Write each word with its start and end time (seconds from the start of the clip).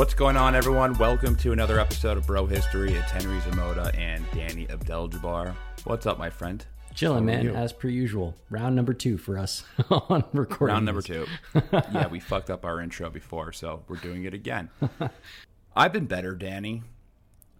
What's 0.00 0.14
going 0.14 0.38
on, 0.38 0.54
everyone? 0.54 0.96
Welcome 0.96 1.36
to 1.36 1.52
another 1.52 1.78
episode 1.78 2.16
of 2.16 2.26
Bro 2.26 2.46
History. 2.46 2.94
It's 2.94 3.10
Henry 3.10 3.38
Zamota 3.40 3.94
and 3.98 4.24
Danny 4.32 4.66
Abdel-Jabbar. 4.70 5.54
What's 5.84 6.06
up, 6.06 6.18
my 6.18 6.30
friend? 6.30 6.64
Chilling, 6.94 7.26
man, 7.26 7.44
you? 7.44 7.54
as 7.54 7.74
per 7.74 7.88
usual. 7.88 8.34
Round 8.48 8.74
number 8.74 8.94
two 8.94 9.18
for 9.18 9.36
us 9.36 9.62
on 9.90 10.24
recording. 10.32 10.72
Round 10.72 10.86
number 10.86 11.02
two. 11.02 11.26
yeah, 11.92 12.06
we 12.06 12.18
fucked 12.18 12.48
up 12.48 12.64
our 12.64 12.80
intro 12.80 13.10
before, 13.10 13.52
so 13.52 13.82
we're 13.88 13.96
doing 13.96 14.24
it 14.24 14.32
again. 14.32 14.70
I've 15.76 15.92
been 15.92 16.06
better, 16.06 16.34
Danny. 16.34 16.82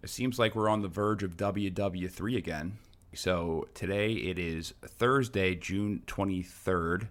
It 0.01 0.09
seems 0.09 0.39
like 0.39 0.55
we're 0.55 0.67
on 0.67 0.81
the 0.81 0.87
verge 0.87 1.21
of 1.21 1.37
WW3 1.37 2.37
again. 2.37 2.79
So 3.13 3.67
today 3.75 4.13
it 4.13 4.39
is 4.39 4.73
Thursday, 4.83 5.53
June 5.53 6.01
23rd. 6.07 7.07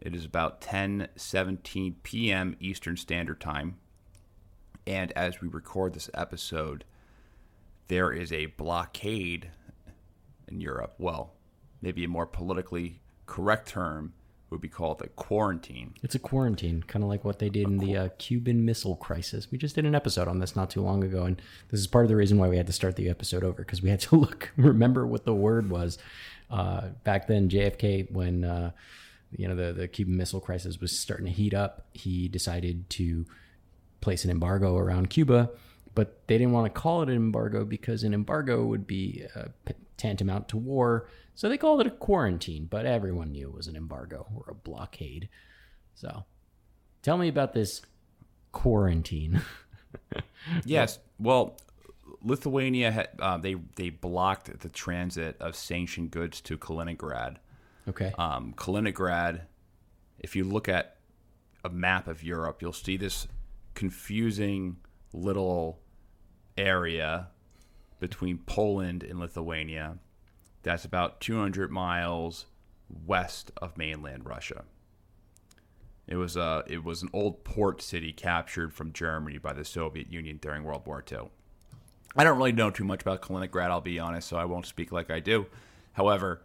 It 0.00 0.16
is 0.16 0.24
about 0.24 0.60
10 0.60 1.06
17 1.14 1.98
p.m. 2.02 2.56
Eastern 2.58 2.96
Standard 2.96 3.40
Time. 3.40 3.76
And 4.86 5.12
as 5.12 5.40
we 5.40 5.48
record 5.48 5.94
this 5.94 6.10
episode, 6.14 6.84
there 7.88 8.12
is 8.12 8.32
a 8.32 8.46
blockade 8.46 9.50
in 10.48 10.60
Europe. 10.60 10.94
Well, 10.98 11.32
maybe 11.80 12.04
a 12.04 12.08
more 12.08 12.26
politically 12.26 13.00
correct 13.26 13.68
term 13.68 14.12
would 14.50 14.60
be 14.60 14.68
called 14.68 15.00
a 15.02 15.08
quarantine. 15.08 15.94
It's 16.02 16.14
a 16.14 16.18
quarantine, 16.18 16.84
kind 16.86 17.02
of 17.02 17.08
like 17.08 17.24
what 17.24 17.38
they 17.38 17.48
did 17.48 17.66
in 17.66 17.78
the 17.78 17.96
uh, 17.96 18.08
Cuban 18.18 18.64
Missile 18.64 18.96
Crisis. 18.96 19.50
We 19.50 19.56
just 19.56 19.74
did 19.74 19.86
an 19.86 19.94
episode 19.94 20.28
on 20.28 20.38
this 20.38 20.54
not 20.54 20.70
too 20.70 20.82
long 20.82 21.02
ago, 21.02 21.24
and 21.24 21.40
this 21.70 21.80
is 21.80 21.86
part 21.86 22.04
of 22.04 22.10
the 22.10 22.16
reason 22.16 22.38
why 22.38 22.48
we 22.48 22.58
had 22.58 22.66
to 22.66 22.72
start 22.72 22.96
the 22.96 23.08
episode 23.08 23.44
over 23.44 23.62
because 23.62 23.82
we 23.82 23.88
had 23.90 24.00
to 24.00 24.16
look, 24.20 24.52
remember 24.56 25.06
what 25.06 25.24
the 25.24 25.34
word 25.34 25.70
was. 25.70 25.98
Uh, 26.50 26.88
back 27.02 27.26
then, 27.26 27.48
JFK, 27.48 28.12
when 28.12 28.44
uh, 28.44 28.72
you 29.36 29.48
know 29.48 29.56
the 29.56 29.72
the 29.72 29.88
Cuban 29.88 30.16
Missile 30.16 30.40
Crisis 30.40 30.78
was 30.80 30.96
starting 30.96 31.26
to 31.26 31.32
heat 31.32 31.54
up, 31.54 31.86
he 31.94 32.28
decided 32.28 32.88
to 32.90 33.24
place 34.02 34.24
an 34.24 34.30
embargo 34.30 34.76
around 34.76 35.08
Cuba, 35.08 35.50
but 35.94 36.26
they 36.26 36.36
didn't 36.36 36.52
want 36.52 36.72
to 36.72 36.80
call 36.80 37.02
it 37.02 37.08
an 37.08 37.16
embargo 37.16 37.64
because 37.64 38.02
an 38.02 38.12
embargo 38.12 38.64
would 38.64 38.86
be 38.86 39.24
uh, 39.34 39.44
tantamount 39.96 40.48
to 40.48 40.56
war. 40.58 41.08
So 41.34 41.48
they 41.48 41.56
called 41.56 41.80
it 41.80 41.86
a 41.86 41.90
quarantine, 41.90 42.66
but 42.68 42.84
everyone 42.84 43.32
knew 43.32 43.48
it 43.48 43.54
was 43.54 43.66
an 43.66 43.76
embargo 43.76 44.26
or 44.34 44.44
a 44.50 44.54
blockade. 44.54 45.28
So 45.94 46.24
tell 47.00 47.16
me 47.16 47.28
about 47.28 47.54
this 47.54 47.80
quarantine. 48.52 49.40
Yes. 50.64 50.98
Well, 51.18 51.56
Lithuania 52.22 52.90
had, 52.90 53.08
uh, 53.18 53.36
they 53.38 53.56
they 53.76 53.90
blocked 53.90 54.60
the 54.60 54.68
transit 54.68 55.36
of 55.40 55.54
sanctioned 55.54 56.10
goods 56.10 56.40
to 56.42 56.56
Kaliningrad. 56.56 57.36
okay. 57.88 58.12
Um, 58.18 58.54
Kaliningrad, 58.56 59.42
if 60.18 60.34
you 60.34 60.44
look 60.44 60.68
at 60.68 60.96
a 61.64 61.68
map 61.68 62.08
of 62.08 62.22
Europe, 62.22 62.62
you'll 62.62 62.72
see 62.72 62.96
this 62.96 63.28
confusing 63.74 64.76
little 65.12 65.80
area 66.56 67.28
between 68.00 68.38
Poland 68.38 69.02
and 69.02 69.18
Lithuania 69.18 69.98
that's 70.62 70.84
about 70.84 71.20
200 71.20 71.70
miles 71.70 72.46
west 73.06 73.50
of 73.56 73.76
mainland 73.76 74.26
Russia. 74.26 74.64
It 76.06 76.16
was 76.16 76.36
a 76.36 76.64
it 76.66 76.84
was 76.84 77.02
an 77.02 77.08
old 77.12 77.44
port 77.44 77.80
city 77.80 78.12
captured 78.12 78.72
from 78.72 78.92
Germany 78.92 79.38
by 79.38 79.52
the 79.52 79.64
Soviet 79.64 80.12
Union 80.12 80.38
during 80.40 80.64
World 80.64 80.86
War 80.86 81.02
II. 81.10 81.30
I 82.16 82.24
don't 82.24 82.36
really 82.36 82.52
know 82.52 82.70
too 82.70 82.84
much 82.84 83.02
about 83.02 83.22
Kaliningrad, 83.22 83.70
I'll 83.70 83.80
be 83.80 83.98
honest, 83.98 84.28
so 84.28 84.36
I 84.36 84.44
won't 84.44 84.66
speak 84.66 84.92
like 84.92 85.10
I 85.10 85.20
do. 85.20 85.46
However, 85.92 86.42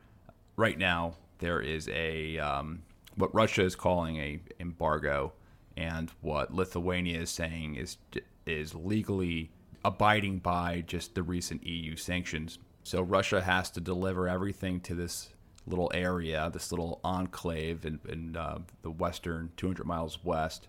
right 0.55 0.77
now 0.77 1.15
there 1.39 1.59
is 1.59 1.89
a 1.89 2.37
um, 2.37 2.83
what 3.15 3.33
Russia 3.33 3.63
is 3.63 3.75
calling 3.75 4.17
a 4.17 4.39
embargo, 4.59 5.33
and 5.77 6.11
what 6.21 6.53
Lithuania 6.53 7.21
is 7.21 7.29
saying 7.29 7.75
is 7.75 7.97
is 8.45 8.73
legally 8.73 9.51
abiding 9.85 10.39
by 10.39 10.83
just 10.87 11.15
the 11.15 11.23
recent 11.23 11.65
EU 11.65 11.95
sanctions. 11.95 12.59
So 12.83 13.01
Russia 13.01 13.41
has 13.41 13.69
to 13.71 13.81
deliver 13.81 14.27
everything 14.27 14.79
to 14.81 14.95
this 14.95 15.29
little 15.67 15.91
area, 15.93 16.49
this 16.51 16.71
little 16.71 16.99
enclave 17.03 17.85
in, 17.85 17.99
in 18.07 18.35
uh, 18.35 18.59
the 18.81 18.89
western 18.89 19.51
200 19.57 19.85
miles 19.85 20.23
west, 20.23 20.67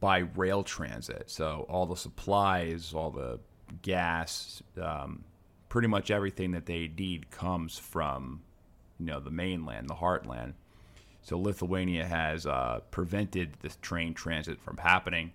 by 0.00 0.18
rail 0.18 0.62
transit. 0.62 1.30
So 1.30 1.64
all 1.68 1.86
the 1.86 1.96
supplies, 1.96 2.92
all 2.92 3.10
the 3.10 3.38
gas, 3.82 4.62
um, 4.80 5.24
pretty 5.68 5.88
much 5.88 6.10
everything 6.10 6.50
that 6.52 6.66
they 6.66 6.88
need 6.88 7.30
comes 7.30 7.78
from, 7.78 8.42
you 8.98 9.06
know, 9.06 9.20
the 9.20 9.30
mainland, 9.30 9.88
the 9.88 9.94
heartland. 9.94 10.54
So 11.28 11.38
Lithuania 11.38 12.06
has 12.06 12.46
uh, 12.46 12.80
prevented 12.90 13.52
the 13.60 13.68
train 13.82 14.14
transit 14.14 14.62
from 14.62 14.78
happening, 14.78 15.32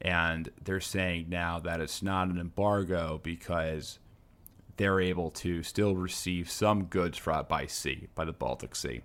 and 0.00 0.50
they're 0.64 0.80
saying 0.80 1.26
now 1.28 1.58
that 1.58 1.82
it's 1.82 2.02
not 2.02 2.28
an 2.28 2.38
embargo 2.38 3.20
because 3.22 3.98
they're 4.78 5.00
able 5.00 5.30
to 5.32 5.62
still 5.62 5.94
receive 5.94 6.50
some 6.50 6.84
goods 6.84 7.18
fra- 7.18 7.44
by 7.46 7.66
sea, 7.66 8.08
by 8.14 8.24
the 8.24 8.32
Baltic 8.32 8.74
Sea. 8.74 9.02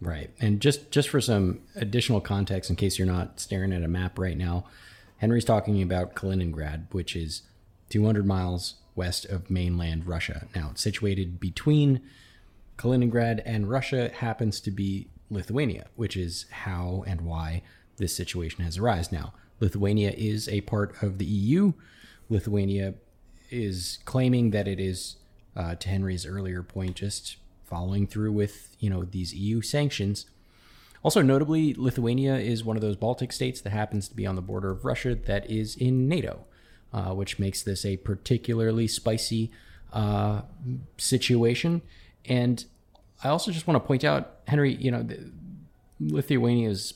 Right. 0.00 0.30
And 0.40 0.58
just 0.58 0.90
just 0.90 1.10
for 1.10 1.20
some 1.20 1.60
additional 1.76 2.22
context 2.22 2.70
in 2.70 2.76
case 2.76 2.98
you're 2.98 3.06
not 3.06 3.40
staring 3.40 3.74
at 3.74 3.82
a 3.82 3.88
map 3.88 4.18
right 4.18 4.38
now, 4.38 4.64
Henry's 5.18 5.44
talking 5.44 5.82
about 5.82 6.14
Kaliningrad, 6.14 6.94
which 6.94 7.14
is 7.14 7.42
200 7.90 8.24
miles 8.24 8.76
west 8.94 9.26
of 9.26 9.50
mainland 9.50 10.06
Russia. 10.06 10.46
Now, 10.54 10.70
it's 10.70 10.82
situated 10.82 11.38
between 11.38 12.00
Kaliningrad 12.78 13.42
and 13.44 13.68
Russia 13.68 14.10
happens 14.14 14.60
to 14.60 14.70
be 14.70 15.08
Lithuania, 15.30 15.86
which 15.96 16.16
is 16.16 16.46
how 16.50 17.04
and 17.06 17.20
why 17.22 17.62
this 17.96 18.16
situation 18.16 18.64
has 18.64 18.78
arisen. 18.78 19.18
Now, 19.18 19.34
Lithuania 19.60 20.12
is 20.16 20.48
a 20.48 20.62
part 20.62 21.02
of 21.02 21.18
the 21.18 21.24
EU. 21.24 21.72
Lithuania 22.30 22.94
is 23.50 23.98
claiming 24.04 24.52
that 24.52 24.68
it 24.68 24.78
is, 24.78 25.16
uh, 25.56 25.74
to 25.74 25.88
Henry's 25.88 26.24
earlier 26.24 26.62
point, 26.62 26.96
just 26.96 27.36
following 27.64 28.06
through 28.06 28.32
with 28.32 28.76
you 28.78 28.88
know 28.88 29.04
these 29.04 29.34
EU 29.34 29.60
sanctions. 29.60 30.26
Also, 31.02 31.22
notably, 31.22 31.74
Lithuania 31.74 32.36
is 32.36 32.64
one 32.64 32.76
of 32.76 32.82
those 32.82 32.96
Baltic 32.96 33.32
states 33.32 33.60
that 33.60 33.70
happens 33.70 34.08
to 34.08 34.16
be 34.16 34.26
on 34.26 34.36
the 34.36 34.42
border 34.42 34.70
of 34.70 34.84
Russia 34.84 35.14
that 35.14 35.48
is 35.50 35.76
in 35.76 36.08
NATO, 36.08 36.44
uh, 36.92 37.14
which 37.14 37.38
makes 37.38 37.62
this 37.62 37.84
a 37.84 37.96
particularly 37.98 38.88
spicy 38.88 39.50
uh, 39.92 40.42
situation. 40.96 41.82
And 42.24 42.64
I 43.22 43.28
also 43.28 43.50
just 43.50 43.66
want 43.66 43.82
to 43.82 43.86
point 43.86 44.04
out, 44.04 44.38
Henry, 44.46 44.74
you 44.74 44.90
know, 44.90 45.06
Lithuania's 46.00 46.94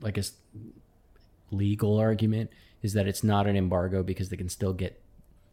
like 0.00 0.18
a 0.18 0.24
legal 1.50 1.98
argument 1.98 2.50
is 2.82 2.92
that 2.94 3.06
it's 3.06 3.24
not 3.24 3.46
an 3.46 3.56
embargo 3.56 4.02
because 4.02 4.28
they 4.28 4.36
can 4.36 4.48
still 4.48 4.72
get, 4.72 5.00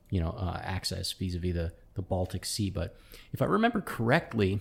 you 0.10 0.20
know, 0.20 0.36
uh, 0.38 0.60
access 0.64 1.12
vis-a-vis 1.12 1.54
the 1.54 1.74
the 1.96 2.02
Baltic 2.02 2.46
Sea. 2.46 2.70
But 2.70 2.96
if 3.32 3.42
I 3.42 3.46
remember 3.46 3.82
correctly, 3.82 4.60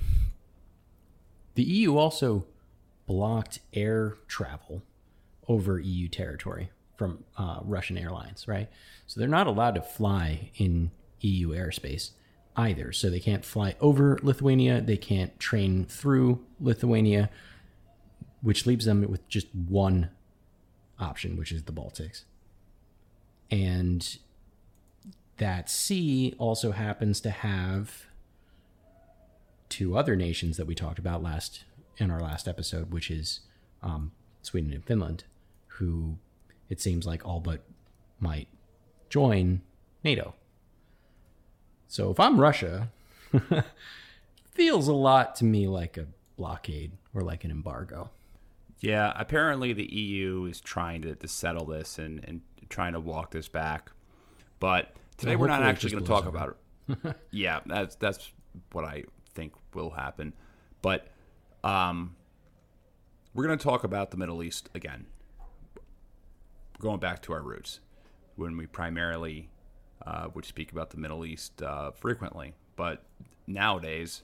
the 1.55 1.63
EU 1.63 1.97
also 1.97 2.47
blocked 3.07 3.61
air 3.73 4.15
travel 4.29 4.83
over 5.49 5.79
EU 5.79 6.09
territory 6.09 6.71
from 6.97 7.25
uh, 7.37 7.61
Russian 7.63 7.99
airlines, 7.99 8.47
right? 8.47 8.69
So 9.07 9.19
they're 9.19 9.29
not 9.29 9.47
allowed 9.47 9.75
to 9.75 9.83
fly 9.83 10.51
in 10.57 10.91
EU 11.21 11.51
airspace 11.51 12.11
either. 12.57 12.93
So 12.93 13.11
they 13.11 13.21
can't 13.21 13.45
fly 13.45 13.77
over 13.81 14.19
Lithuania, 14.23 14.81
they 14.81 14.97
can't 14.97 15.39
train 15.39 15.85
through 15.85 16.45
Lithuania, 16.61 17.31
which 18.41 18.67
leaves 18.67 18.85
them 18.85 19.09
with 19.09 19.27
just 19.29 19.49
one 19.55 20.11
option, 20.99 21.37
which 21.37 21.53
is 21.53 21.65
the 21.65 21.73
Baltics. 21.73 22.25
And 23.51 24.19
that 25.39 25.69
sea 25.69 26.35
also 26.39 26.73
happens 26.73 27.21
to 27.21 27.31
have 27.31 28.07
two 29.69 29.97
other 29.97 30.17
nations 30.17 30.57
that 30.57 30.67
we 30.67 30.75
talked 30.75 30.99
about 30.99 31.23
last 31.23 31.65
in 31.99 32.11
our 32.11 32.21
last 32.21 32.47
episode, 32.47 32.93
which 32.93 33.11
is 33.11 33.41
um, 33.83 34.13
Sweden 34.43 34.73
and 34.73 34.85
Finland, 34.85 35.25
who 35.67 36.17
it 36.69 36.81
seems 36.81 37.07
like 37.07 37.27
all 37.27 37.41
but 37.41 37.65
might 38.21 38.49
join 39.09 39.63
NATO. 40.05 40.35
So 41.93 42.11
if 42.11 42.19
I'm 42.19 42.41
Russia, 42.41 42.89
feels 44.55 44.89
a 44.89 44.95
lot 44.95 45.37
to 45.37 45.45
me 45.45 45.69
like 45.69 45.99
a 45.99 46.07
blockade 46.39 46.93
or 47.15 47.21
like 47.21 47.45
an 47.45 47.51
embargo. 47.51 48.09
Yeah, 48.81 49.13
apparently 49.15 49.75
the 49.75 49.85
EU 49.95 50.47
is 50.47 50.59
trying 50.59 51.03
to, 51.03 51.15
to 51.15 51.29
settle 51.29 51.67
this 51.67 51.99
and, 51.99 52.25
and 52.25 52.41
trying 52.71 52.95
to 52.95 53.01
walk 53.01 53.31
this 53.33 53.47
back. 53.47 53.93
But 54.59 54.97
today 55.19 55.37
we're 55.37 55.49
not 55.49 55.63
actually 55.63 55.91
going 55.91 56.05
to 56.05 56.09
talk 56.09 56.25
about 56.25 56.57
it. 56.89 57.17
yeah, 57.31 57.61
that's 57.67 57.97
that's 57.97 58.33
what 58.73 58.87
I 58.87 59.05
think 59.35 59.53
will 59.75 59.91
happen. 59.91 60.33
But 60.81 61.09
um, 61.63 62.17
we're 63.35 63.45
going 63.45 63.59
to 63.59 63.63
talk 63.63 63.85
about 63.85 64.13
the 64.13 64.17
Middle 64.17 64.43
East 64.43 64.71
again. 64.75 65.05
Going 66.81 67.01
back 67.01 67.21
to 67.25 67.35
our 67.35 67.43
roots, 67.43 67.81
when 68.37 68.57
we 68.57 68.67
primarily 68.67 69.51
uh, 70.07 70.29
would 70.35 70.45
speak 70.45 70.73
about 70.73 70.91
the 70.91 70.97
Middle 70.97 71.25
East 71.25 71.63
uh, 71.63 71.91
frequently, 71.93 72.55
but 72.77 73.05
nowadays, 73.47 74.23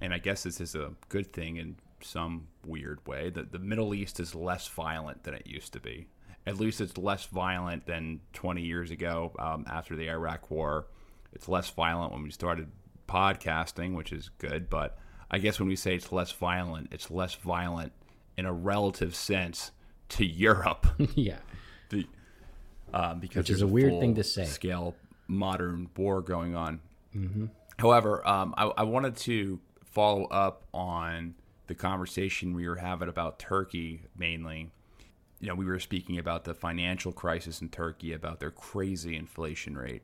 and 0.00 0.12
I 0.12 0.18
guess 0.18 0.42
this 0.42 0.60
is 0.60 0.74
a 0.74 0.92
good 1.08 1.32
thing 1.32 1.56
in 1.56 1.76
some 2.00 2.48
weird 2.64 3.06
way, 3.06 3.30
that 3.30 3.52
the 3.52 3.58
Middle 3.58 3.94
East 3.94 4.20
is 4.20 4.34
less 4.34 4.68
violent 4.68 5.24
than 5.24 5.34
it 5.34 5.46
used 5.46 5.72
to 5.72 5.80
be. 5.80 6.06
At 6.46 6.58
least 6.58 6.80
it's 6.80 6.96
less 6.96 7.26
violent 7.26 7.86
than 7.86 8.20
20 8.34 8.62
years 8.62 8.90
ago 8.90 9.32
um, 9.38 9.64
after 9.68 9.96
the 9.96 10.08
Iraq 10.08 10.50
War. 10.50 10.86
It's 11.32 11.48
less 11.48 11.68
violent 11.70 12.12
when 12.12 12.22
we 12.22 12.30
started 12.30 12.68
podcasting, 13.08 13.94
which 13.94 14.12
is 14.12 14.30
good, 14.38 14.70
but 14.70 14.98
I 15.30 15.38
guess 15.38 15.58
when 15.58 15.68
we 15.68 15.76
say 15.76 15.94
it's 15.94 16.12
less 16.12 16.30
violent, 16.30 16.88
it's 16.92 17.10
less 17.10 17.34
violent 17.34 17.92
in 18.36 18.46
a 18.46 18.52
relative 18.52 19.14
sense 19.14 19.72
to 20.10 20.24
Europe. 20.24 20.86
yeah. 21.14 21.38
Um, 22.92 23.20
because 23.20 23.38
Which 23.38 23.50
is 23.50 23.62
a 23.62 23.66
weird 23.66 24.00
thing 24.00 24.14
to 24.14 24.24
say. 24.24 24.44
Scale 24.44 24.94
modern 25.28 25.90
war 25.96 26.20
going 26.20 26.54
on. 26.54 26.80
Mm-hmm. 27.14 27.46
However, 27.78 28.26
um, 28.26 28.54
I, 28.56 28.66
I 28.78 28.82
wanted 28.84 29.16
to 29.16 29.60
follow 29.84 30.24
up 30.26 30.64
on 30.72 31.34
the 31.66 31.74
conversation 31.74 32.54
we 32.54 32.68
were 32.68 32.76
having 32.76 33.08
about 33.08 33.38
Turkey 33.38 34.02
mainly. 34.16 34.70
You 35.40 35.48
know, 35.48 35.54
we 35.54 35.66
were 35.66 35.80
speaking 35.80 36.18
about 36.18 36.44
the 36.44 36.54
financial 36.54 37.12
crisis 37.12 37.60
in 37.60 37.68
Turkey, 37.68 38.12
about 38.12 38.40
their 38.40 38.50
crazy 38.50 39.16
inflation 39.16 39.76
rate, 39.76 40.02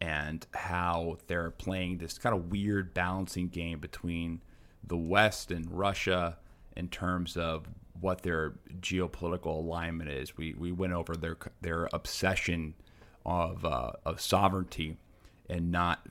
and 0.00 0.46
how 0.54 1.18
they're 1.26 1.50
playing 1.50 1.98
this 1.98 2.18
kind 2.18 2.34
of 2.34 2.50
weird 2.50 2.94
balancing 2.94 3.48
game 3.48 3.80
between 3.80 4.40
the 4.86 4.96
West 4.96 5.50
and 5.50 5.70
Russia 5.70 6.38
in 6.76 6.88
terms 6.88 7.36
of 7.36 7.66
what 8.00 8.22
their 8.22 8.54
geopolitical 8.80 9.58
alignment 9.58 10.10
is. 10.10 10.36
We 10.36 10.54
we 10.54 10.72
went 10.72 10.92
over 10.92 11.14
their 11.14 11.36
their 11.60 11.88
obsession 11.92 12.74
of 13.24 13.64
uh, 13.64 13.92
of 14.04 14.20
sovereignty 14.20 14.96
and 15.48 15.70
not 15.70 16.06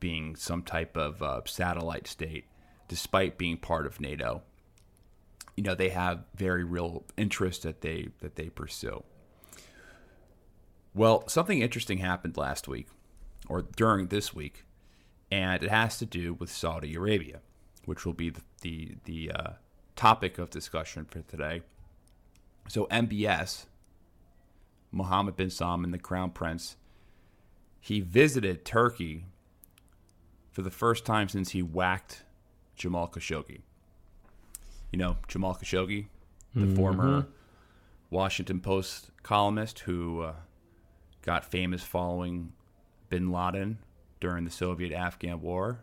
being 0.00 0.36
some 0.36 0.62
type 0.62 0.96
of 0.96 1.22
uh, 1.22 1.40
satellite 1.44 2.06
state, 2.06 2.44
despite 2.88 3.38
being 3.38 3.56
part 3.56 3.86
of 3.86 4.00
NATO. 4.00 4.42
You 5.56 5.64
know 5.64 5.74
they 5.74 5.88
have 5.90 6.24
very 6.34 6.64
real 6.64 7.04
interests 7.16 7.64
that 7.64 7.80
they 7.80 8.08
that 8.20 8.36
they 8.36 8.48
pursue. 8.48 9.02
Well, 10.94 11.28
something 11.28 11.60
interesting 11.60 11.98
happened 11.98 12.36
last 12.36 12.66
week, 12.66 12.88
or 13.48 13.62
during 13.62 14.08
this 14.08 14.34
week, 14.34 14.64
and 15.30 15.62
it 15.62 15.70
has 15.70 15.98
to 15.98 16.06
do 16.06 16.34
with 16.34 16.50
Saudi 16.50 16.94
Arabia, 16.94 17.40
which 17.84 18.04
will 18.04 18.14
be 18.14 18.30
the 18.30 18.40
the, 18.62 18.96
the 19.04 19.30
uh, 19.32 19.50
topic 19.98 20.38
of 20.38 20.48
discussion 20.48 21.04
for 21.04 21.22
today. 21.22 21.60
So 22.68 22.86
MBS, 22.86 23.66
Mohammed 24.92 25.36
bin 25.36 25.50
Salman, 25.50 25.90
the 25.90 25.98
Crown 25.98 26.30
Prince, 26.30 26.76
he 27.80 28.00
visited 28.00 28.64
Turkey 28.64 29.24
for 30.52 30.62
the 30.62 30.70
first 30.70 31.04
time 31.04 31.28
since 31.28 31.50
he 31.50 31.62
whacked 31.62 32.22
Jamal 32.76 33.08
Khashoggi. 33.08 33.62
You 34.92 34.98
know, 34.98 35.16
Jamal 35.26 35.56
Khashoggi, 35.56 36.06
the 36.54 36.74
former 36.76 37.26
Washington 38.10 38.60
Post 38.60 39.10
columnist 39.22 39.80
who 39.80 40.22
uh, 40.22 40.32
got 41.22 41.44
famous 41.44 41.82
following 41.82 42.52
bin 43.10 43.32
Laden 43.32 43.78
during 44.20 44.44
the 44.44 44.50
Soviet 44.50 44.92
Afghan 44.92 45.40
War. 45.40 45.80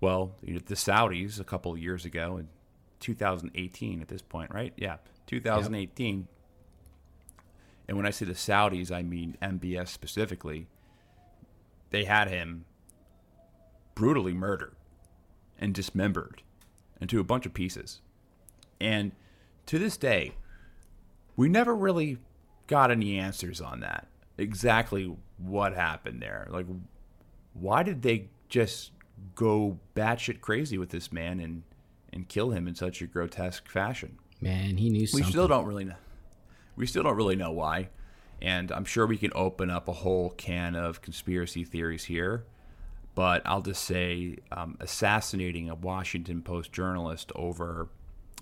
Well, 0.00 0.36
you 0.42 0.54
know, 0.54 0.60
the 0.64 0.76
Saudis 0.76 1.40
a 1.40 1.44
couple 1.44 1.72
of 1.72 1.78
years 1.78 2.04
ago, 2.04 2.36
in 2.36 2.48
2018 3.00 4.00
at 4.00 4.08
this 4.08 4.22
point, 4.22 4.52
right? 4.52 4.72
Yeah, 4.76 4.96
2018. 5.26 6.28
And 7.86 7.96
when 7.96 8.06
I 8.06 8.10
say 8.10 8.26
the 8.26 8.32
Saudis, 8.32 8.92
I 8.92 9.02
mean 9.02 9.36
MBS 9.40 9.88
specifically. 9.88 10.66
They 11.90 12.04
had 12.04 12.28
him 12.28 12.66
brutally 13.94 14.34
murdered 14.34 14.74
and 15.58 15.74
dismembered 15.74 16.42
into 17.00 17.18
a 17.18 17.24
bunch 17.24 17.46
of 17.46 17.54
pieces. 17.54 18.00
And 18.80 19.12
to 19.66 19.78
this 19.78 19.96
day, 19.96 20.34
we 21.36 21.48
never 21.48 21.74
really 21.74 22.18
got 22.66 22.90
any 22.90 23.18
answers 23.18 23.60
on 23.60 23.80
that. 23.80 24.06
Exactly 24.36 25.16
what 25.38 25.74
happened 25.74 26.20
there. 26.20 26.46
Like, 26.50 26.66
why 27.54 27.82
did 27.82 28.02
they 28.02 28.28
just 28.48 28.92
go 29.34 29.78
batshit 29.96 30.40
crazy 30.40 30.78
with 30.78 30.90
this 30.90 31.10
man 31.10 31.40
and, 31.40 31.62
and 32.12 32.28
kill 32.28 32.50
him 32.50 32.66
in 32.68 32.74
such 32.74 33.00
a 33.02 33.06
grotesque 33.06 33.68
fashion? 33.68 34.18
Man, 34.40 34.76
he 34.76 34.88
knew 34.90 35.00
We 35.00 35.06
something. 35.06 35.30
still 35.30 35.48
don't 35.48 35.66
really 35.66 35.84
know. 35.84 35.96
We 36.76 36.86
still 36.86 37.02
don't 37.02 37.16
really 37.16 37.36
know 37.36 37.50
why, 37.50 37.88
and 38.40 38.70
I'm 38.70 38.84
sure 38.84 39.06
we 39.06 39.16
can 39.16 39.32
open 39.34 39.68
up 39.68 39.88
a 39.88 39.92
whole 39.92 40.30
can 40.30 40.76
of 40.76 41.02
conspiracy 41.02 41.64
theories 41.64 42.04
here. 42.04 42.44
But 43.16 43.42
I'll 43.44 43.62
just 43.62 43.82
say, 43.82 44.36
um, 44.52 44.76
assassinating 44.78 45.68
a 45.68 45.74
Washington 45.74 46.40
Post 46.42 46.70
journalist 46.70 47.32
over, 47.34 47.88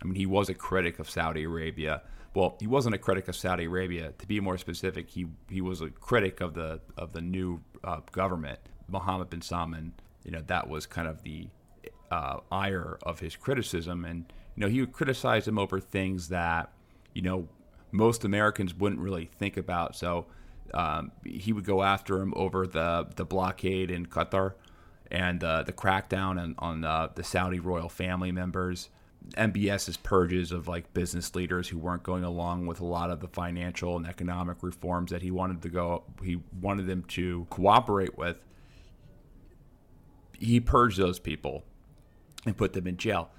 I 0.02 0.04
mean, 0.04 0.16
he 0.16 0.26
was 0.26 0.50
a 0.50 0.54
critic 0.54 0.98
of 0.98 1.08
Saudi 1.08 1.44
Arabia. 1.44 2.02
Well, 2.34 2.56
he 2.60 2.66
wasn't 2.66 2.94
a 2.94 2.98
critic 2.98 3.26
of 3.28 3.36
Saudi 3.36 3.64
Arabia. 3.64 4.12
To 4.18 4.26
be 4.26 4.38
more 4.40 4.58
specific, 4.58 5.08
he 5.08 5.26
he 5.48 5.62
was 5.62 5.80
a 5.80 5.88
critic 5.88 6.42
of 6.42 6.52
the 6.52 6.80
of 6.98 7.14
the 7.14 7.22
new 7.22 7.62
uh, 7.82 8.00
government, 8.12 8.58
Mohammed 8.88 9.30
bin 9.30 9.40
Salman. 9.40 9.94
You 10.24 10.32
know, 10.32 10.42
that 10.48 10.68
was 10.68 10.84
kind 10.84 11.08
of 11.08 11.22
the 11.22 11.48
uh, 12.10 12.40
ire 12.50 12.98
of 13.02 13.20
his 13.20 13.36
criticism, 13.36 14.04
and 14.04 14.32
you 14.54 14.60
know, 14.62 14.68
he 14.68 14.80
would 14.80 14.92
criticize 14.92 15.46
him 15.46 15.58
over 15.58 15.80
things 15.80 16.28
that 16.28 16.72
you 17.14 17.22
know 17.22 17.48
most 17.92 18.24
Americans 18.24 18.74
wouldn't 18.74 19.00
really 19.00 19.30
think 19.38 19.56
about. 19.56 19.96
So 19.96 20.26
um, 20.74 21.12
he 21.24 21.52
would 21.52 21.64
go 21.64 21.82
after 21.82 22.20
him 22.20 22.32
over 22.36 22.66
the 22.66 23.08
the 23.16 23.24
blockade 23.24 23.90
in 23.90 24.06
Qatar 24.06 24.54
and 25.10 25.42
uh, 25.42 25.62
the 25.62 25.72
crackdown 25.72 26.40
on, 26.40 26.54
on 26.58 26.84
uh, 26.84 27.08
the 27.14 27.24
Saudi 27.24 27.60
royal 27.60 27.88
family 27.88 28.32
members. 28.32 28.90
MBS's 29.36 29.96
purges 29.96 30.52
of 30.52 30.68
like 30.68 30.94
business 30.94 31.34
leaders 31.34 31.68
who 31.68 31.78
weren't 31.78 32.04
going 32.04 32.22
along 32.22 32.66
with 32.66 32.80
a 32.80 32.84
lot 32.84 33.10
of 33.10 33.18
the 33.18 33.26
financial 33.26 33.96
and 33.96 34.06
economic 34.06 34.58
reforms 34.62 35.10
that 35.10 35.20
he 35.20 35.32
wanted 35.32 35.62
to 35.62 35.68
go 35.68 36.04
he 36.22 36.40
wanted 36.60 36.86
them 36.86 37.02
to 37.08 37.44
cooperate 37.50 38.16
with 38.16 38.36
he 40.38 40.60
purged 40.60 40.96
those 40.96 41.18
people 41.18 41.64
and 42.46 42.56
put 42.56 42.72
them 42.72 42.86
in 42.86 42.96
jail 42.96 43.30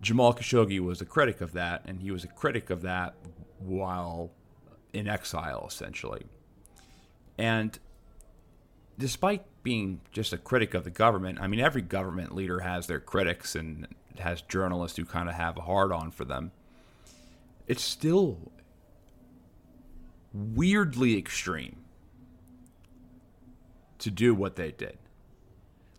Jamal 0.00 0.32
Khashoggi 0.32 0.80
was 0.80 1.00
a 1.00 1.04
critic 1.04 1.40
of 1.40 1.52
that, 1.52 1.82
and 1.84 2.00
he 2.00 2.10
was 2.10 2.24
a 2.24 2.28
critic 2.28 2.70
of 2.70 2.82
that 2.82 3.14
while 3.58 4.30
in 4.92 5.06
exile, 5.06 5.66
essentially. 5.68 6.24
And 7.36 7.78
despite 8.98 9.44
being 9.62 10.00
just 10.10 10.32
a 10.32 10.38
critic 10.38 10.72
of 10.72 10.84
the 10.84 10.90
government, 10.90 11.38
I 11.40 11.46
mean, 11.46 11.60
every 11.60 11.82
government 11.82 12.34
leader 12.34 12.60
has 12.60 12.86
their 12.86 13.00
critics 13.00 13.54
and 13.54 13.86
has 14.18 14.40
journalists 14.42 14.96
who 14.96 15.04
kind 15.04 15.28
of 15.28 15.34
have 15.34 15.58
a 15.58 15.62
hard 15.62 15.92
on 15.92 16.10
for 16.10 16.24
them. 16.24 16.52
It's 17.66 17.82
still 17.82 18.52
weirdly 20.32 21.18
extreme 21.18 21.84
to 23.98 24.10
do 24.10 24.34
what 24.34 24.56
they 24.56 24.70
did. 24.72 24.98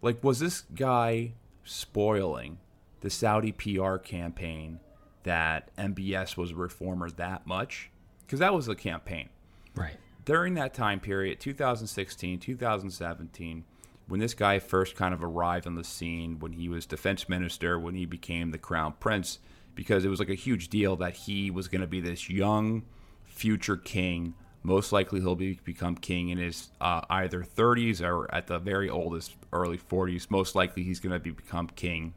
Like, 0.01 0.23
was 0.23 0.39
this 0.39 0.61
guy 0.73 1.33
spoiling 1.71 2.57
the 3.01 3.09
Saudi 3.09 3.51
PR 3.51 3.95
campaign 3.97 4.79
that 5.23 5.75
MBS 5.77 6.37
was 6.37 6.51
a 6.51 6.55
reformer 6.55 7.09
that 7.11 7.47
much? 7.47 7.89
Because 8.25 8.39
that 8.39 8.53
was 8.53 8.65
the 8.65 8.75
campaign. 8.75 9.29
Right. 9.75 9.97
During 10.25 10.53
that 10.55 10.73
time 10.73 10.99
period, 10.99 11.39
2016, 11.39 12.39
2017, 12.39 13.63
when 14.07 14.19
this 14.19 14.33
guy 14.33 14.59
first 14.59 14.95
kind 14.95 15.13
of 15.13 15.23
arrived 15.23 15.65
on 15.65 15.75
the 15.75 15.83
scene, 15.83 16.39
when 16.39 16.53
he 16.53 16.69
was 16.69 16.85
defense 16.85 17.29
minister, 17.29 17.79
when 17.79 17.95
he 17.95 18.05
became 18.05 18.51
the 18.51 18.57
crown 18.57 18.93
prince, 18.99 19.39
because 19.73 20.05
it 20.05 20.09
was 20.09 20.19
like 20.19 20.29
a 20.29 20.35
huge 20.35 20.69
deal 20.69 20.95
that 20.97 21.13
he 21.13 21.49
was 21.49 21.67
going 21.67 21.81
to 21.81 21.87
be 21.87 22.01
this 22.01 22.29
young 22.29 22.83
future 23.23 23.77
king. 23.77 24.33
Most 24.63 24.91
likely, 24.91 25.19
he'll 25.21 25.35
be, 25.35 25.59
become 25.63 25.95
king 25.95 26.29
in 26.29 26.37
his 26.37 26.69
uh, 26.79 27.01
either 27.09 27.43
30s 27.43 28.01
or 28.01 28.33
at 28.33 28.47
the 28.47 28.59
very 28.59 28.89
oldest, 28.89 29.35
early 29.51 29.77
40s. 29.77 30.29
Most 30.29 30.53
likely, 30.55 30.83
he's 30.83 30.99
going 30.99 31.13
to 31.13 31.19
be 31.19 31.31
become 31.31 31.67
king 31.67 32.13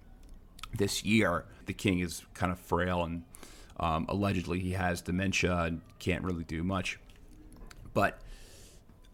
this 0.76 1.04
year. 1.04 1.46
The 1.66 1.72
king 1.72 2.00
is 2.00 2.22
kind 2.34 2.52
of 2.52 2.58
frail 2.58 3.02
and 3.04 3.24
Um, 3.80 4.06
allegedly, 4.08 4.60
he 4.60 4.72
has 4.72 5.00
dementia 5.02 5.56
and 5.62 5.80
can't 5.98 6.22
really 6.22 6.44
do 6.44 6.62
much. 6.62 6.98
But 7.92 8.20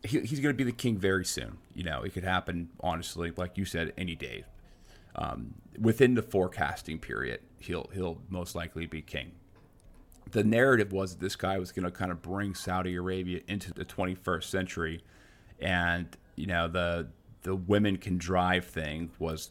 he, 0.02 0.20
he's 0.20 0.40
going 0.40 0.54
to 0.54 0.56
be 0.56 0.64
the 0.64 0.72
king 0.76 0.98
very 0.98 1.24
soon. 1.24 1.58
You 1.74 1.84
know, 1.84 2.02
it 2.02 2.12
could 2.12 2.24
happen, 2.24 2.68
honestly, 2.80 3.32
like 3.36 3.56
you 3.56 3.64
said, 3.64 3.92
any 3.96 4.14
day. 4.16 4.44
Um, 5.14 5.54
within 5.78 6.14
the 6.14 6.22
forecasting 6.22 6.98
period, 6.98 7.40
he'll 7.58 7.88
he'll 7.92 8.20
most 8.28 8.54
likely 8.54 8.86
be 8.86 9.02
king. 9.02 9.32
The 10.30 10.44
narrative 10.44 10.92
was 10.92 11.12
that 11.12 11.20
this 11.20 11.36
guy 11.36 11.58
was 11.58 11.72
going 11.72 11.84
to 11.84 11.90
kind 11.90 12.12
of 12.12 12.22
bring 12.22 12.54
Saudi 12.54 12.94
Arabia 12.94 13.40
into 13.48 13.72
the 13.72 13.84
21st 13.84 14.44
century, 14.44 15.02
and 15.58 16.06
you 16.36 16.46
know 16.46 16.68
the 16.68 17.08
the 17.42 17.54
women 17.54 17.96
can 17.96 18.18
drive 18.18 18.66
thing 18.66 19.10
was 19.18 19.50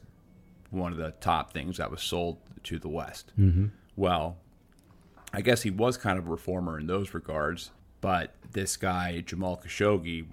one 0.69 0.91
of 0.91 0.97
the 0.97 1.11
top 1.19 1.51
things 1.51 1.77
that 1.77 1.89
was 1.89 2.01
sold 2.01 2.37
to 2.63 2.77
the 2.77 2.87
West. 2.87 3.31
Mm-hmm. 3.37 3.67
Well, 3.95 4.37
I 5.33 5.41
guess 5.41 5.63
he 5.63 5.71
was 5.71 5.97
kind 5.97 6.19
of 6.19 6.27
a 6.27 6.29
reformer 6.29 6.79
in 6.79 6.87
those 6.87 7.13
regards, 7.13 7.71
but 8.01 8.35
this 8.51 8.77
guy 8.77 9.21
Jamal 9.21 9.57
Khashoggi 9.57 10.25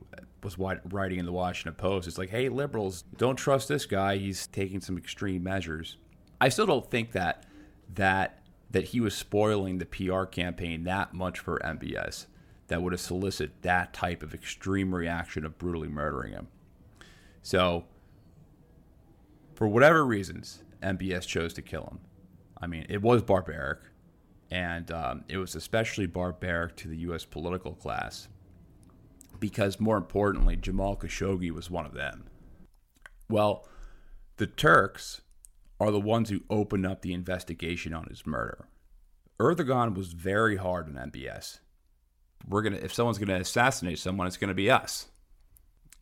was 0.42 0.58
writing 0.58 1.18
in 1.18 1.26
the 1.26 1.32
Washington 1.32 1.74
Post. 1.74 2.06
It's 2.06 2.18
like, 2.18 2.30
hey, 2.30 2.48
liberals, 2.48 3.02
don't 3.16 3.36
trust 3.36 3.68
this 3.68 3.84
guy. 3.84 4.16
He's 4.16 4.46
taking 4.46 4.80
some 4.80 4.96
extreme 4.96 5.42
measures. 5.42 5.96
I 6.40 6.50
still 6.50 6.66
don't 6.66 6.88
think 6.88 7.12
that 7.12 7.44
that 7.94 8.38
that 8.70 8.84
he 8.84 9.00
was 9.00 9.14
spoiling 9.14 9.78
the 9.78 9.86
PR 9.86 10.24
campaign 10.24 10.84
that 10.84 11.14
much 11.14 11.38
for 11.38 11.58
MBS 11.60 12.26
that 12.68 12.82
would 12.82 12.92
have 12.92 13.00
solicited 13.00 13.52
that 13.62 13.92
type 13.92 14.22
of 14.22 14.34
extreme 14.34 14.94
reaction 14.94 15.44
of 15.44 15.58
brutally 15.58 15.88
murdering 15.88 16.32
him. 16.32 16.48
So, 17.42 17.84
for 19.54 19.68
whatever 19.68 20.04
reasons, 20.04 20.64
MBS 20.82 21.26
chose 21.26 21.54
to 21.54 21.62
kill 21.62 21.84
him. 21.84 22.00
I 22.60 22.66
mean, 22.66 22.86
it 22.88 23.02
was 23.02 23.22
barbaric, 23.22 23.80
and 24.50 24.90
um, 24.90 25.24
it 25.28 25.38
was 25.38 25.54
especially 25.54 26.06
barbaric 26.06 26.76
to 26.76 26.88
the 26.88 26.96
U.S. 26.98 27.24
political 27.24 27.74
class 27.74 28.28
because, 29.38 29.78
more 29.78 29.96
importantly, 29.96 30.56
Jamal 30.56 30.96
Khashoggi 30.96 31.50
was 31.50 31.70
one 31.70 31.86
of 31.86 31.94
them. 31.94 32.24
Well, 33.28 33.66
the 34.38 34.46
Turks 34.46 35.20
are 35.78 35.90
the 35.90 36.00
ones 36.00 36.30
who 36.30 36.40
opened 36.48 36.86
up 36.86 37.02
the 37.02 37.12
investigation 37.12 37.92
on 37.92 38.06
his 38.06 38.26
murder. 38.26 38.68
Erdogan 39.38 39.94
was 39.94 40.12
very 40.12 40.56
hard 40.56 40.88
on 40.88 41.10
MBS. 41.10 41.58
We're 42.48 42.62
gonna 42.62 42.76
if 42.76 42.94
someone's 42.94 43.18
gonna 43.18 43.36
assassinate 43.36 43.98
someone, 43.98 44.26
it's 44.26 44.36
gonna 44.36 44.54
be 44.54 44.70
us 44.70 45.08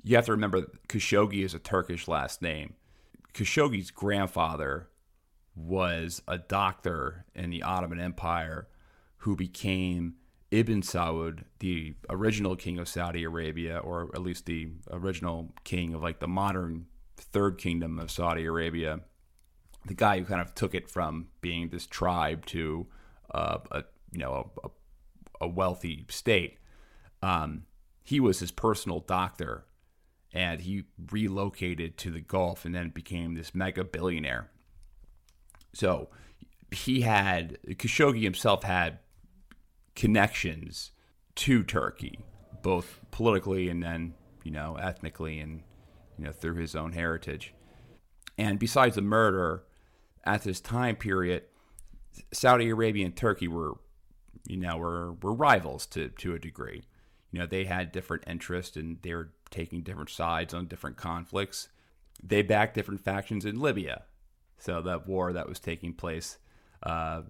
you 0.05 0.17
have 0.17 0.27
to 0.27 0.33
remember 0.33 0.71
Khashoggi 0.89 1.45
is 1.45 1.55
a 1.55 1.59
Turkish 1.59 2.07
last 2.07 2.43
name. 2.43 2.75
Khashoggi's 3.33 3.91
grandfather 3.91 4.89
was 5.57 6.23
a 6.29 6.39
doctor 6.39 7.25
in 7.35 7.51
the 7.51 7.63
Ottoman 7.63 7.99
Empire 7.99 8.69
who 9.19 9.35
became 9.35 10.17
Ibn 10.51 10.83
Saud, 10.83 11.45
the 11.59 11.95
original 12.11 12.55
king 12.55 12.79
of 12.79 12.87
Saudi 12.87 13.25
Arabia, 13.25 13.79
or 13.79 14.11
at 14.15 14.23
least 14.23 14.45
the 14.45 14.69
original 14.91 15.53
king 15.65 15.95
of 15.95 16.03
like 16.03 16.21
the 16.21 16.29
modern 16.29 16.87
third 17.17 17.57
kingdom 17.57 17.99
of 17.99 18.11
Saudi 18.11 18.45
Arabia. 18.45 19.01
The 19.87 19.95
guy 19.95 20.19
who 20.19 20.25
kind 20.25 20.41
of 20.41 20.55
took 20.55 20.75
it 20.75 20.89
from 20.89 21.29
being 21.41 21.69
this 21.69 21.87
tribe 21.87 22.47
to 22.47 22.87
uh, 23.33 23.59
a 23.71 23.85
you 24.11 24.19
know 24.19 24.51
a, 24.63 24.69
a 25.43 25.49
wealthy 25.49 26.07
state. 26.09 26.59
Um, 27.23 27.65
he 28.03 28.21
was 28.21 28.39
his 28.39 28.51
personal 28.51 29.01
doctor 29.01 29.65
and 30.33 30.61
he 30.61 30.85
relocated 31.11 31.97
to 31.97 32.11
the 32.11 32.21
Gulf 32.21 32.65
and 32.65 32.75
then 32.75 32.91
became 32.91 33.35
this 33.35 33.55
mega 33.55 33.85
billionaire. 33.85 34.51
So 35.73 36.09
he 36.71 37.03
had 37.03 37.59
Khashoggi 37.67 38.23
himself 38.23 38.65
had 38.65 38.99
connections 39.95 40.91
to 41.37 41.63
Turkey, 41.63 42.19
both 42.63 43.01
politically 43.11 43.69
and 43.69 43.83
then 43.83 44.15
you 44.43 44.51
know 44.51 44.77
ethnically 44.77 45.39
and 45.41 45.63
you 46.19 46.25
know 46.25 46.33
through 46.33 46.57
his 46.57 46.75
own 46.75 46.93
heritage. 46.93 47.55
And 48.37 48.59
besides 48.59 48.97
the 48.97 49.03
murder, 49.03 49.65
at 50.25 50.43
this 50.43 50.61
time 50.61 50.97
period, 50.97 51.45
Saudi 52.33 52.69
Arabia 52.71 53.07
and 53.07 53.17
Turkey 53.17 53.49
were 53.49 53.75
you 54.47 54.57
know 54.57 54.77
were 54.77 55.13
were 55.15 55.35
rivals 55.35 55.87
to 55.87 56.09
to 56.09 56.35
a 56.35 56.39
degree. 56.39 56.85
You 57.31 57.41
know 57.41 57.47
they 57.47 57.65
had 57.65 57.93
different 57.93 58.25
interests 58.27 58.77
and 58.77 58.99
they 59.03 59.15
were 59.15 59.31
taking 59.51 59.83
different 59.83 60.11
sides 60.11 60.55
on 60.55 60.67
different 60.67 60.97
conflicts. 60.97 61.69
They 62.23 62.43
backed 62.43 62.75
different 62.75 63.01
factions 63.01 63.45
in 63.45 63.61
Libya. 63.61 64.05
So 64.59 64.81
that 64.83 65.07
war 65.07 65.33
that 65.33 65.49
was 65.49 65.59
taking 65.59 65.93
place 65.93 66.39
uh, 66.83 67.23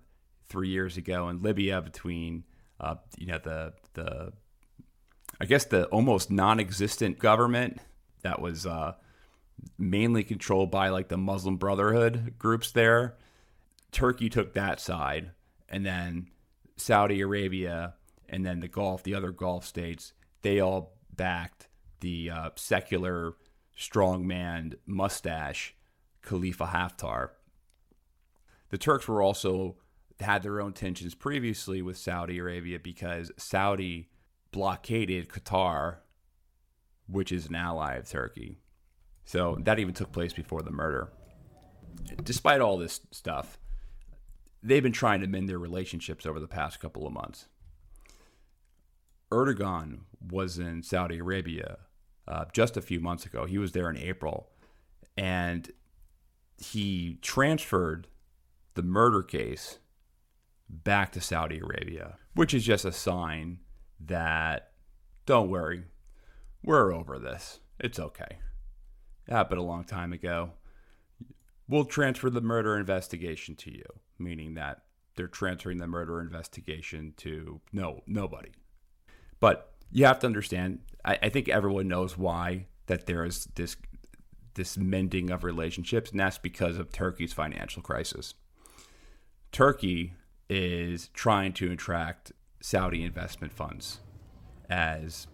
three 0.49 0.69
years 0.69 0.97
ago 0.97 1.29
in 1.29 1.43
Libya 1.43 1.81
between 1.81 2.45
uh, 2.81 2.97
you 3.17 3.27
know 3.27 3.39
the 3.39 3.73
the 3.95 4.33
I 5.41 5.47
guess 5.47 5.65
the 5.65 5.87
almost 5.87 6.31
non-existent 6.31 7.19
government 7.19 7.81
that 8.23 8.41
was 8.41 8.67
uh, 8.67 8.95
mainly 9.79 10.25
controlled 10.25 10.71
by 10.71 10.89
like 10.89 11.09
the 11.09 11.17
Muslim 11.17 11.57
Brotherhood 11.57 12.35
groups 12.39 12.73
there. 12.73 13.17
Turkey 13.93 14.29
took 14.29 14.55
that 14.55 14.81
side, 14.81 15.31
and 15.69 15.87
then 15.87 16.29
Saudi 16.77 17.21
Arabia, 17.21 17.95
and 18.29 18.45
then 18.45 18.61
the 18.61 18.69
Gulf, 18.69 19.03
the 19.03 19.15
other 19.15 19.31
Gulf 19.31 19.65
states, 19.65 20.13
they 20.43 20.61
all 20.61 20.97
backed 21.15 21.69
the 22.01 22.31
uh, 22.31 22.51
secular 22.57 23.35
strongman 23.79 24.75
mustache 24.87 25.75
Khalifa 26.23 26.67
Haftar. 26.67 27.31
The 28.71 28.79
Turks 28.79 29.07
were 29.07 29.23
also 29.23 29.77
had 30.21 30.43
their 30.43 30.61
own 30.61 30.73
tensions 30.73 31.15
previously 31.15 31.83
with 31.83 31.97
Saudi 31.97 32.39
Arabia 32.39 32.79
because 32.79 33.31
Saudi 33.37 34.09
blockaded 34.53 35.29
Qatar, 35.29 35.99
which 37.07 37.33
is 37.33 37.47
an 37.47 37.55
ally 37.55 37.95
of 37.95 38.09
Turkey. 38.09 38.59
So 39.25 39.57
that 39.61 39.79
even 39.79 39.95
took 39.95 40.13
place 40.13 40.33
before 40.33 40.63
the 40.63 40.71
murder. 40.71 41.11
Despite 42.23 42.61
all 42.61 42.77
this 42.77 43.01
stuff, 43.11 43.59
they've 44.63 44.83
been 44.83 44.93
trying 44.93 45.21
to 45.21 45.27
mend 45.27 45.49
their 45.49 45.59
relationships 45.59 46.27
over 46.27 46.41
the 46.41 46.49
past 46.49 46.81
couple 46.81 47.07
of 47.07 47.13
months. 47.13 47.47
Erdogan 49.31 50.01
was 50.31 50.59
in 50.59 50.83
Saudi 50.83 51.19
Arabia 51.19 51.79
uh, 52.29 52.45
just 52.53 52.77
a 52.77 52.83
few 52.83 53.01
months 53.01 53.27
ago. 53.27 53.47
He 53.47 53.59
was 53.59 53.73
there 53.73 53.91
in 53.91 53.97
April, 53.97 54.51
and 55.17 55.71
he 56.57 57.19
transferred 57.21 58.07
the 58.75 58.83
murder 58.83 59.23
case 59.23 59.79
back 60.69 61.13
to 61.13 61.21
Saudi 61.21 61.59
Arabia, 61.59 62.17
which 62.35 62.55
is 62.55 62.65
just 62.65 62.85
a 62.85 62.93
sign 62.93 63.59
that 64.01 64.73
don't 65.27 65.51
worry, 65.51 65.85
we're 66.63 66.93
over 66.93 67.19
this. 67.19 67.61
It's 67.81 67.99
okay. 67.99 68.39
Happened 69.29 69.61
a 69.61 69.65
long 69.65 69.85
time 69.85 70.13
ago. 70.13 70.51
We'll 71.69 71.87
transfer 71.87 72.29
the 72.29 72.43
murder 72.43 72.77
investigation 72.77 73.57
to 73.57 73.73
you, 73.73 73.85
meaning 74.19 74.55
that 74.55 74.83
they're 75.17 75.29
transferring 75.29 75.79
the 75.79 75.87
murder 75.87 76.21
investigation 76.21 77.15
to 77.19 77.61
no 77.73 78.03
nobody. 78.07 78.51
But 79.41 79.73
you 79.91 80.05
have 80.05 80.19
to 80.21 80.27
understand. 80.27 80.81
I, 81.05 81.19
I 81.23 81.29
think 81.29 81.49
everyone 81.49 81.89
knows 81.89 82.19
why 82.19 82.67
that 82.87 83.07
there 83.07 83.25
is 83.25 83.47
this 83.55 83.77
this 84.55 84.77
mending 84.77 85.31
of 85.31 85.43
relationships, 85.45 86.11
and 86.11 86.21
that's 86.21 86.39
because 86.39 86.79
of 86.79 86.93
Turkey's 86.93 87.33
financial 87.33 87.83
crisis. 87.83 88.35
Turkey 89.53 90.15
is 90.49 91.09
trying 91.09 91.53
to 91.55 91.73
attract 91.73 92.33
Saudi 92.61 93.03
investment 93.03 93.53
funds 93.53 94.01
as 94.69 95.27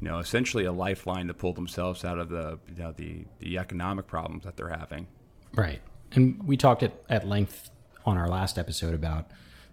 you 0.00 0.08
know, 0.08 0.18
essentially 0.18 0.64
a 0.64 0.72
lifeline 0.72 1.26
to 1.26 1.34
pull 1.34 1.52
themselves 1.52 2.04
out 2.04 2.18
of 2.18 2.28
the 2.28 2.58
you 2.68 2.82
know 2.82 2.92
the 2.92 3.24
the 3.38 3.58
economic 3.58 4.06
problems 4.06 4.44
that 4.44 4.56
they're 4.56 4.70
having. 4.70 5.06
Right, 5.54 5.80
and 6.12 6.42
we 6.44 6.56
talked 6.56 6.82
at, 6.82 6.92
at 7.08 7.26
length 7.26 7.70
on 8.06 8.16
our 8.16 8.28
last 8.28 8.58
episode 8.58 8.94
about 8.94 9.30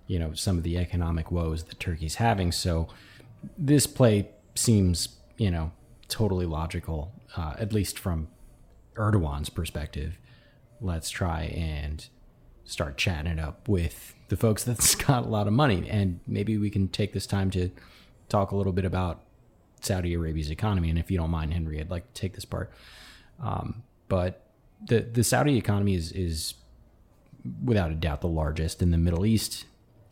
you 0.08 0.20
know 0.20 0.34
some 0.34 0.58
of 0.58 0.64
the 0.64 0.78
economic 0.78 1.32
woes 1.32 1.64
that 1.66 1.80
Turkey's 1.80 2.16
having. 2.16 2.52
So 2.52 2.90
this 3.58 3.88
play 3.88 4.30
seems, 4.56 5.10
you 5.38 5.52
know, 5.52 5.72
totally 6.08 6.46
logical, 6.46 7.14
uh, 7.36 7.54
at 7.60 7.74
least 7.74 7.98
from 8.00 8.28
Erdogan's 8.96 9.50
perspective. 9.50 10.18
Let's 10.82 11.10
try 11.10 11.44
and 11.44 12.06
start 12.66 12.98
chatting 12.98 13.32
it 13.32 13.40
up 13.40 13.68
with 13.68 14.16
the 14.28 14.38
folks 14.38 14.64
that's 14.64 14.96
got 14.96 15.26
a 15.26 15.28
lot 15.28 15.48
of 15.48 15.54
money. 15.54 15.88
And 15.90 16.20
maybe 16.28 16.58
we 16.58 16.70
can 16.70 16.88
take 16.88 17.14
this 17.14 17.26
time 17.26 17.50
to 17.52 17.70
talk 18.30 18.52
a 18.52 18.56
little 18.56 18.74
bit 18.74 18.86
about 18.86 19.22
Saudi 19.88 20.14
Arabia's 20.14 20.52
economy. 20.52 20.90
And 20.90 21.00
if 21.00 21.10
you 21.10 21.18
don't 21.18 21.30
mind, 21.30 21.54
Henry, 21.54 21.80
I'd 21.80 21.90
like 21.90 22.14
to 22.14 22.22
take 22.22 22.36
this 22.36 22.46
part. 22.46 22.72
Um, 23.42 23.84
but 24.08 24.48
the 24.86 25.02
the 25.02 25.24
Saudi 25.24 25.58
economy 25.58 25.96
is 25.96 26.12
is 26.12 26.54
without 27.64 27.92
a 27.92 27.96
doubt 27.96 28.22
the 28.22 28.28
largest 28.28 28.82
in 28.82 28.92
the 28.92 28.98
Middle 28.98 29.26
East. 29.26 29.66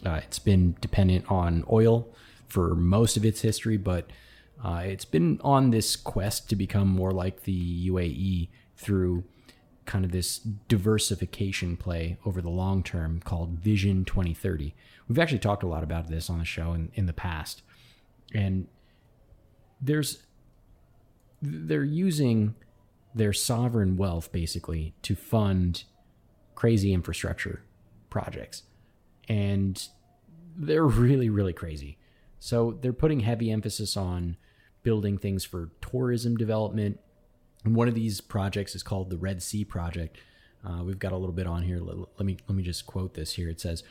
Uh, 0.06 0.22
it's 0.24 0.40
been 0.40 0.76
dependent 0.82 1.30
on 1.30 1.64
oil 1.72 2.08
for 2.48 2.76
most 2.76 3.18
of 3.18 3.26
its 3.26 3.42
history, 3.42 3.78
but 3.78 4.10
uh, 4.64 4.84
it's 4.86 5.06
been 5.06 5.40
on 5.44 5.72
this 5.72 5.96
quest 5.96 6.50
to 6.50 6.56
become 6.56 6.88
more 6.88 7.12
like 7.12 7.44
the 7.44 7.90
UAE 7.90 8.50
through 8.78 9.24
kind 9.86 10.04
of 10.04 10.12
this 10.12 10.40
diversification 10.40 11.78
play 11.78 12.18
over 12.26 12.42
the 12.42 12.50
long 12.50 12.84
term 12.84 13.20
called 13.24 13.52
Vision 13.52 14.06
2030. 14.06 14.74
We've 15.08 15.20
actually 15.20 15.40
talked 15.40 15.64
a 15.64 15.68
lot 15.68 15.84
about 15.84 16.08
this 16.10 16.30
on 16.30 16.40
the 16.40 16.46
show 16.46 16.74
in, 16.74 16.92
in 16.96 17.06
the 17.06 17.14
past. 17.14 17.62
And 18.34 18.68
there's 19.82 20.24
they're 21.42 21.84
using 21.84 22.56
their 23.14 23.34
sovereign 23.34 23.96
wealth 23.96 24.32
basically 24.32 24.94
to 25.02 25.16
fund 25.16 25.84
crazy 26.56 26.94
infrastructure 26.94 27.62
projects. 28.10 28.64
And 29.28 29.82
they're 30.56 30.86
really, 30.86 31.30
really 31.30 31.54
crazy. 31.54 31.98
So 32.40 32.78
they're 32.82 32.94
putting 32.94 33.22
heavy 33.22 33.52
emphasis 33.52 33.96
on 33.98 34.38
building 34.84 35.18
things 35.18 35.44
for 35.44 35.72
tourism 35.82 36.36
development. 36.36 37.00
And 37.64 37.76
one 37.76 37.88
of 37.88 37.96
these 37.96 38.22
projects 38.22 38.76
is 38.76 38.84
called 38.84 39.10
the 39.10 39.18
Red 39.18 39.42
Sea 39.42 39.66
Project. 39.66 40.18
Uh, 40.64 40.84
we've 40.84 41.00
got 41.00 41.12
a 41.12 41.18
little 41.18 41.34
bit 41.34 41.48
on 41.48 41.64
here. 41.64 41.80
Let, 41.80 41.98
let 42.18 42.26
me 42.26 42.38
let 42.48 42.56
me 42.56 42.64
just 42.64 42.86
quote 42.86 43.14
this 43.14 43.34
here. 43.34 43.50
It 43.50 43.60
says, 43.60 43.84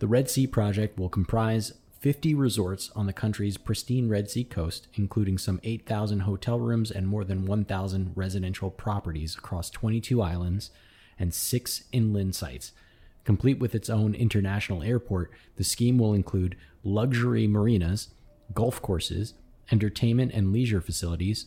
"The 0.00 0.06
Red 0.06 0.28
Sea 0.28 0.46
Project 0.46 0.98
will 0.98 1.08
comprise 1.08 1.72
50 2.00 2.34
resorts 2.34 2.90
on 2.96 3.04
the 3.04 3.12
country's 3.12 3.58
pristine 3.58 4.08
Red 4.08 4.30
Sea 4.30 4.42
coast, 4.42 4.88
including 4.94 5.36
some 5.36 5.60
8,000 5.62 6.20
hotel 6.20 6.58
rooms 6.58 6.90
and 6.90 7.06
more 7.06 7.24
than 7.24 7.44
1,000 7.44 8.12
residential 8.14 8.70
properties 8.70 9.36
across 9.36 9.68
22 9.68 10.22
islands 10.22 10.70
and 11.18 11.34
six 11.34 11.84
inland 11.92 12.34
sites." 12.34 12.72
Complete 13.24 13.58
with 13.58 13.74
its 13.74 13.90
own 13.90 14.14
international 14.14 14.82
airport, 14.82 15.30
the 15.56 15.64
scheme 15.64 15.98
will 15.98 16.14
include 16.14 16.56
luxury 16.82 17.46
marinas, 17.46 18.08
golf 18.54 18.80
courses, 18.80 19.34
entertainment 19.70 20.32
and 20.32 20.54
leisure 20.54 20.80
facilities. 20.80 21.46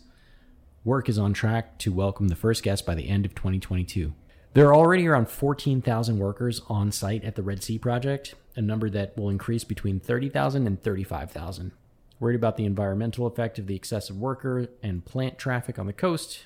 Work 0.84 1.10
is 1.10 1.18
on 1.18 1.34
track 1.34 1.80
to 1.80 1.92
welcome 1.92 2.28
the 2.28 2.36
first 2.36 2.62
guest 2.62 2.86
by 2.86 2.94
the 2.94 3.10
end 3.10 3.26
of 3.26 3.34
2022. 3.34 4.14
There 4.54 4.68
are 4.68 4.76
already 4.76 5.08
around 5.08 5.30
14,000 5.30 6.20
workers 6.20 6.62
on 6.70 6.92
site 6.92 7.24
at 7.24 7.34
the 7.34 7.42
Red 7.42 7.64
Sea 7.64 7.80
Project, 7.80 8.36
a 8.56 8.62
number 8.62 8.90
that 8.90 9.18
will 9.18 9.30
increase 9.30 9.64
between 9.64 10.00
30,000 10.00 10.68
and 10.68 10.82
35,000. 10.82 11.72
Worried 12.20 12.36
about 12.36 12.58
the 12.58 12.66
environmental 12.66 13.26
effect 13.26 13.60
of 13.60 13.68
the 13.68 13.76
excessive 13.76 14.18
worker 14.18 14.68
and 14.82 15.04
plant 15.04 15.38
traffic 15.38 15.78
on 15.78 15.88
the 15.88 15.94
coast, 15.94 16.46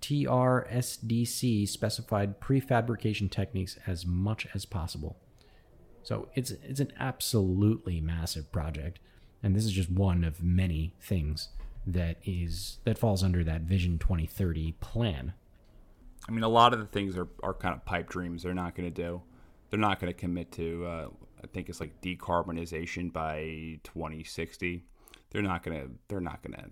TRSDC 0.00 1.68
specified 1.68 2.40
prefabrication 2.40 3.30
techniques 3.30 3.78
as 3.86 4.06
much 4.06 4.46
as 4.54 4.64
possible. 4.64 5.16
So 6.02 6.28
it's 6.34 6.50
it's 6.50 6.80
an 6.80 6.92
absolutely 6.98 8.00
massive 8.00 8.50
project, 8.50 8.98
and 9.42 9.54
this 9.54 9.64
is 9.64 9.72
just 9.72 9.90
one 9.90 10.24
of 10.24 10.42
many 10.42 10.94
things 11.00 11.50
that 11.86 12.16
is 12.24 12.78
that 12.84 12.98
falls 12.98 13.22
under 13.22 13.44
that 13.44 13.62
Vision 13.62 13.98
2030 13.98 14.72
plan. 14.80 15.34
I 16.28 16.32
mean, 16.32 16.42
a 16.42 16.48
lot 16.48 16.72
of 16.72 16.78
the 16.78 16.86
things 16.86 17.16
are, 17.16 17.28
are 17.42 17.54
kind 17.54 17.74
of 17.74 17.84
pipe 17.84 18.08
dreams. 18.08 18.42
They're 18.42 18.54
not 18.54 18.74
going 18.74 18.92
to 18.92 19.02
do. 19.02 19.22
They're 19.68 19.80
not 19.80 20.00
going 20.00 20.12
to 20.12 20.18
commit 20.18 20.52
to. 20.52 20.86
Uh, 20.86 21.08
I 21.42 21.46
think 21.46 21.68
it's 21.68 21.80
like 21.80 22.00
decarbonization 22.00 23.12
by 23.12 23.80
2060. 23.84 24.84
They're 25.30 25.42
not 25.42 25.62
going 25.62 25.80
to. 25.80 25.90
They're 26.08 26.20
not 26.20 26.42
to 26.42 26.70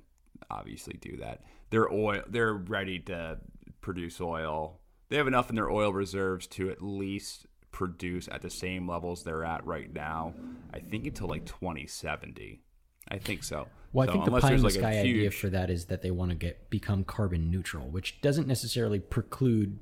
obviously 0.51 0.99
do 1.01 1.17
that. 1.19 1.43
They're 1.71 1.91
oil. 1.93 2.23
They're 2.29 2.55
ready 2.55 2.99
to 3.01 3.39
produce 3.81 4.21
oil. 4.21 4.81
They 5.09 5.17
have 5.17 5.27
enough 5.27 5.49
in 5.49 5.57
their 5.57 5.71
oil 5.71 5.93
reserves 5.93 6.47
to 6.49 6.71
at 6.71 6.83
least 6.83 7.47
produce 7.71 8.29
at 8.29 8.43
the 8.43 8.51
same 8.51 8.89
levels 8.89 9.23
they're 9.23 9.45
at 9.45 9.65
right 9.65 9.93
now. 9.93 10.35
I 10.73 10.81
think 10.81 11.07
until 11.07 11.29
like 11.29 11.47
2070. 11.47 12.61
I 13.11 13.19
think 13.19 13.43
so. 13.43 13.69
Well, 13.93 14.07
so 14.07 14.11
I 14.11 14.15
think 14.15 14.25
the 14.27 14.41
pie 14.41 14.53
in 14.53 14.63
the 14.63 14.71
sky 14.71 14.95
huge... 15.03 15.17
idea 15.17 15.31
for 15.31 15.49
that 15.49 15.71
is 15.71 15.87
that 15.87 16.03
they 16.03 16.11
want 16.11 16.31
to 16.31 16.35
get 16.35 16.69
become 16.69 17.05
carbon 17.05 17.51
neutral, 17.51 17.89
which 17.89 18.21
doesn't 18.21 18.47
necessarily 18.47 18.99
preclude 18.99 19.79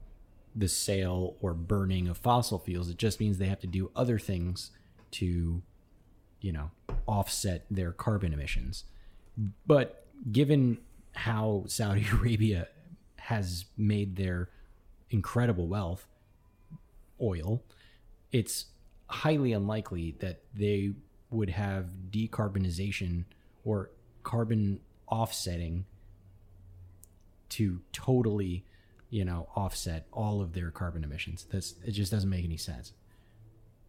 the 0.56 0.68
sale 0.68 1.36
or 1.40 1.52
burning 1.54 2.08
of 2.08 2.16
fossil 2.16 2.58
fuels. 2.58 2.88
It 2.88 2.96
just 2.96 3.20
means 3.20 3.38
they 3.38 3.46
have 3.46 3.60
to 3.60 3.66
do 3.66 3.90
other 3.94 4.18
things 4.18 4.70
to, 5.12 5.62
you 6.40 6.52
know, 6.52 6.70
offset 7.06 7.66
their 7.70 7.92
carbon 7.92 8.32
emissions. 8.32 8.84
But 9.66 10.06
given 10.32 10.78
how 11.12 11.64
Saudi 11.66 12.06
Arabia 12.12 12.68
has 13.16 13.66
made 13.76 14.16
their 14.16 14.48
incredible 15.10 15.68
wealth, 15.68 16.06
oil, 17.20 17.62
it's 18.32 18.66
highly 19.08 19.52
unlikely 19.52 20.16
that 20.20 20.40
they 20.54 20.92
would 21.30 21.50
have 21.50 21.86
decarbonization 22.10 23.24
or 23.64 23.90
carbon 24.22 24.80
offsetting 25.08 25.84
to 27.48 27.80
totally, 27.92 28.64
you 29.10 29.24
know, 29.24 29.48
offset 29.54 30.06
all 30.12 30.40
of 30.40 30.52
their 30.52 30.70
carbon 30.70 31.04
emissions. 31.04 31.46
That's 31.50 31.74
it 31.84 31.92
just 31.92 32.12
doesn't 32.12 32.30
make 32.30 32.44
any 32.44 32.56
sense. 32.56 32.92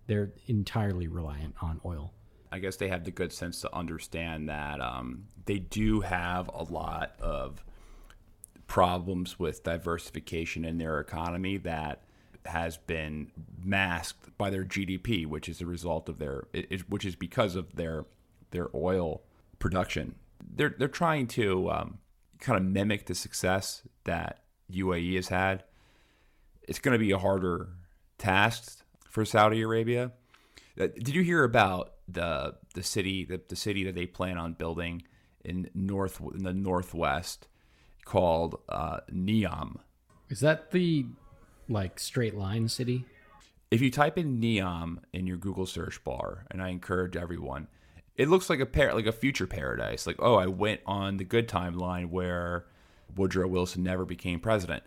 They're 0.07 0.31
entirely 0.47 1.07
reliant 1.07 1.55
on 1.61 1.81
oil. 1.83 2.13
I 2.51 2.59
guess 2.59 2.77
they 2.77 2.87
have 2.87 3.03
the 3.03 3.11
good 3.11 3.33
sense 3.33 3.61
to 3.61 3.75
understand 3.75 4.47
that 4.47 4.79
um, 4.79 5.25
they 5.45 5.59
do 5.59 6.01
have 6.01 6.49
a 6.53 6.63
lot 6.63 7.13
of 7.19 7.63
problems 8.67 9.37
with 9.39 9.63
diversification 9.63 10.63
in 10.63 10.77
their 10.77 10.99
economy 10.99 11.57
that 11.57 12.03
has 12.45 12.77
been 12.77 13.31
masked 13.61 14.37
by 14.37 14.49
their 14.49 14.63
GDP, 14.63 15.25
which 15.25 15.49
is 15.49 15.59
a 15.59 15.65
result 15.65 16.07
of 16.07 16.19
their, 16.19 16.45
it, 16.53 16.89
which 16.89 17.05
is 17.05 17.15
because 17.15 17.55
of 17.55 17.75
their 17.75 18.05
their 18.51 18.69
oil 18.73 19.21
production. 19.59 20.15
They're 20.55 20.73
they're 20.77 20.87
trying 20.87 21.27
to 21.27 21.69
um, 21.69 21.97
kind 22.39 22.57
of 22.57 22.63
mimic 22.63 23.07
the 23.07 23.15
success 23.15 23.83
that 24.05 24.43
UAE 24.71 25.15
has 25.15 25.27
had. 25.29 25.63
It's 26.67 26.79
going 26.79 26.93
to 26.93 26.99
be 26.99 27.11
a 27.11 27.17
harder 27.17 27.69
task 28.17 28.83
for 29.09 29.25
Saudi 29.25 29.61
Arabia. 29.61 30.11
Uh, 30.79 30.87
did 30.87 31.09
you 31.09 31.23
hear 31.23 31.43
about 31.43 31.93
the 32.07 32.55
the 32.73 32.83
city 32.83 33.25
the, 33.25 33.41
the 33.47 33.55
city 33.55 33.83
that 33.83 33.95
they 33.95 34.05
plan 34.05 34.37
on 34.37 34.53
building 34.53 35.03
in 35.43 35.69
north 35.73 36.21
in 36.35 36.43
the 36.43 36.53
northwest 36.53 37.47
called 38.05 38.59
uh, 38.69 38.99
Neom? 39.11 39.77
Is 40.29 40.41
that 40.41 40.71
the 40.71 41.05
like 41.69 41.99
straight 41.99 42.35
line 42.35 42.67
city? 42.67 43.05
If 43.71 43.81
you 43.81 43.91
type 43.91 44.17
in 44.17 44.39
Neom 44.39 44.99
in 45.13 45.27
your 45.27 45.37
Google 45.37 45.65
search 45.65 46.03
bar, 46.03 46.45
and 46.51 46.61
I 46.61 46.69
encourage 46.69 47.17
everyone, 47.17 47.67
it 48.15 48.29
looks 48.29 48.49
like 48.49 48.59
a 48.59 48.65
par- 48.65 48.93
like 48.93 49.05
a 49.05 49.11
future 49.11 49.47
paradise. 49.47 50.07
Like, 50.07 50.17
oh, 50.19 50.35
I 50.35 50.47
went 50.47 50.81
on 50.85 51.17
the 51.17 51.23
good 51.23 51.47
timeline 51.47 52.09
where 52.09 52.65
Woodrow 53.17 53.47
Wilson 53.47 53.83
never 53.83 54.05
became 54.05 54.39
president. 54.39 54.83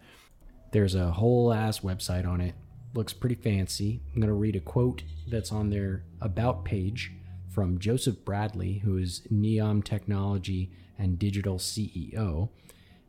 There's 0.73 0.95
a 0.95 1.11
whole 1.11 1.53
ass 1.53 1.81
website 1.81 2.27
on 2.27 2.41
it. 2.41 2.55
Looks 2.95 3.13
pretty 3.13 3.35
fancy. 3.35 4.01
I'm 4.15 4.21
going 4.21 4.29
to 4.29 4.35
read 4.35 4.57
a 4.57 4.61
quote 4.61 5.03
that's 5.29 5.53
on 5.53 5.71
their 5.71 6.05
about 6.21 6.65
page 6.65 7.13
from 7.49 7.79
Joseph 7.79 8.25
Bradley, 8.25 8.79
who 8.79 8.97
is 8.97 9.23
Neom 9.33 9.83
Technology 9.83 10.71
and 10.99 11.19
Digital 11.19 11.59
CEO. 11.59 12.51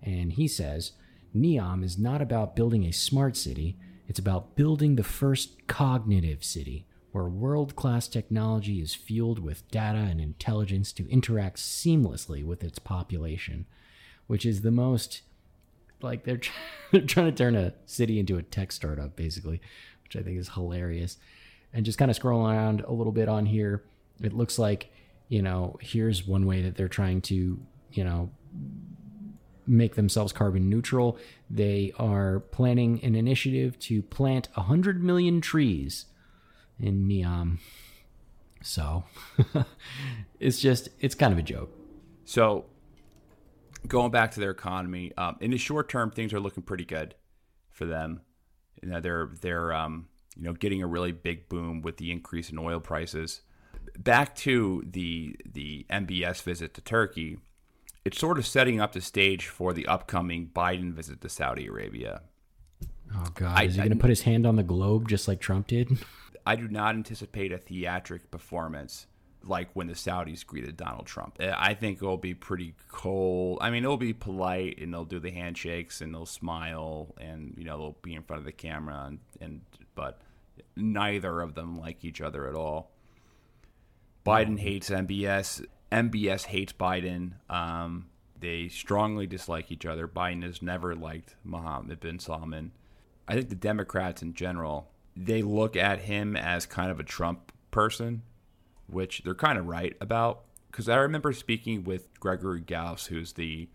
And 0.02 0.34
he 0.34 0.48
says, 0.48 0.94
Neom 1.36 1.84
is 1.84 1.98
not 1.98 2.22
about 2.22 2.56
building 2.56 2.86
a 2.86 2.92
smart 2.92 3.38
city, 3.38 3.78
it's 4.08 4.20
about 4.20 4.56
building 4.56 4.96
the 4.96 5.04
first 5.04 5.68
cognitive 5.68 6.44
city, 6.44 6.86
where 7.12 7.30
world 7.30 7.76
class 7.76 8.08
technology 8.08 8.82
is 8.82 8.96
fueled 8.96 9.40
with 9.40 9.70
data 9.72 10.00
and 10.00 10.20
intelligence 10.20 10.92
to 10.94 11.10
interact 11.10 11.58
seamlessly 11.58 12.44
with 12.44 12.64
its 12.64 12.80
population, 12.80 13.66
which 14.32 14.46
is 14.46 14.62
the 14.62 14.72
most 14.72 15.24
like 16.00 16.24
they're, 16.24 16.40
they're 16.92 17.02
trying 17.02 17.26
to 17.26 17.34
turn 17.34 17.54
a 17.54 17.74
city 17.86 18.18
into 18.18 18.38
a 18.38 18.42
tech 18.42 18.72
startup, 18.72 19.14
basically, 19.14 19.60
which 20.06 20.16
I 20.16 20.22
think 20.22 20.40
is 20.40 20.48
hilarious. 20.48 21.18
And 21.74 21.84
just 21.84 21.98
kind 21.98 22.10
of 22.10 22.18
scrolling 22.18 22.56
around 22.56 22.80
a 22.80 22.94
little 22.94 23.12
bit 23.12 23.28
on 23.28 23.46
here, 23.46 23.84
it 24.24 24.32
looks 24.32 24.58
like, 24.58 24.90
you 25.28 25.42
know, 25.42 25.76
here's 25.82 26.26
one 26.26 26.46
way 26.46 26.62
that 26.62 26.78
they're 26.78 26.88
trying 26.88 27.20
to, 27.24 27.60
you 27.92 28.04
know, 28.06 28.32
make 29.68 29.96
themselves 29.96 30.32
carbon 30.32 30.70
neutral. 30.70 31.18
They 31.50 31.92
are 32.00 32.40
planning 32.40 33.04
an 33.04 33.16
initiative 33.16 33.78
to 33.80 34.02
plant 34.02 34.48
100 34.54 35.04
million 35.04 35.42
trees 35.42 36.06
in 36.80 37.06
Neom. 37.06 37.58
So 38.64 39.04
it's 40.40 40.62
just, 40.62 40.88
it's 41.02 41.16
kind 41.16 41.34
of 41.34 41.40
a 41.40 41.44
joke. 41.44 41.78
So 42.24 42.64
going 43.88 44.12
back 44.12 44.32
to 44.32 44.40
their 44.40 44.52
economy, 44.52 45.14
um, 45.18 45.38
in 45.40 45.52
the 45.52 45.58
short 45.58 45.90
term, 45.90 46.12
things 46.12 46.34
are 46.34 46.40
looking 46.40 46.64
pretty 46.64 46.86
good 46.86 47.16
for 47.72 47.86
them. 47.86 48.22
You 48.82 48.90
know, 48.90 49.00
they're, 49.00 49.30
they're, 49.42 49.74
um, 49.74 50.08
you 50.38 50.44
know, 50.44 50.54
getting 50.54 50.82
a 50.82 50.88
really 50.88 51.12
big 51.12 51.50
boom 51.50 51.82
with 51.82 51.98
the 51.98 52.12
increase 52.12 52.50
in 52.50 52.58
oil 52.58 52.80
prices. 52.80 53.42
Back 53.98 54.36
to 54.38 54.84
the 54.90 55.36
the 55.46 55.86
MBS 55.90 56.44
visit 56.44 56.74
to 56.76 56.82
Turkey, 56.82 57.40
it's 58.06 58.20
sort 58.20 58.38
of 58.38 58.46
setting 58.46 58.80
up 58.80 58.94
the 58.94 59.02
stage 59.02 59.48
for 59.48 59.74
the 59.74 59.86
upcoming 59.88 60.50
Biden 60.54 60.94
visit 60.94 61.22
to 61.22 61.30
Saudi 61.30 61.68
Arabia. 61.68 62.22
Oh 63.14 63.28
God, 63.34 63.58
I, 63.58 63.64
is 63.64 63.76
he 63.76 63.80
going 63.80 63.92
to 63.92 63.98
put 63.98 64.10
his 64.10 64.22
hand 64.22 64.46
on 64.46 64.56
the 64.56 64.64
globe 64.64 65.10
just 65.10 65.28
like 65.28 65.42
Trump 65.42 65.68
did? 65.68 65.98
I 66.46 66.56
do 66.56 66.68
not 66.68 66.96
anticipate 66.96 67.52
a 67.52 67.58
theatric 67.58 68.32
performance 68.32 69.08
like 69.44 69.70
when 69.74 69.88
the 69.88 69.94
Saudis 69.94 70.46
greeted 70.46 70.78
Donald 70.78 71.06
Trump. 71.06 71.38
Uh, 71.40 71.54
I 71.58 71.74
think 71.74 71.98
it'll 71.98 72.18
be 72.18 72.34
pretty 72.34 72.76
cold. 72.90 73.60
I 73.62 73.70
mean, 73.70 73.84
it'll 73.84 73.98
be 73.98 74.14
polite 74.14 74.80
and 74.80 74.94
they'll 74.94 75.06
do 75.06 75.20
the 75.20 75.32
handshakes 75.32 76.02
and 76.02 76.14
they'll 76.14 76.26
smile 76.26 77.14
and 77.20 77.56
you 77.58 77.64
know 77.64 77.78
they'll 77.78 77.98
be 78.02 78.14
in 78.14 78.24
front 78.24 78.40
of 78.40 78.46
the 78.46 78.52
camera 78.52 79.06
and, 79.08 79.20
and 79.40 79.62
but 79.96 80.22
neither 80.76 81.42
of 81.42 81.56
them 81.56 81.80
like 81.80 82.04
each 82.04 82.22
other 82.22 82.48
at 82.48 82.56
all. 82.56 82.92
Biden 84.26 84.60
hates 84.60 84.90
MBS. 84.90 85.66
MBS 85.92 86.46
hates 86.46 86.74
Biden. 86.74 87.34
Um, 87.50 88.08
they 88.40 88.68
strongly 88.68 89.28
dislike 89.28 89.72
each 89.72 89.86
other. 89.86 90.08
Biden 90.08 90.44
has 90.44 90.62
never 90.62 90.96
liked 90.96 91.36
Mohammed 91.44 92.00
bin 92.00 92.20
Salman. 92.20 92.72
I 93.28 93.34
think 93.34 93.50
the 93.50 93.56
Democrats 93.56 94.22
in 94.22 94.34
general, 94.34 94.92
they 95.16 95.42
look 95.42 95.76
at 95.76 96.00
him 96.00 96.36
as 96.36 96.66
kind 96.66 96.92
of 96.92 97.00
a 97.00 97.04
Trump 97.04 97.52
person, 97.72 98.24
which 98.92 99.22
they're 99.24 99.34
kind 99.36 99.58
of 99.58 99.68
right 99.68 99.96
about. 100.02 100.42
Because 100.70 100.88
I 100.88 100.96
remember 100.98 101.34
speaking 101.34 101.84
with 101.84 102.08
Gregory 102.20 102.62
Gause, 102.62 103.08
who's 103.08 103.34
the 103.34 103.68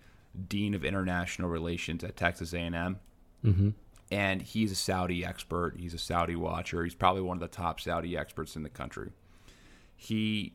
dean 0.49 0.75
of 0.75 0.85
international 0.85 1.49
relations 1.51 2.03
at 2.05 2.17
Texas 2.17 2.53
A&M, 2.55 2.99
Mm-hmm. 3.45 3.69
and 4.11 4.43
he's 4.43 4.73
a 4.73 4.75
Saudi 4.77 5.25
expert. 5.25 5.77
He's 5.79 5.95
a 5.95 5.99
Saudi 5.99 6.35
watcher. 6.37 6.83
He's 6.85 6.95
probably 6.95 7.23
one 7.23 7.37
of 7.37 7.41
the 7.41 7.49
top 7.49 7.81
Saudi 7.81 8.17
experts 8.17 8.57
in 8.57 8.63
the 8.63 8.69
country. 8.71 9.13
He 9.95 10.55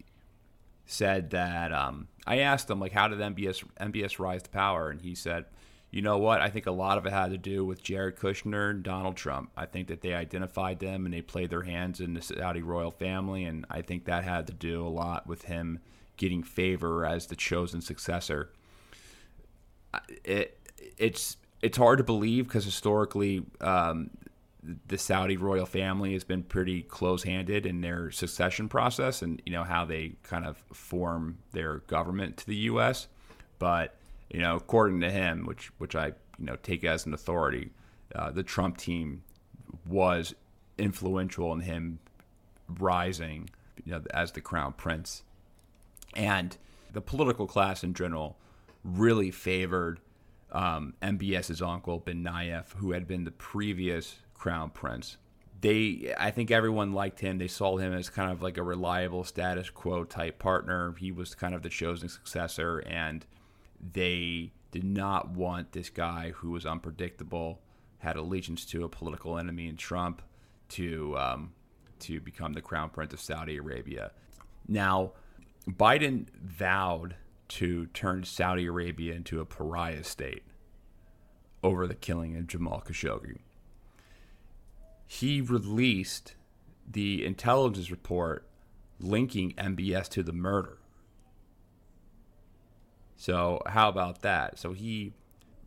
said 0.85 1.29
that 1.29 1.71
um, 1.71 2.07
I 2.27 2.39
asked 2.39 2.69
him 2.69 2.79
like, 2.79 2.91
how 2.91 3.07
did 3.07 3.19
MBS 3.19 3.63
MBS 3.79 4.19
rise 4.19 4.43
to 4.43 4.49
power? 4.49 4.89
And 4.89 4.99
he 5.01 5.15
said, 5.15 5.45
you 5.91 6.01
know 6.01 6.17
what? 6.17 6.41
I 6.41 6.49
think 6.49 6.67
a 6.67 6.71
lot 6.71 6.97
of 6.97 7.05
it 7.05 7.11
had 7.11 7.31
to 7.31 7.37
do 7.37 7.65
with 7.65 7.83
Jared 7.83 8.15
Kushner 8.15 8.69
and 8.69 8.81
Donald 8.81 9.17
Trump. 9.17 9.51
I 9.57 9.65
think 9.65 9.89
that 9.89 10.01
they 10.01 10.13
identified 10.13 10.79
them 10.79 11.05
and 11.05 11.13
they 11.13 11.21
played 11.21 11.49
their 11.49 11.63
hands 11.63 11.99
in 11.99 12.13
the 12.13 12.21
Saudi 12.21 12.61
royal 12.61 12.91
family, 12.91 13.43
and 13.43 13.65
I 13.69 13.81
think 13.81 14.05
that 14.05 14.23
had 14.23 14.47
to 14.47 14.53
do 14.53 14.85
a 14.85 14.89
lot 14.89 15.27
with 15.27 15.43
him 15.43 15.79
getting 16.15 16.43
favor 16.43 17.05
as 17.05 17.27
the 17.27 17.35
chosen 17.35 17.81
successor. 17.81 18.51
It 20.23 20.57
it's 20.97 21.35
it's 21.61 21.77
hard 21.77 21.97
to 21.97 22.03
believe 22.05 22.47
because 22.47 22.63
historically 22.63 23.43
um, 23.59 24.11
the 24.87 24.97
Saudi 24.97 25.35
royal 25.35 25.65
family 25.65 26.13
has 26.13 26.23
been 26.23 26.43
pretty 26.43 26.83
close-handed 26.83 27.65
in 27.65 27.81
their 27.81 28.11
succession 28.11 28.69
process 28.69 29.21
and 29.21 29.41
you 29.45 29.51
know 29.51 29.63
how 29.63 29.83
they 29.83 30.13
kind 30.23 30.45
of 30.45 30.63
form 30.71 31.39
their 31.51 31.79
government 31.79 32.37
to 32.37 32.47
the 32.47 32.55
U.S. 32.55 33.07
But 33.59 33.97
you 34.33 34.39
know, 34.39 34.55
according 34.55 35.01
to 35.01 35.11
him, 35.11 35.45
which 35.45 35.67
which 35.77 35.95
I 35.95 36.07
you 36.07 36.45
know 36.45 36.55
take 36.63 36.83
as 36.83 37.05
an 37.05 37.13
authority, 37.13 37.71
uh, 38.15 38.31
the 38.31 38.43
Trump 38.43 38.77
team 38.77 39.23
was 39.85 40.33
influential 40.77 41.53
in 41.53 41.59
him 41.61 41.99
rising 42.79 43.49
you 43.85 43.91
know, 43.91 44.01
as 44.13 44.31
the 44.31 44.41
crown 44.41 44.73
prince, 44.73 45.23
and 46.15 46.57
the 46.93 47.01
political 47.01 47.47
class 47.47 47.83
in 47.83 47.93
general 47.93 48.37
really 48.83 49.31
favored 49.31 49.99
um, 50.51 50.93
MBS's 51.01 51.61
uncle 51.61 51.99
bin 51.99 52.23
Nayef, 52.23 52.73
who 52.77 52.91
had 52.91 53.07
been 53.07 53.23
the 53.23 53.31
previous 53.31 54.17
crown 54.33 54.69
prince. 54.69 55.17
They, 55.61 56.13
I 56.17 56.31
think 56.31 56.49
everyone 56.49 56.93
liked 56.93 57.19
him. 57.19 57.37
They 57.37 57.47
saw 57.47 57.77
him 57.77 57.93
as 57.93 58.09
kind 58.09 58.31
of 58.31 58.41
like 58.41 58.57
a 58.57 58.63
reliable 58.63 59.23
status 59.23 59.69
quo 59.69 60.03
type 60.03 60.39
partner. 60.39 60.95
He 60.97 61.11
was 61.11 61.35
kind 61.35 61.53
of 61.53 61.61
the 61.61 61.69
chosen 61.69 62.09
successor, 62.09 62.79
and 62.79 63.25
they 63.81 64.51
did 64.71 64.83
not 64.83 65.31
want 65.31 65.71
this 65.71 65.89
guy 65.89 66.31
who 66.35 66.51
was 66.51 66.65
unpredictable, 66.65 67.61
had 67.99 68.15
allegiance 68.15 68.65
to 68.65 68.83
a 68.83 68.89
political 68.89 69.37
enemy 69.37 69.67
in 69.67 69.77
Trump, 69.77 70.21
to 70.69 71.17
um, 71.17 71.53
to 71.99 72.19
become 72.19 72.53
the 72.53 72.61
crown 72.61 72.89
prince 72.89 73.13
of 73.13 73.19
Saudi 73.19 73.57
Arabia. 73.57 74.11
Now, 74.67 75.11
Biden 75.67 76.27
vowed 76.41 77.15
to 77.49 77.87
turn 77.87 78.23
Saudi 78.23 78.65
Arabia 78.65 79.13
into 79.13 79.39
a 79.39 79.45
pariah 79.45 80.03
state 80.03 80.43
over 81.63 81.85
the 81.85 81.95
killing 81.95 82.35
of 82.37 82.47
Jamal 82.47 82.81
Khashoggi. 82.85 83.39
He 85.05 85.41
released 85.41 86.35
the 86.89 87.25
intelligence 87.25 87.91
report 87.91 88.47
linking 88.99 89.51
MBS 89.53 90.07
to 90.09 90.23
the 90.23 90.33
murder. 90.33 90.77
So, 93.21 93.61
how 93.67 93.87
about 93.87 94.23
that? 94.23 94.57
So, 94.57 94.73
he 94.73 95.13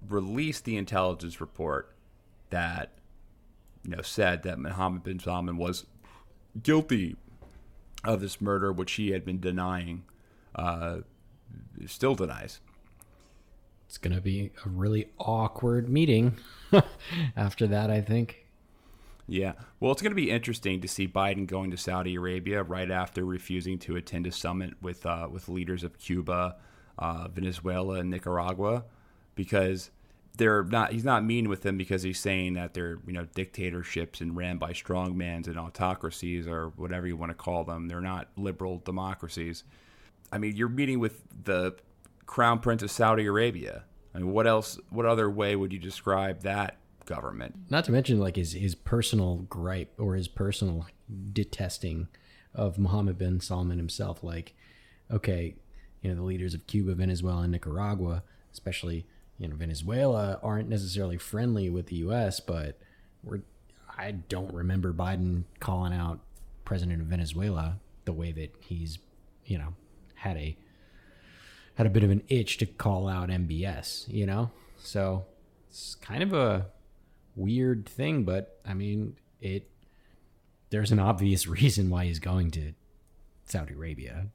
released 0.09 0.65
the 0.65 0.77
intelligence 0.77 1.41
report 1.41 1.95
that 2.51 2.91
you 3.85 3.95
know 3.95 4.03
said 4.03 4.43
that 4.43 4.59
Mohammed 4.59 5.05
bin 5.05 5.21
Salman 5.21 5.57
was 5.57 5.87
guilty 6.61 7.15
of 8.03 8.21
this 8.21 8.41
murder, 8.41 8.73
which 8.73 8.95
he 8.95 9.13
had 9.13 9.25
been 9.25 9.39
denying, 9.39 10.03
uh, 10.57 11.03
still 11.87 12.17
denies. 12.17 12.59
It's 13.87 13.99
going 13.99 14.17
to 14.17 14.21
be 14.21 14.51
a 14.67 14.69
really 14.69 15.11
awkward 15.21 15.89
meeting 15.89 16.37
after 17.37 17.69
that, 17.69 17.89
I 17.89 18.01
think. 18.01 18.47
Yeah. 19.29 19.53
Well, 19.79 19.93
it's 19.93 20.03
going 20.03 20.11
to 20.11 20.17
be 20.17 20.33
interesting 20.33 20.81
to 20.81 20.89
see 20.89 21.07
Biden 21.07 21.47
going 21.47 21.71
to 21.71 21.77
Saudi 21.77 22.17
Arabia 22.17 22.65
right 22.65 22.91
after 22.91 23.25
refusing 23.25 23.79
to 23.79 23.95
attend 23.95 24.27
a 24.27 24.33
summit 24.33 24.75
with 24.83 25.07
uh, 25.07 25.29
with 25.31 25.49
leaders 25.49 25.85
of 25.85 26.01
Cuba, 26.01 26.57
uh, 26.99 27.29
Venezuela, 27.29 27.97
and 27.97 28.11
Nicaragua, 28.11 28.85
because 29.35 29.91
they're 30.37 30.65
not. 30.65 30.93
He's 30.93 31.05
not 31.05 31.25
mean 31.25 31.49
with 31.49 31.63
them 31.63 31.77
because 31.77 32.03
he's 32.03 32.19
saying 32.19 32.55
that 32.55 32.75
they're 32.75 32.99
you 33.07 33.13
know 33.13 33.27
dictatorships 33.35 34.21
and 34.21 34.37
ran 34.37 34.59
by 34.59 34.73
strongmans 34.73 35.47
and 35.47 35.59
autocracies 35.59 36.47
or 36.47 36.73
whatever 36.77 37.07
you 37.07 37.17
want 37.17 37.31
to 37.31 37.35
call 37.35 37.65
them. 37.65 37.89
They're 37.89 38.01
not 38.01 38.29
liberal 38.37 38.79
democracies. 38.85 39.65
I 40.33 40.39
mean, 40.39 40.57
you're 40.57 40.69
meeting 40.69 40.99
with 40.99 41.23
the 41.45 41.77
crown 42.27 42.59
prince 42.59 42.83
of 42.83 42.91
Saudi 42.91 43.27
Arabia. 43.27 43.85
I 44.15 44.19
mean, 44.19 44.33
what 44.33 44.47
else? 44.47 44.79
What 44.91 45.07
other 45.07 45.31
way 45.31 45.55
would 45.57 45.73
you 45.73 45.79
describe 45.79 46.43
that 46.43 46.77
government? 47.07 47.55
Not 47.71 47.85
to 47.85 47.93
mention 47.93 48.19
like 48.19 48.37
his 48.37 48.53
his 48.53 48.75
personal 48.75 49.47
gripe 49.49 49.93
or 49.99 50.17
his 50.17 50.29
personal 50.29 50.87
detesting 51.33 52.09
of 52.55 52.79
Mohammed 52.79 53.19
bin 53.19 53.41
Salman 53.41 53.79
himself. 53.79 54.25
Like, 54.25 54.55
okay, 55.11 55.55
you 56.05 56.11
know, 56.11 56.17
the 56.17 56.23
leaders 56.23 56.53
of 56.53 56.67
Cuba, 56.67 56.95
Venezuela, 56.95 57.43
and 57.43 57.53
Nicaragua, 57.53 58.23
especially 58.53 59.07
you 59.39 59.49
know 59.49 59.57
Venezuela, 59.57 60.39
aren't 60.43 60.69
necessarily 60.69 61.17
friendly 61.17 61.71
with 61.71 61.87
the 61.87 61.97
U.S., 61.97 62.39
but 62.39 62.79
we're 63.25 63.41
I 63.97 64.13
don't 64.13 64.53
remember 64.53 64.93
Biden 64.93 65.45
calling 65.61 65.95
out 65.95 66.21
President 66.65 67.01
of 67.01 67.07
Venezuela 67.09 67.79
the 68.05 68.13
way 68.13 68.33
that 68.33 68.55
he's 68.61 68.99
you 69.47 69.57
know 69.57 69.75
had 70.17 70.37
a 70.37 70.57
had 71.77 71.87
a 71.87 71.91
bit 71.91 72.05
of 72.05 72.11
an 72.11 72.23
itch 72.29 72.59
to 72.59 72.67
call 72.67 73.09
out 73.09 73.31
MBS, 73.31 74.07
you 74.13 74.27
know? 74.27 74.51
So 74.79 75.25
it's 75.69 75.97
kind 75.97 76.23
of 76.23 76.33
a 76.33 76.67
weird 77.35 77.87
thing, 77.87 78.25
but 78.25 78.61
I 78.65 78.75
mean, 78.75 79.17
it 79.41 79.71
there's 80.71 80.93
an 80.93 80.99
obvious 80.99 81.47
reason 81.61 81.89
why 81.89 82.05
he's 82.05 82.19
going 82.19 82.51
to 82.53 82.75
Saudi 83.47 83.73
Arabia. 83.75 84.27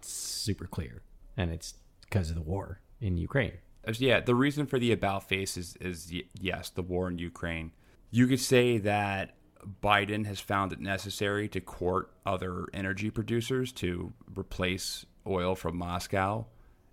Super 0.00 0.66
clear. 0.66 1.02
And 1.36 1.50
it's 1.50 1.74
because 2.02 2.30
of 2.30 2.36
the 2.36 2.42
war 2.42 2.80
in 3.00 3.16
Ukraine. 3.16 3.58
Yeah, 3.96 4.20
the 4.20 4.34
reason 4.34 4.66
for 4.66 4.78
the 4.78 4.92
about 4.92 5.28
face 5.28 5.56
is 5.56 5.76
is 5.80 6.12
yes, 6.38 6.68
the 6.68 6.82
war 6.82 7.08
in 7.08 7.18
Ukraine. 7.18 7.72
You 8.10 8.26
could 8.26 8.40
say 8.40 8.78
that 8.78 9.36
Biden 9.82 10.26
has 10.26 10.40
found 10.40 10.72
it 10.72 10.80
necessary 10.80 11.48
to 11.48 11.60
court 11.60 12.10
other 12.24 12.66
energy 12.74 13.10
producers 13.10 13.72
to 13.72 14.12
replace 14.36 15.06
oil 15.26 15.54
from 15.54 15.76
Moscow, 15.76 16.46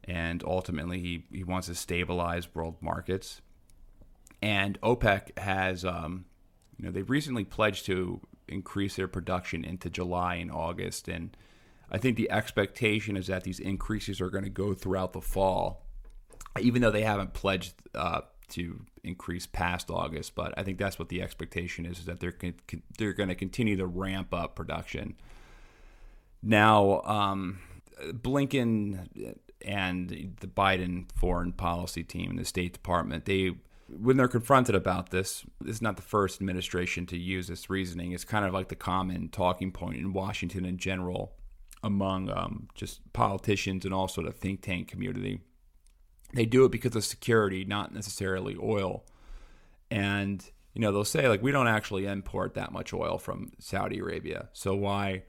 and 0.03 0.43
ultimately 0.43 0.99
he, 0.99 1.25
he 1.31 1.43
wants 1.43 1.67
to 1.67 1.75
stabilize 1.75 2.53
world 2.53 2.75
markets. 2.81 3.41
And 4.41 4.79
OPEC 4.81 5.37
has, 5.37 5.85
um, 5.85 6.25
you 6.77 6.85
know, 6.85 6.91
they've 6.91 7.09
recently 7.09 7.45
pledged 7.45 7.85
to 7.87 8.21
increase 8.47 8.95
their 8.95 9.07
production 9.07 9.63
into 9.63 9.89
July 9.89 10.35
and 10.35 10.51
August, 10.51 11.07
and 11.07 11.35
I 11.91 11.97
think 11.97 12.17
the 12.17 12.31
expectation 12.31 13.15
is 13.17 13.27
that 13.27 13.43
these 13.43 13.59
increases 13.59 14.19
are 14.21 14.29
going 14.29 14.43
to 14.43 14.49
go 14.49 14.73
throughout 14.73 15.13
the 15.13 15.21
fall, 15.21 15.85
even 16.59 16.81
though 16.81 16.91
they 16.91 17.03
haven't 17.03 17.33
pledged 17.33 17.73
uh, 17.93 18.21
to 18.49 18.81
increase 19.03 19.45
past 19.45 19.89
August. 19.89 20.35
But 20.35 20.53
I 20.57 20.63
think 20.63 20.77
that's 20.77 20.97
what 20.97 21.09
the 21.09 21.21
expectation 21.21 21.85
is: 21.85 21.99
is 21.99 22.05
that 22.05 22.19
they're 22.19 22.31
con- 22.31 22.55
they're 22.97 23.13
going 23.13 23.29
to 23.29 23.35
continue 23.35 23.77
to 23.77 23.85
ramp 23.85 24.33
up 24.33 24.55
production. 24.55 25.15
Now, 26.41 27.01
um, 27.01 27.59
Blinken 28.01 29.35
and 29.63 30.09
the 30.09 30.47
Biden 30.47 31.05
foreign 31.15 31.51
policy 31.53 32.03
team 32.03 32.31
and 32.31 32.39
the 32.39 32.45
State 32.45 32.73
Department, 32.73 33.25
they 33.25 33.55
when 33.87 34.17
they're 34.17 34.27
confronted 34.27 34.73
about 34.73 35.11
this, 35.11 35.45
this 35.61 35.75
is 35.75 35.81
not 35.81 35.95
the 35.95 36.01
first 36.01 36.41
administration 36.41 37.05
to 37.05 37.17
use 37.17 37.47
this 37.47 37.69
reasoning. 37.69 38.11
It's 38.13 38.23
kind 38.23 38.43
of 38.43 38.51
like 38.51 38.69
the 38.69 38.75
common 38.75 39.29
talking 39.29 39.71
point 39.71 39.97
in 39.97 40.11
Washington 40.11 40.65
in 40.65 40.77
general 40.77 41.35
among 41.85 42.31
um, 42.31 42.67
just 42.73 43.13
politicians 43.13 43.85
and 43.85 43.93
also 43.93 44.23
the 44.23 44.31
think 44.31 44.61
tank 44.61 44.87
community. 44.87 45.39
They 46.33 46.45
do 46.45 46.65
it 46.65 46.71
because 46.71 46.95
of 46.95 47.05
security, 47.05 47.63
not 47.63 47.93
necessarily 47.93 48.57
oil. 48.61 49.05
And 49.91 50.43
you 50.73 50.81
know 50.81 50.91
they'll 50.91 51.05
say 51.05 51.29
like 51.29 51.43
we 51.43 51.51
don't 51.51 51.67
actually 51.67 52.05
import 52.05 52.55
that 52.55 52.71
much 52.71 52.91
oil 52.91 53.17
from 53.19 53.51
Saudi 53.59 53.99
Arabia, 53.99 54.49
so 54.51 54.75
why 54.75 55.23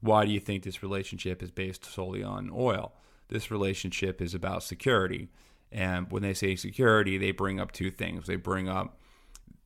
why 0.00 0.26
do 0.26 0.32
you 0.32 0.40
think 0.40 0.64
this 0.64 0.82
relationship 0.82 1.42
is 1.42 1.50
based 1.50 1.84
solely 1.84 2.22
on 2.22 2.50
oil? 2.52 2.92
This 3.28 3.50
relationship 3.50 4.20
is 4.20 4.34
about 4.34 4.62
security. 4.62 5.28
And 5.72 6.10
when 6.10 6.22
they 6.22 6.34
say 6.34 6.56
security, 6.56 7.16
they 7.16 7.30
bring 7.30 7.58
up 7.58 7.72
two 7.72 7.90
things. 7.90 8.26
They 8.26 8.36
bring 8.36 8.68
up 8.68 9.00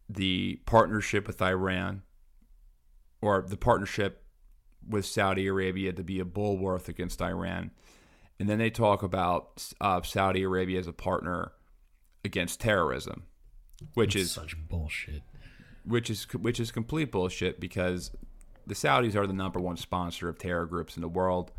the 0.09 0.61
partnership 0.67 1.27
with 1.27 1.43
Iran 1.43 2.03
or 3.21 3.45
the 3.47 3.57
partnership 3.57 4.25
with 4.89 5.05
Saudi 5.07 5.47
Arabia 5.47 5.93
to 5.93 6.03
be 6.03 6.21
a 6.21 6.25
bulwark 6.25 6.89
against 6.89 7.21
Iran. 7.23 7.71
And 8.39 8.49
then 8.49 8.59
they 8.59 8.71
talk 8.71 9.03
about 9.03 9.73
uh, 9.81 10.01
Saudi 10.03 10.43
Arabia 10.43 10.79
as 10.79 10.87
a 10.87 10.93
partner 10.93 11.53
against 12.25 12.61
terrorism, 12.61 13.25
which 13.95 14.17
It's 14.17 14.25
is 14.27 14.33
such 14.33 14.57
bullshit. 14.69 15.23
which 15.85 16.09
is 16.11 16.25
which 16.33 16.59
is 16.59 16.71
complete 16.71 17.11
bullshit 17.13 17.61
because 17.61 18.11
the 18.67 18.75
Saudis 18.75 19.15
are 19.17 19.27
the 19.27 19.33
number 19.33 19.61
one 19.61 19.77
sponsor 19.77 20.29
of 20.29 20.39
terror 20.39 20.67
groups 20.67 20.97
in 20.97 21.03
the 21.03 21.09
world. 21.09 21.53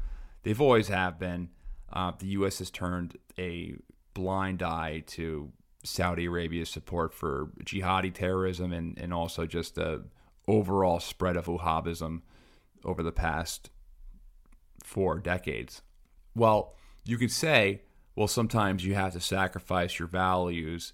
They've 0.44 0.60
always 0.62 0.88
have 0.88 1.20
been. 1.20 1.50
Uh, 1.94 2.14
the 2.18 2.28
U.S. 2.28 2.60
has 2.60 2.72
turned 2.72 3.18
a 3.38 3.76
blind 4.14 4.64
eye 4.64 5.04
to 5.08 5.52
Saudi 5.84 6.26
Arabia's 6.26 6.70
support 6.70 7.14
for 7.14 7.52
jihadi 7.66 8.14
terrorism 8.14 8.72
and, 8.72 8.98
and 8.98 9.14
also 9.14 9.46
just 9.46 9.76
the 9.76 10.06
overall 10.48 11.00
spread 11.00 11.36
of 11.38 11.46
Wahhabism 11.48 12.22
over 12.84 13.04
the 13.04 13.12
past 13.12 13.70
four 14.84 15.20
decades. 15.20 15.82
Well, 16.36 16.76
you 17.06 17.18
could 17.18 17.32
say, 17.32 17.82
well, 18.16 18.28
sometimes 18.28 18.86
you 18.86 18.94
have 18.94 19.14
to 19.14 19.20
sacrifice 19.20 20.00
your 20.00 20.08
values 20.08 20.94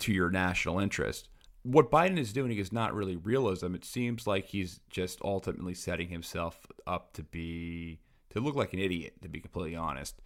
to 0.00 0.12
your 0.12 0.30
national 0.30 0.78
interest. 0.78 1.28
What 1.62 1.90
Biden 1.90 2.18
is 2.18 2.32
doing 2.32 2.56
is 2.56 2.72
not 2.72 2.94
really 2.94 3.16
realism. 3.16 3.74
It 3.74 3.84
seems 3.84 4.26
like 4.26 4.46
he's 4.46 4.80
just 4.90 5.20
ultimately 5.22 5.74
setting 5.74 6.08
himself 6.08 6.66
up 6.86 7.12
to 7.14 7.22
be 7.22 8.00
to 8.30 8.40
look 8.40 8.56
like 8.56 8.72
an 8.72 8.80
idiot, 8.80 9.14
to 9.22 9.28
be 9.28 9.40
completely 9.40 9.76
honest. 9.76 10.20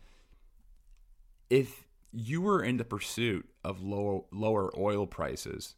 If 1.51 1.87
you 2.13 2.41
were 2.41 2.63
in 2.63 2.79
the 2.79 2.85
pursuit 2.85 3.49
of 3.63 3.83
lower 3.83 4.23
lower 4.33 4.73
oil 4.77 5.07
prices, 5.07 5.77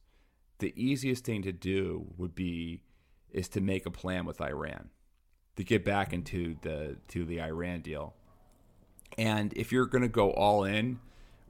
the 0.59 0.73
easiest 0.77 1.25
thing 1.25 1.43
to 1.43 1.53
do 1.53 2.07
would 2.17 2.35
be 2.35 2.83
is 3.31 3.49
to 3.49 3.61
make 3.61 3.87
a 3.87 3.91
plan 3.91 4.25
with 4.25 4.41
Iran 4.41 4.91
to 5.57 5.65
get 5.65 5.85
back 5.85 6.13
into 6.13 6.57
the 6.63 6.97
to 7.09 7.25
the 7.25 7.41
Iran 7.41 7.81
deal. 7.81 8.15
And 9.19 9.53
if 9.55 9.73
you're 9.73 9.87
going 9.87 10.03
to 10.03 10.09
go 10.09 10.31
all 10.31 10.65
in 10.65 11.01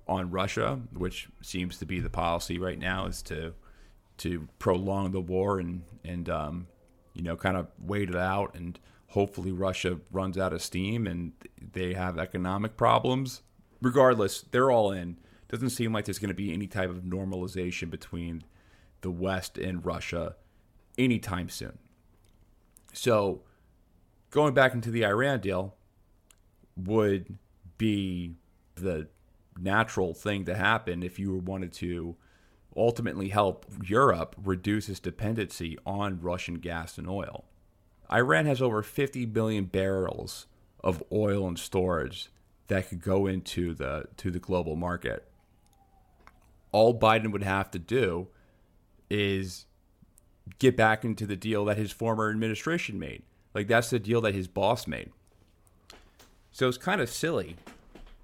on 0.08 0.30
Russia, 0.30 0.80
which 0.92 1.28
seems 1.40 1.78
to 1.78 1.86
be 1.86 2.00
the 2.00 2.10
policy 2.10 2.58
right 2.58 2.78
now, 2.78 3.06
is 3.06 3.22
to 3.22 3.54
to 4.18 4.48
prolong 4.58 5.12
the 5.12 5.20
war 5.20 5.60
and 5.60 5.82
and 6.04 6.28
um, 6.28 6.66
you 7.14 7.22
know 7.22 7.36
kind 7.36 7.56
of 7.56 7.68
wait 7.78 8.08
it 8.08 8.16
out, 8.16 8.54
and 8.54 8.78
hopefully 9.08 9.52
Russia 9.52 9.98
runs 10.10 10.38
out 10.38 10.52
of 10.52 10.62
steam 10.62 11.06
and 11.06 11.32
they 11.72 11.94
have 11.94 12.18
economic 12.18 12.76
problems. 12.76 13.42
Regardless, 13.82 14.42
they're 14.42 14.70
all 14.70 14.92
in. 14.92 15.16
Doesn't 15.48 15.70
seem 15.70 15.92
like 15.92 16.04
there's 16.04 16.18
going 16.18 16.28
to 16.28 16.34
be 16.34 16.52
any 16.52 16.66
type 16.66 16.90
of 16.90 17.02
normalization 17.02 17.90
between 17.90 18.44
the 19.00 19.10
West 19.10 19.58
and 19.58 19.84
Russia 19.84 20.36
anytime 20.96 21.48
soon. 21.48 21.78
So, 22.92 23.42
going 24.30 24.54
back 24.54 24.74
into 24.74 24.90
the 24.90 25.04
Iran 25.04 25.40
deal 25.40 25.74
would 26.76 27.38
be 27.78 28.34
the 28.76 29.08
natural 29.58 30.14
thing 30.14 30.44
to 30.46 30.54
happen 30.54 31.02
if 31.02 31.18
you 31.18 31.36
wanted 31.36 31.72
to 31.74 32.16
ultimately 32.76 33.28
help 33.28 33.66
Europe 33.84 34.36
reduce 34.42 34.88
its 34.88 35.00
dependency 35.00 35.76
on 35.84 36.20
Russian 36.20 36.54
gas 36.54 36.98
and 36.98 37.08
oil. 37.08 37.44
Iran 38.12 38.46
has 38.46 38.62
over 38.62 38.82
50 38.82 39.26
billion 39.26 39.64
barrels 39.64 40.46
of 40.82 41.02
oil 41.12 41.46
and 41.46 41.58
storage 41.58 42.30
that 42.68 42.88
could 42.88 43.02
go 43.02 43.26
into 43.26 43.74
the 43.74 44.04
to 44.16 44.30
the 44.30 44.38
global 44.38 44.76
market. 44.76 45.28
All 46.72 46.98
Biden 46.98 47.32
would 47.32 47.42
have 47.42 47.70
to 47.72 47.78
do 47.78 48.28
is 49.10 49.66
get 50.58 50.76
back 50.76 51.04
into 51.04 51.26
the 51.26 51.36
deal 51.36 51.64
that 51.64 51.76
his 51.76 51.90
former 51.90 52.30
administration 52.30 52.98
made. 52.98 53.22
Like 53.54 53.68
that's 53.68 53.90
the 53.90 53.98
deal 53.98 54.20
that 54.22 54.34
his 54.34 54.48
boss 54.48 54.86
made. 54.86 55.10
So 56.52 56.68
it's 56.68 56.78
kind 56.78 57.00
of 57.00 57.08
silly 57.08 57.56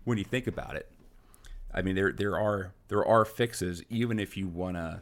when 0.05 0.19
you 0.19 0.25
think 0.25 0.47
about 0.47 0.77
it. 0.77 0.91
I 1.73 1.83
mean, 1.83 1.95
there 1.95 2.13
there 2.13 2.39
are 2.39 2.73
there 2.89 3.05
are 3.05 3.25
fixes 3.25 3.83
even 3.91 4.19
if 4.19 4.37
you 4.37 4.47
want 4.49 4.77
to 4.77 5.01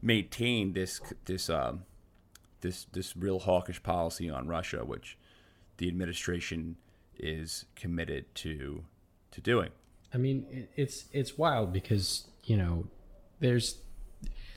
maintain 0.00 0.72
this 0.72 1.00
this 1.24 1.50
um, 1.50 1.84
this 2.60 2.86
this 2.92 3.16
real 3.16 3.40
hawkish 3.40 3.82
policy 3.82 4.30
on 4.30 4.46
Russia, 4.46 4.84
which 4.84 5.18
the 5.76 5.88
administration 5.88 6.76
is 7.18 7.64
committed 7.76 8.32
to 8.36 8.84
to 9.32 9.40
doing. 9.40 9.70
I 10.12 10.18
mean, 10.18 10.68
it's 10.76 11.06
it's 11.12 11.36
wild 11.36 11.72
because 11.72 12.28
you 12.44 12.56
know 12.56 12.86
there's 13.40 13.78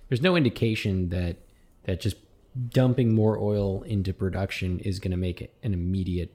there's 0.08 0.22
no 0.22 0.36
indication 0.36 1.10
that 1.10 1.38
that 1.84 2.00
just 2.00 2.18
dumping 2.70 3.14
more 3.14 3.38
oil 3.38 3.84
into 3.84 4.14
production 4.14 4.80
is 4.80 5.00
going 5.00 5.12
to 5.12 5.18
make 5.18 5.54
an 5.64 5.74
immediate 5.74 6.34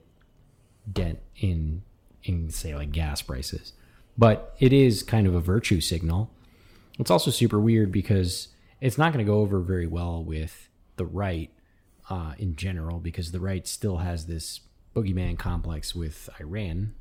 dent 0.90 1.18
in 1.36 1.82
in 2.24 2.50
say 2.50 2.74
like 2.74 2.92
gas 2.92 3.22
prices. 3.22 3.72
But 4.16 4.54
it 4.60 4.72
is 4.72 5.02
kind 5.02 5.26
of 5.26 5.34
a 5.34 5.40
virtue 5.40 5.80
signal. 5.80 6.30
It's 6.98 7.10
also 7.10 7.30
super 7.30 7.58
weird 7.58 7.90
because 7.90 8.48
it's 8.80 8.98
not 8.98 9.12
going 9.12 9.24
to 9.24 9.30
go 9.30 9.38
over 9.38 9.60
very 9.60 9.86
well 9.86 10.22
with 10.22 10.68
the 10.96 11.06
right 11.06 11.50
uh, 12.10 12.34
in 12.38 12.54
general 12.54 13.00
because 13.00 13.32
the 13.32 13.40
right 13.40 13.66
still 13.66 13.98
has 13.98 14.26
this 14.26 14.60
boogeyman 14.94 15.38
complex 15.38 15.94
with 15.94 16.28
Iran. 16.40 16.94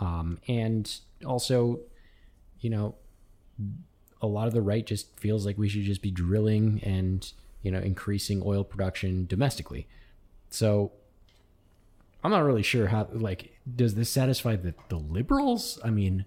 Um, 0.00 0.38
and 0.48 0.90
also, 1.26 1.80
you 2.60 2.70
know, 2.70 2.94
a 4.22 4.26
lot 4.26 4.46
of 4.46 4.54
the 4.54 4.62
right 4.62 4.86
just 4.86 5.18
feels 5.18 5.44
like 5.44 5.58
we 5.58 5.68
should 5.68 5.82
just 5.82 6.02
be 6.02 6.10
drilling 6.10 6.80
and, 6.84 7.32
you 7.64 7.72
know, 7.72 7.80
increasing 7.80 8.42
oil 8.44 8.62
production 8.62 9.26
domestically. 9.26 9.88
So 10.50 10.92
I'm 12.22 12.30
not 12.30 12.44
really 12.44 12.62
sure 12.62 12.86
how, 12.86 13.08
like, 13.10 13.58
does 13.74 13.96
this 13.96 14.10
satisfy 14.10 14.54
the, 14.54 14.74
the 14.88 14.96
liberals? 14.96 15.80
I 15.82 15.90
mean, 15.90 16.26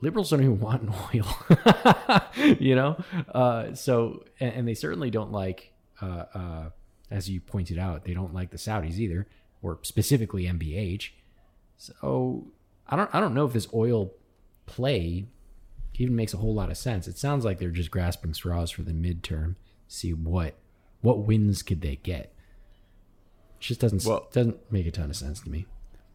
liberals 0.00 0.30
don't 0.30 0.40
even 0.40 0.60
want 0.60 0.90
oil, 1.14 2.56
you 2.58 2.74
know? 2.74 3.02
Uh, 3.34 3.74
so, 3.74 4.24
and, 4.40 4.52
and 4.52 4.68
they 4.68 4.74
certainly 4.74 5.10
don't 5.10 5.32
like, 5.32 5.72
uh, 6.02 6.24
uh, 6.34 6.70
as 7.10 7.30
you 7.30 7.40
pointed 7.40 7.78
out, 7.78 8.04
they 8.04 8.14
don't 8.14 8.34
like 8.34 8.50
the 8.50 8.58
Saudis 8.58 8.98
either, 8.98 9.26
or 9.62 9.78
specifically 9.82 10.44
MBH. 10.44 11.10
So 11.78 12.48
I 12.86 12.96
don't, 12.96 13.14
I 13.14 13.20
don't 13.20 13.32
know 13.32 13.46
if 13.46 13.52
this 13.52 13.68
oil 13.72 14.12
play 14.66 15.26
even 15.94 16.14
makes 16.14 16.34
a 16.34 16.36
whole 16.36 16.54
lot 16.54 16.70
of 16.70 16.76
sense. 16.76 17.08
It 17.08 17.18
sounds 17.18 17.44
like 17.44 17.58
they're 17.58 17.70
just 17.70 17.90
grasping 17.90 18.34
straws 18.34 18.70
for 18.70 18.82
the 18.82 18.92
midterm, 18.92 19.56
see 19.88 20.12
what, 20.12 20.54
what 21.00 21.18
wins 21.26 21.62
could 21.62 21.80
they 21.80 21.96
get. 21.96 22.32
It 23.58 23.60
just 23.60 23.80
doesn't 23.80 24.04
Well- 24.04 24.28
doesn't 24.32 24.70
make 24.70 24.86
a 24.86 24.90
ton 24.92 25.10
of 25.10 25.16
sense 25.16 25.40
to 25.40 25.50
me. 25.50 25.66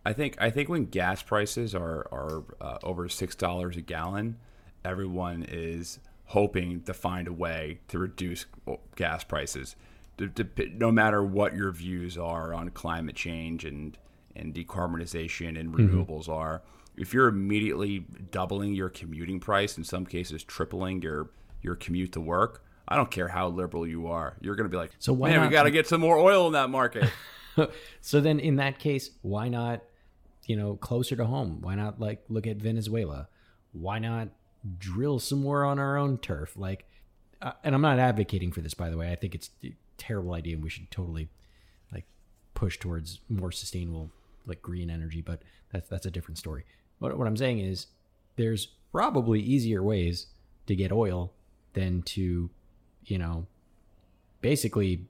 I 0.05 0.13
think 0.13 0.35
I 0.41 0.49
think 0.49 0.67
when 0.69 0.85
gas 0.85 1.21
prices 1.23 1.73
are 1.73 2.07
are 2.11 2.43
uh, 2.61 2.77
over 2.83 3.07
six 3.09 3.35
dollars 3.35 3.77
a 3.77 3.81
gallon, 3.81 4.37
everyone 4.83 5.43
is 5.47 5.99
hoping 6.25 6.81
to 6.83 6.93
find 6.93 7.27
a 7.27 7.33
way 7.33 7.79
to 7.89 7.99
reduce 7.99 8.45
gas 8.95 9.23
prices. 9.23 9.75
To- 10.17 10.27
to- 10.29 10.69
no 10.69 10.91
matter 10.91 11.23
what 11.23 11.55
your 11.55 11.71
views 11.71 12.17
are 12.17 12.53
on 12.53 12.69
climate 12.69 13.15
change 13.15 13.65
and 13.65 13.97
and 14.35 14.53
decarbonization 14.53 15.57
and 15.59 15.73
renewables 15.73 16.27
are, 16.27 16.63
if 16.97 17.13
you're 17.13 17.27
immediately 17.27 17.99
doubling 18.31 18.73
your 18.73 18.89
commuting 18.89 19.39
price, 19.39 19.77
in 19.77 19.83
some 19.83 20.05
cases 20.05 20.43
tripling 20.43 21.01
your 21.01 21.29
your 21.61 21.75
commute 21.75 22.11
to 22.11 22.19
work, 22.21 22.62
I 22.87 22.95
don't 22.95 23.09
care 23.09 23.27
how 23.27 23.47
liberal 23.47 23.87
you 23.87 24.07
are, 24.07 24.37
you're 24.41 24.55
going 24.55 24.65
to 24.65 24.69
be 24.69 24.77
like, 24.77 24.91
So 24.99 25.13
why 25.13 25.29
man, 25.29 25.39
we 25.41 25.45
not- 25.45 25.51
got 25.51 25.63
to 25.63 25.71
get 25.71 25.87
some 25.87 26.01
more 26.01 26.17
oil 26.17 26.47
in 26.47 26.53
that 26.53 26.69
market. 26.69 27.09
so 28.01 28.19
then 28.21 28.39
in 28.39 28.57
that 28.57 28.79
case, 28.79 29.11
why 29.21 29.47
not, 29.47 29.81
you 30.45 30.55
know, 30.55 30.75
closer 30.75 31.15
to 31.15 31.25
home? 31.25 31.61
Why 31.61 31.75
not 31.75 31.99
like 31.99 32.23
look 32.29 32.45
at 32.47 32.57
Venezuela? 32.57 33.27
Why 33.71 33.99
not 33.99 34.29
drill 34.77 35.19
some 35.19 35.41
more 35.41 35.63
on 35.63 35.79
our 35.79 35.97
own 35.97 36.17
turf? 36.17 36.57
Like, 36.57 36.85
uh, 37.41 37.53
and 37.63 37.73
I'm 37.75 37.81
not 37.81 37.99
advocating 37.99 38.51
for 38.51 38.61
this, 38.61 38.73
by 38.73 38.89
the 38.89 38.97
way. 38.97 39.11
I 39.11 39.15
think 39.15 39.35
it's 39.35 39.49
a 39.63 39.73
terrible 39.97 40.33
idea, 40.33 40.55
and 40.55 40.63
we 40.63 40.69
should 40.69 40.89
totally 40.91 41.29
like 41.91 42.05
push 42.53 42.77
towards 42.77 43.19
more 43.29 43.51
sustainable, 43.51 44.11
like 44.45 44.61
green 44.61 44.89
energy. 44.89 45.21
But 45.21 45.41
that's 45.71 45.89
that's 45.89 46.05
a 46.05 46.11
different 46.11 46.37
story. 46.37 46.65
What 46.99 47.17
what 47.17 47.27
I'm 47.27 47.37
saying 47.37 47.59
is, 47.59 47.87
there's 48.35 48.67
probably 48.91 49.39
easier 49.41 49.81
ways 49.83 50.27
to 50.67 50.75
get 50.75 50.91
oil 50.91 51.33
than 51.73 52.01
to, 52.03 52.49
you 53.05 53.17
know, 53.17 53.45
basically 54.41 55.05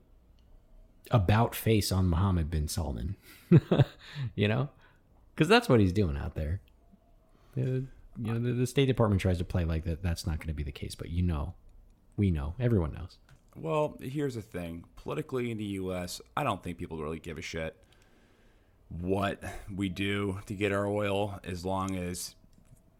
about 1.10 1.54
face 1.54 1.92
on 1.92 2.06
Mohammed 2.06 2.50
bin 2.50 2.68
Salman. 2.68 3.16
you 4.34 4.48
know? 4.48 4.70
Because 5.34 5.48
that's 5.48 5.68
what 5.68 5.80
he's 5.80 5.92
doing 5.92 6.16
out 6.16 6.34
there. 6.34 6.60
The, 7.54 7.84
you 8.18 8.32
know, 8.32 8.38
the, 8.38 8.52
the 8.52 8.66
State 8.66 8.86
Department 8.86 9.20
tries 9.20 9.38
to 9.38 9.44
play 9.44 9.64
like 9.64 9.84
that. 9.84 10.02
That's 10.02 10.26
not 10.26 10.38
going 10.38 10.48
to 10.48 10.54
be 10.54 10.62
the 10.62 10.72
case, 10.72 10.94
but 10.94 11.10
you 11.10 11.22
know, 11.22 11.54
we 12.16 12.30
know, 12.30 12.54
everyone 12.60 12.92
knows. 12.92 13.18
Well, 13.56 13.96
here's 14.00 14.34
the 14.34 14.42
thing. 14.42 14.84
Politically 14.96 15.50
in 15.50 15.58
the 15.58 15.64
U.S., 15.64 16.20
I 16.36 16.42
don't 16.44 16.62
think 16.62 16.78
people 16.78 16.98
really 17.02 17.18
give 17.20 17.38
a 17.38 17.42
shit. 17.42 17.76
what 18.88 19.42
we 19.74 19.88
do 19.88 20.38
to 20.46 20.54
get 20.54 20.72
our 20.72 20.86
oil 20.86 21.40
as 21.44 21.64
long 21.64 21.96
as 21.96 22.34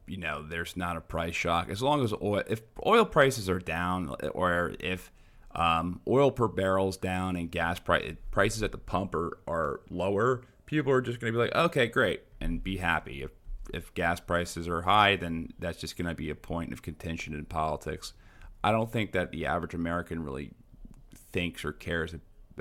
you 0.07 0.17
know 0.17 0.43
there's 0.47 0.77
not 0.77 0.97
a 0.97 1.01
price 1.01 1.35
shock. 1.35 1.69
As 1.69 1.83
long 1.83 2.03
as 2.03 2.13
oil 2.13 2.43
if 2.49 2.63
oil 2.85 3.05
prices 3.05 3.49
are 3.49 3.59
down 3.59 4.15
or 4.33 4.75
if 4.81 5.11
um, 5.55 6.01
oil 6.09 6.31
per 6.31 6.49
barrel's 6.49 6.97
down 6.97 7.37
and 7.37 7.51
gas 7.51 7.79
price, 7.79 8.15
prices 8.31 8.63
at 8.63 8.73
the 8.73 8.79
pump 8.79 9.15
are, 9.15 9.39
are 9.47 9.81
lower 9.89 10.43
people 10.67 10.93
are 10.93 11.01
just 11.01 11.21
going 11.21 11.33
to 11.33 11.39
be 11.39 11.43
like 11.43 11.55
okay 11.55 11.87
great 11.87 12.23
and 12.41 12.63
be 12.63 12.77
happy. 12.79 13.23
If 13.23 13.33
if 13.73 13.95
gas 13.95 14.21
prices 14.21 14.69
are 14.69 14.83
high 14.83 15.17
then 15.17 15.49
that's 15.59 15.79
just 15.79 15.97
going 15.97 16.09
to 16.09 16.15
be 16.15 16.31
a 16.31 16.35
point 16.35 16.73
of 16.73 16.83
contention 16.83 17.35
in 17.35 17.45
politics. 17.45 18.13
I 18.63 18.73
don't 18.73 18.91
think 18.91 19.13
that 19.13 19.31
the 19.31 19.47
average 19.47 19.75
american 19.75 20.23
really 20.23 20.51
thinks 21.33 21.65
or 21.65 21.73
cares 21.73 22.15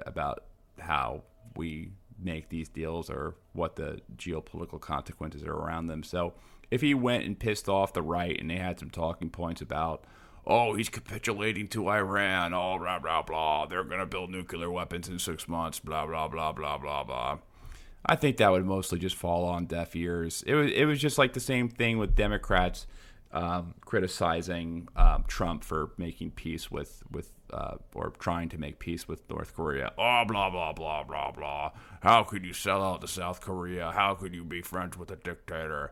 about 0.06 0.46
how 0.80 1.24
we 1.56 1.92
make 2.24 2.50
these 2.50 2.70
deals 2.70 3.10
or 3.10 3.36
what 3.54 3.76
the 3.76 4.02
geopolitical 4.16 4.80
consequences 4.80 5.44
are 5.44 5.54
around 5.54 5.88
them. 5.88 6.04
So 6.04 6.34
if 6.72 6.82
he 6.82 6.94
went 6.94 7.26
and 7.26 7.38
pissed 7.38 7.70
off 7.70 7.94
the 7.94 8.02
right 8.02 8.40
and 8.40 8.50
they 8.50 8.58
had 8.58 8.80
some 8.80 8.90
talking 8.90 9.30
points 9.30 9.62
about, 9.62 10.06
oh, 10.46 10.76
he's 10.76 10.90
capitulating 10.90 11.68
to 11.70 11.90
Iran, 11.90 12.54
oh, 12.54 12.78
blah, 12.78 13.00
blah, 13.00 13.22
blah, 13.22 13.66
they're 13.66 13.84
going 13.84 14.00
to 14.00 14.06
build 14.06 14.30
nuclear 14.30 14.72
weapons 14.72 15.08
in 15.08 15.20
six 15.20 15.48
months, 15.48 15.80
blah, 15.80 16.06
blah, 16.06 16.28
blah, 16.28 16.52
blah, 16.52 16.78
blah, 16.78 17.04
blah. 17.04 17.40
I 18.06 18.16
think 18.16 18.38
that 18.38 18.52
would 18.52 18.66
mostly 18.66 19.00
just 19.00 19.16
fall 19.16 19.46
on 19.46 19.66
deaf 19.66 19.96
ears. 19.96 20.44
It 20.46 20.56
was, 20.56 20.72
it 20.72 20.86
was 20.86 21.00
just 21.00 21.18
like 21.18 21.34
the 21.34 21.40
same 21.40 21.70
thing 21.70 21.98
with 21.98 22.16
Democrats 22.16 22.86
um, 23.34 23.74
criticizing 23.82 24.88
um, 24.96 25.26
Trump 25.28 25.64
for 25.64 25.92
making 25.98 26.32
peace 26.32 26.72
with 26.72 27.04
with 27.12 27.32
uh, 27.52 27.76
or 27.94 28.12
trying 28.20 28.50
to 28.50 28.58
make 28.58 28.80
peace 28.80 29.08
with 29.08 29.28
North 29.30 29.56
Korea. 29.56 29.92
Oh, 29.98 30.24
blah 30.28 30.50
blah 30.50 30.72
blah 30.74 31.04
blah 31.04 31.32
blah. 31.32 31.72
How 32.02 32.24
could 32.24 32.46
you 32.46 32.54
sell 32.54 32.84
out 32.84 33.02
to 33.02 33.08
South 33.08 33.42
Korea? 33.42 33.92
How 33.92 34.14
could 34.14 34.34
you 34.34 34.44
be 34.44 34.62
friends 34.62 34.98
with 34.98 35.12
a 35.12 35.16
dictator? 35.16 35.92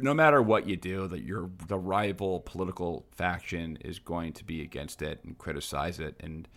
No 0.00 0.14
matter 0.14 0.40
what 0.40 0.66
you 0.66 0.76
do, 0.76 1.08
that 1.08 1.22
your 1.22 1.50
the 1.66 1.78
rival 1.78 2.40
political 2.40 3.06
faction 3.10 3.76
is 3.80 3.98
going 3.98 4.32
to 4.34 4.44
be 4.44 4.62
against 4.62 5.02
it 5.02 5.20
and 5.24 5.36
criticize 5.36 5.98
it 5.98 6.14
and 6.20 6.48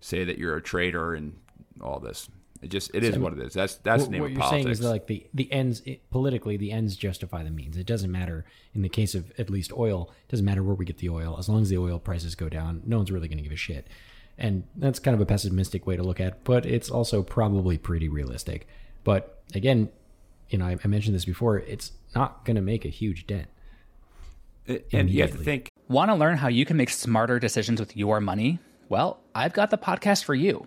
say 0.00 0.24
that 0.24 0.38
you're 0.38 0.56
a 0.56 0.62
traitor 0.62 1.14
and 1.14 1.36
all 1.80 1.98
this. 1.98 2.28
It 2.62 2.68
just 2.68 2.90
it 2.94 3.02
is 3.02 3.14
so, 3.14 3.20
what 3.20 3.32
it 3.32 3.38
is. 3.38 3.54
That's 3.54 3.76
that's 3.76 4.02
what, 4.02 4.06
the 4.06 4.12
name 4.12 4.20
what 4.20 4.26
of 4.26 4.32
you're 4.32 4.40
politics. 4.40 4.64
saying 4.64 4.72
is 4.72 4.80
like 4.82 5.06
the 5.06 5.26
the 5.32 5.50
ends 5.50 5.80
it, 5.86 6.08
politically 6.10 6.56
the 6.58 6.72
ends 6.72 6.94
justify 6.94 7.42
the 7.42 7.50
means. 7.50 7.76
It 7.76 7.86
doesn't 7.86 8.12
matter 8.12 8.44
in 8.74 8.82
the 8.82 8.88
case 8.88 9.14
of 9.14 9.32
at 9.38 9.48
least 9.48 9.72
oil. 9.72 10.10
It 10.28 10.30
doesn't 10.30 10.44
matter 10.44 10.62
where 10.62 10.74
we 10.74 10.84
get 10.84 10.98
the 10.98 11.08
oil 11.08 11.36
as 11.38 11.48
long 11.48 11.62
as 11.62 11.70
the 11.70 11.78
oil 11.78 11.98
prices 11.98 12.34
go 12.34 12.48
down. 12.48 12.82
No 12.84 12.98
one's 12.98 13.10
really 13.10 13.28
going 13.28 13.38
to 13.38 13.42
give 13.42 13.52
a 13.52 13.56
shit. 13.56 13.86
And 14.36 14.64
that's 14.76 14.98
kind 14.98 15.14
of 15.14 15.20
a 15.20 15.26
pessimistic 15.26 15.86
way 15.86 15.96
to 15.96 16.02
look 16.02 16.18
at, 16.18 16.28
it, 16.28 16.40
but 16.44 16.64
it's 16.64 16.90
also 16.90 17.22
probably 17.22 17.76
pretty 17.76 18.08
realistic. 18.08 18.66
But 19.04 19.42
again, 19.54 19.90
you 20.48 20.58
know, 20.58 20.66
I, 20.66 20.76
I 20.82 20.88
mentioned 20.88 21.14
this 21.14 21.26
before. 21.26 21.58
It's 21.58 21.92
not 22.14 22.44
going 22.44 22.56
to 22.56 22.62
make 22.62 22.84
a 22.84 22.88
huge 22.88 23.26
dent. 23.26 23.48
Uh, 24.68 24.76
and 24.92 25.10
you 25.10 25.22
have 25.22 25.32
to 25.32 25.38
think. 25.38 25.70
Want 25.88 26.10
to 26.10 26.14
learn 26.14 26.38
how 26.38 26.48
you 26.48 26.64
can 26.64 26.76
make 26.76 26.90
smarter 26.90 27.38
decisions 27.38 27.80
with 27.80 27.96
your 27.96 28.20
money? 28.20 28.58
Well, 28.88 29.20
I've 29.34 29.52
got 29.52 29.70
the 29.70 29.78
podcast 29.78 30.24
for 30.24 30.34
you. 30.34 30.66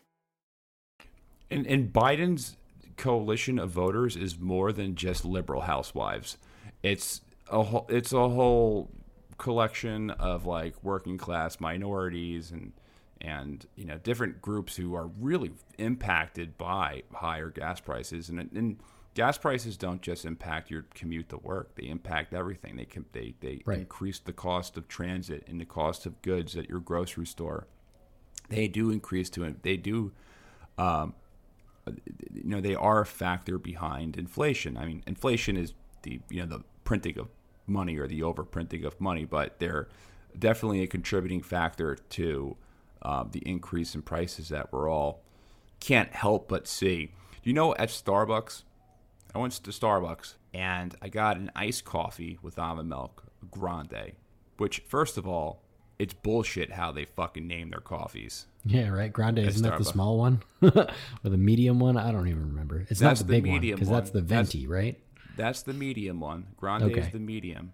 And, 1.51 1.67
and 1.67 1.91
Biden's 1.91 2.57
coalition 2.97 3.59
of 3.59 3.69
voters 3.71 4.15
is 4.15 4.39
more 4.39 4.71
than 4.71 4.95
just 4.95 5.25
liberal 5.25 5.61
housewives. 5.61 6.37
It's 6.81 7.21
a 7.49 7.63
whole, 7.63 7.85
it's 7.89 8.13
a 8.13 8.29
whole 8.29 8.89
collection 9.37 10.11
of 10.11 10.45
like 10.45 10.75
working 10.83 11.17
class 11.17 11.59
minorities 11.59 12.51
and 12.51 12.71
and 13.21 13.65
you 13.75 13.85
know 13.85 13.97
different 13.97 14.39
groups 14.39 14.75
who 14.75 14.93
are 14.93 15.07
really 15.19 15.51
impacted 15.79 16.57
by 16.59 17.01
higher 17.11 17.49
gas 17.49 17.79
prices 17.79 18.29
and, 18.29 18.39
and 18.39 18.77
gas 19.15 19.39
prices 19.39 19.77
don't 19.77 20.03
just 20.03 20.25
impact 20.25 20.69
your 20.69 20.85
commute 20.93 21.27
to 21.27 21.37
work 21.37 21.73
they 21.75 21.87
impact 21.87 22.35
everything 22.35 22.75
they 22.75 22.85
can 22.85 23.03
they, 23.13 23.33
they 23.39 23.61
right. 23.65 23.79
increase 23.79 24.19
the 24.19 24.33
cost 24.33 24.77
of 24.77 24.87
transit 24.87 25.43
and 25.47 25.59
the 25.59 25.65
cost 25.65 26.05
of 26.05 26.21
goods 26.21 26.55
at 26.55 26.69
your 26.69 26.79
grocery 26.79 27.25
store 27.25 27.65
they 28.49 28.67
do 28.67 28.91
increase 28.91 29.29
to 29.29 29.55
they 29.63 29.75
do 29.75 30.11
um, 30.77 31.15
you 31.87 32.49
know 32.49 32.61
they 32.61 32.75
are 32.75 33.01
a 33.01 33.05
factor 33.05 33.57
behind 33.57 34.17
inflation. 34.17 34.77
I 34.77 34.85
mean, 34.85 35.03
inflation 35.07 35.57
is 35.57 35.73
the 36.03 36.19
you 36.29 36.41
know 36.41 36.57
the 36.57 36.63
printing 36.83 37.17
of 37.19 37.27
money 37.67 37.97
or 37.97 38.07
the 38.07 38.21
overprinting 38.21 38.85
of 38.85 38.99
money, 38.99 39.25
but 39.25 39.59
they're 39.59 39.87
definitely 40.37 40.81
a 40.83 40.87
contributing 40.87 41.41
factor 41.41 41.95
to 41.95 42.57
uh, 43.01 43.25
the 43.29 43.39
increase 43.39 43.95
in 43.95 44.01
prices 44.01 44.49
that 44.49 44.71
we're 44.71 44.89
all 44.89 45.21
can't 45.79 46.13
help 46.13 46.47
but 46.47 46.67
see. 46.67 47.11
You 47.43 47.53
know, 47.53 47.73
at 47.75 47.89
Starbucks, 47.89 48.63
I 49.33 49.39
went 49.39 49.53
to 49.53 49.71
Starbucks 49.71 50.35
and 50.53 50.95
I 51.01 51.09
got 51.09 51.37
an 51.37 51.51
iced 51.55 51.85
coffee 51.85 52.37
with 52.41 52.59
almond 52.59 52.89
milk, 52.89 53.23
grande, 53.49 54.13
which 54.57 54.83
first 54.87 55.17
of 55.17 55.27
all 55.27 55.63
it's 56.01 56.15
bullshit 56.15 56.71
how 56.71 56.91
they 56.91 57.05
fucking 57.05 57.45
name 57.45 57.69
their 57.69 57.79
coffees. 57.79 58.47
Yeah, 58.65 58.89
right. 58.89 59.13
Grande 59.13 59.37
isn't 59.37 59.61
that 59.61 59.77
the 59.77 59.85
small 59.85 60.17
one 60.17 60.41
or 60.63 60.87
the 61.23 61.37
medium 61.37 61.79
one? 61.79 61.95
I 61.95 62.11
don't 62.11 62.27
even 62.27 62.47
remember. 62.47 62.87
It's 62.89 62.99
that's 62.99 63.19
not 63.21 63.27
the, 63.27 63.35
the 63.35 63.41
big 63.41 63.51
one 63.51 63.61
because 63.61 63.87
that's 63.87 64.09
the 64.09 64.21
venti, 64.21 64.61
that's, 64.61 64.67
right? 64.67 64.99
That's 65.37 65.61
the 65.61 65.73
medium 65.73 66.19
one. 66.19 66.47
Grande 66.57 66.85
okay. 66.85 67.01
is 67.01 67.09
the 67.11 67.19
medium. 67.19 67.73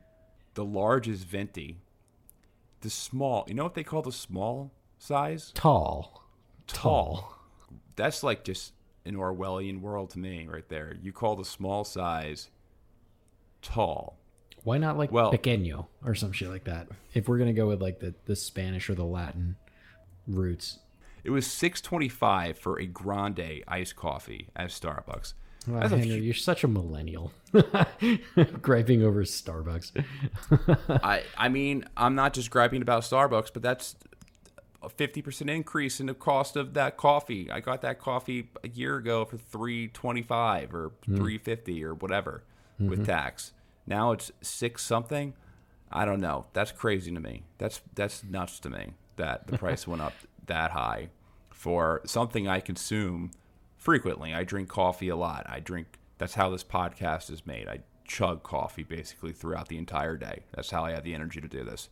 The 0.55 0.65
large 0.65 1.07
is 1.07 1.23
venti. 1.23 1.77
The 2.81 2.89
small, 2.89 3.45
you 3.47 3.53
know 3.53 3.63
what 3.63 3.75
they 3.75 3.83
call 3.83 4.01
the 4.01 4.11
small 4.11 4.71
size? 4.97 5.53
Tall. 5.55 6.25
Tall. 6.67 7.33
That's 7.95 8.23
like 8.23 8.43
just 8.43 8.73
an 9.05 9.15
Orwellian 9.15 9.79
world 9.79 10.09
to 10.11 10.19
me, 10.19 10.47
right 10.51 10.67
there. 10.67 10.97
You 11.01 11.13
call 11.13 11.37
the 11.37 11.45
small 11.45 11.85
size 11.85 12.49
tall. 13.61 14.17
Why 14.63 14.77
not 14.77 14.97
like 14.97 15.11
Well- 15.11 15.31
pequeño 15.31 15.87
or 16.03 16.15
some 16.15 16.31
shit 16.31 16.49
like 16.49 16.65
that? 16.65 16.87
If 17.13 17.27
we're 17.27 17.37
gonna 17.37 17.53
go 17.53 17.67
with 17.67 17.81
like 17.81 17.99
the, 17.99 18.13
the 18.25 18.35
Spanish 18.35 18.89
or 18.89 18.95
the 18.95 19.05
Latin 19.05 19.55
roots. 20.27 20.79
It 21.23 21.31
was 21.31 21.45
six 21.47 21.81
twenty 21.81 22.09
five 22.09 22.57
for 22.57 22.79
a 22.79 22.85
grande 22.85 23.63
iced 23.67 23.95
coffee 23.95 24.47
at 24.55 24.69
Starbucks. 24.69 25.33
Wow, 25.67 25.85
Henry, 25.85 26.19
you're 26.19 26.33
such 26.33 26.63
a 26.63 26.67
millennial. 26.67 27.33
Griping 28.61 29.03
over 29.03 29.23
Starbucks. 29.23 30.05
I 31.03 31.23
I 31.37 31.49
mean, 31.49 31.83
I'm 31.97 32.15
not 32.15 32.33
just 32.33 32.49
griping 32.49 32.81
about 32.81 33.03
Starbucks, 33.03 33.51
but 33.51 33.61
that's 33.61 33.95
a 34.81 34.89
50% 34.89 35.49
increase 35.49 35.99
in 35.99 36.05
the 36.05 36.13
cost 36.13 36.55
of 36.55 36.73
that 36.75 36.97
coffee. 36.97 37.51
I 37.51 37.59
got 37.59 37.81
that 37.81 37.99
coffee 37.99 38.49
a 38.63 38.69
year 38.69 38.97
ago 38.97 39.25
for 39.25 39.37
325 39.37 40.73
or 40.73 40.91
hmm. 41.05 41.15
350 41.15 41.83
or 41.83 41.93
whatever 41.95 42.43
mm-hmm. 42.79 42.89
with 42.89 43.05
tax. 43.05 43.51
Now 43.87 44.11
it's 44.11 44.31
6 44.41 44.83
something. 44.83 45.33
I 45.91 46.05
don't 46.05 46.19
know. 46.19 46.45
That's 46.53 46.71
crazy 46.71 47.11
to 47.13 47.19
me. 47.19 47.43
That's 47.57 47.81
that's 47.95 48.23
nuts 48.23 48.59
to 48.59 48.69
me 48.69 48.93
that 49.15 49.47
the 49.47 49.57
price 49.57 49.87
went 49.87 50.01
up 50.01 50.13
that 50.47 50.71
high 50.71 51.09
for 51.49 52.01
something 52.05 52.47
I 52.47 52.59
consume 52.59 53.31
frequently. 53.77 54.33
I 54.33 54.43
drink 54.43 54.67
coffee 54.67 55.09
a 55.09 55.15
lot. 55.15 55.45
I 55.47 55.61
drink 55.61 55.97
that's 56.17 56.33
how 56.33 56.49
this 56.49 56.63
podcast 56.63 57.31
is 57.31 57.45
made. 57.45 57.69
I 57.69 57.79
chug 58.05 58.43
coffee 58.43 58.83
basically 58.83 59.31
throughout 59.31 59.69
the 59.69 59.77
entire 59.77 60.17
day. 60.17 60.43
That's 60.53 60.69
how 60.69 60.83
I 60.83 60.91
have 60.91 61.03
the 61.03 61.13
energy 61.13 61.39
to 61.39 61.47
do 61.47 61.63
this. 61.63 61.89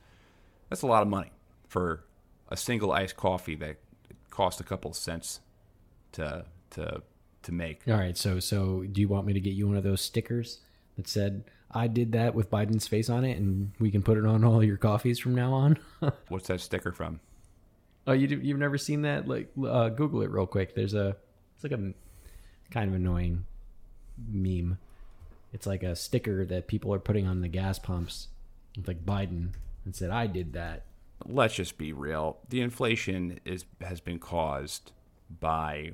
That's 0.70 0.82
a 0.82 0.88
lot 0.88 1.02
of 1.02 1.08
money 1.08 1.32
for 1.68 2.04
a 2.50 2.58
single 2.58 2.92
iced 2.92 3.18
coffee 3.18 3.56
that 3.56 3.78
cost 4.30 4.60
a 4.60 4.64
couple 4.64 4.94
cents 4.94 5.40
to 6.14 6.46
to 6.72 7.02
to 7.44 7.52
make. 7.52 7.82
All 7.88 7.94
right, 7.94 8.18
so 8.18 8.40
so 8.40 8.84
do 8.84 9.00
you 9.00 9.08
want 9.08 9.26
me 9.26 9.34
to 9.34 9.40
get 9.40 9.54
you 9.54 9.68
one 9.68 9.78
of 9.78 9.84
those 9.84 10.02
stickers 10.02 10.60
that 10.98 11.08
said 11.08 11.44
I 11.76 11.88
did 11.88 12.14
that 12.14 12.34
with 12.34 12.50
Biden's 12.50 12.88
face 12.88 13.10
on 13.10 13.26
it, 13.26 13.38
and 13.38 13.72
we 13.80 13.92
can 13.92 14.02
put 14.02 14.18
it 14.18 14.26
on 14.26 14.44
all 14.44 14.64
your 14.64 14.78
coffees 14.78 15.20
from 15.20 15.36
now 15.36 15.54
on? 15.54 15.78
What's 16.30 16.48
that 16.48 16.62
sticker 16.62 16.92
from? 16.92 17.20
oh, 18.08 18.14
you 18.14 18.28
you've 18.42 18.60
never 18.60 18.78
seen 18.78 19.02
that? 19.02 19.28
Like, 19.28 19.52
uh, 19.68 19.90
Google 19.90 20.22
it 20.22 20.30
real 20.30 20.48
quick. 20.48 20.76
There's 20.76 20.94
a 20.94 21.16
it's 21.56 21.64
like 21.64 21.74
a 21.74 21.94
kind 22.72 22.90
of 22.90 22.96
annoying 22.96 23.46
meme. 24.32 24.78
It's 25.54 25.68
like 25.68 25.84
a 25.84 25.96
sticker 25.96 26.46
that 26.46 26.68
people 26.68 26.94
are 26.94 27.00
putting 27.00 27.28
on 27.28 27.42
the 27.42 27.48
gas 27.48 27.80
pumps 27.80 28.28
with 28.76 28.88
like 28.88 29.06
Biden 29.06 29.50
and 29.86 29.96
said 29.96 30.12
I 30.12 30.28
did 30.28 30.54
that. 30.54 30.84
let's 31.26 31.56
just 31.56 31.78
be 31.78 31.94
real. 31.94 32.38
The 32.50 32.62
inflation 32.62 33.40
is 33.46 33.66
has 33.82 34.00
been 34.00 34.20
caused 34.20 34.92
by 35.40 35.92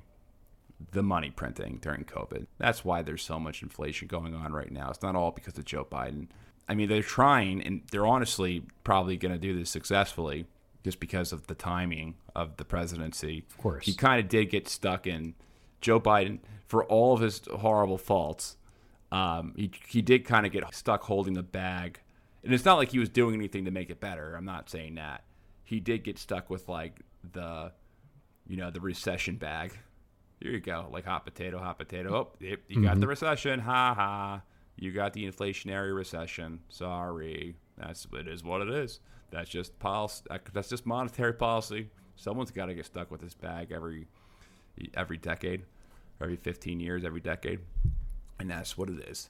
the 0.92 1.04
money 1.04 1.30
printing 1.30 1.80
during 1.82 2.04
COVID. 2.04 2.48
That's 2.58 2.84
why 2.84 3.02
there's 3.02 3.24
so 3.24 3.40
much 3.40 3.62
inflation 3.62 4.08
going 4.08 4.34
on 4.34 4.54
right 4.54 4.72
now. 4.72 4.90
It's 4.90 5.02
not 5.02 5.16
all 5.16 5.32
because 5.32 5.58
of 5.58 5.66
Joe 5.66 5.86
Biden. 5.86 6.28
I 6.68 6.76
mean, 6.76 6.90
they're 6.90 7.02
trying, 7.02 7.62
and 7.62 7.82
they're 7.92 8.08
honestly 8.08 8.64
probably 8.84 9.18
going 9.18 9.34
to 9.34 9.40
do 9.40 9.58
this 9.58 9.70
successfully, 9.70 10.46
just 10.84 11.00
because 11.00 11.32
of 11.32 11.48
the 11.48 11.56
timing 11.56 12.16
of 12.36 12.58
the 12.58 12.66
presidency. 12.66 13.44
Of 13.50 13.58
course. 13.58 13.86
he 13.86 13.94
kind 13.94 14.20
of 14.20 14.30
did 14.30 14.50
get 14.50 14.68
stuck 14.68 15.06
in 15.06 15.36
Joe 15.82 16.00
Biden 16.00 16.40
for 16.68 16.86
all 16.86 17.14
of 17.14 17.22
his 17.22 17.42
horrible 17.52 17.98
faults. 17.98 18.58
Um, 19.12 19.54
he 19.58 19.72
he 19.88 20.02
did 20.02 20.24
kind 20.26 20.46
of 20.46 20.52
get 20.52 20.64
stuck 20.74 21.04
holding 21.04 21.34
the 21.34 21.44
bag, 21.44 22.00
and 22.44 22.54
it's 22.54 22.64
not 22.64 22.78
like 22.78 22.92
he 22.92 23.00
was 23.00 23.10
doing 23.10 23.36
anything 23.36 23.66
to 23.66 23.72
make 23.72 23.90
it 23.90 24.00
better. 24.00 24.36
I'm 24.36 24.46
not 24.46 24.70
saying 24.70 24.96
that. 24.96 25.24
He 25.64 25.80
did 25.80 26.04
get 26.04 26.18
stuck 26.18 26.50
with 26.50 26.70
like 26.70 27.02
the, 27.34 27.74
you 28.48 28.58
know, 28.58 28.72
the 28.72 28.80
recession 28.80 29.36
bag. 29.36 29.74
Here 30.42 30.52
you 30.52 30.60
go, 30.60 30.88
like 30.92 31.06
hot 31.06 31.24
potato, 31.24 31.60
hot 31.60 31.78
potato. 31.78 32.16
Oh, 32.16 32.28
yep, 32.40 32.62
you 32.68 32.82
got 32.84 33.00
the 33.00 33.08
recession. 33.08 33.60
Ha 33.60 33.94
ha. 33.94 34.42
You 34.76 34.92
got 34.92 35.14
the 35.14 35.30
inflationary 35.30 35.96
recession. 35.96 36.62
Sorry, 36.70 37.56
that's 37.78 38.08
it 38.14 38.28
is 38.28 38.44
what 38.44 38.62
it 38.62 38.70
is. 38.70 39.00
That's 39.30 39.50
just 39.50 39.78
policy. 39.78 40.24
That's 40.52 40.70
just 40.70 40.86
monetary 40.88 41.34
policy. 41.34 41.90
Someone's 42.16 42.50
got 42.50 42.66
to 42.66 42.74
get 42.74 42.86
stuck 42.86 43.12
with 43.12 43.22
this 43.22 43.36
bag 43.36 43.72
every 43.72 44.08
every 44.96 45.18
decade, 45.18 45.64
every 46.20 46.38
15 46.38 46.80
years, 46.80 47.06
every 47.06 47.22
decade, 47.22 47.60
and 48.40 48.50
that's 48.50 48.76
what 48.78 48.90
it 48.90 49.08
is. 49.08 49.30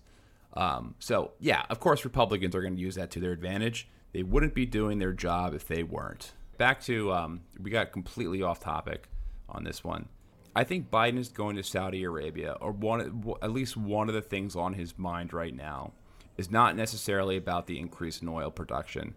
Um, 0.53 0.95
so 0.99 1.31
yeah, 1.41 1.65
of 1.69 1.81
course, 1.81 2.05
Republicans 2.05 2.55
are 2.55 2.61
going 2.61 2.75
to 2.75 2.81
use 2.81 2.95
that 2.95 3.11
to 3.11 3.19
their 3.19 3.31
advantage. 3.33 3.89
They 4.13 4.23
wouldn't 4.23 4.53
be 4.53 4.65
doing 4.65 4.99
their 4.99 5.13
job 5.13 5.53
if 5.53 5.67
they 5.67 5.83
weren't. 5.83 6.31
Back 6.57 6.81
to 6.83 7.11
um, 7.11 7.41
we 7.59 7.69
got 7.71 7.91
completely 7.91 8.41
off 8.41 8.61
topic 8.61 9.09
on 9.49 9.65
this 9.65 9.83
one. 9.83 10.07
I 10.55 10.63
think 10.63 10.91
Biden 10.91 11.17
is 11.17 11.29
going 11.29 11.55
to 11.55 11.63
Saudi 11.63 12.03
Arabia, 12.03 12.57
or 12.59 12.71
one 12.71 13.23
at 13.41 13.51
least 13.51 13.77
one 13.77 14.09
of 14.09 14.15
the 14.15 14.21
things 14.21 14.55
on 14.55 14.73
his 14.73 14.97
mind 14.97 15.33
right 15.33 15.55
now 15.55 15.93
is 16.37 16.51
not 16.51 16.75
necessarily 16.75 17.37
about 17.37 17.67
the 17.67 17.79
increase 17.79 18.21
in 18.21 18.27
oil 18.27 18.51
production. 18.51 19.15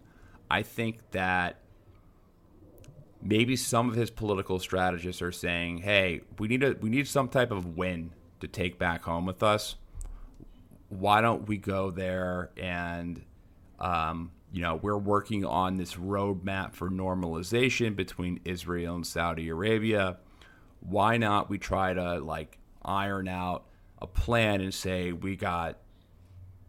I 0.49 0.61
think 0.61 0.99
that 1.11 1.59
maybe 3.21 3.55
some 3.55 3.89
of 3.89 3.95
his 3.95 4.09
political 4.09 4.59
strategists 4.59 5.21
are 5.21 5.31
saying, 5.31 5.79
"Hey, 5.79 6.21
we 6.39 6.47
need 6.47 6.63
a 6.63 6.75
we 6.79 6.89
need 6.89 7.07
some 7.07 7.27
type 7.27 7.51
of 7.51 7.77
win 7.77 8.11
to 8.39 8.47
take 8.47 8.77
back 8.77 9.03
home 9.03 9.25
with 9.25 9.43
us. 9.43 9.75
Why 10.89 11.21
don't 11.21 11.47
we 11.47 11.57
go 11.57 11.91
there 11.91 12.51
and 12.57 13.21
um, 13.79 14.31
you 14.51 14.61
know, 14.61 14.75
we're 14.75 14.97
working 14.97 15.43
on 15.43 15.75
this 15.75 15.95
roadmap 15.95 16.73
for 16.73 16.89
normalization 16.89 17.95
between 17.95 18.39
Israel 18.45 18.95
and 18.95 19.05
Saudi 19.05 19.49
Arabia. 19.49 20.17
Why 20.87 21.17
not 21.17 21.49
we 21.49 21.57
try 21.57 21.93
to 21.93 22.19
like 22.19 22.57
iron 22.83 23.27
out 23.27 23.65
a 24.01 24.07
plan 24.07 24.61
and 24.61 24.73
say 24.73 25.11
we 25.11 25.35
got 25.35 25.77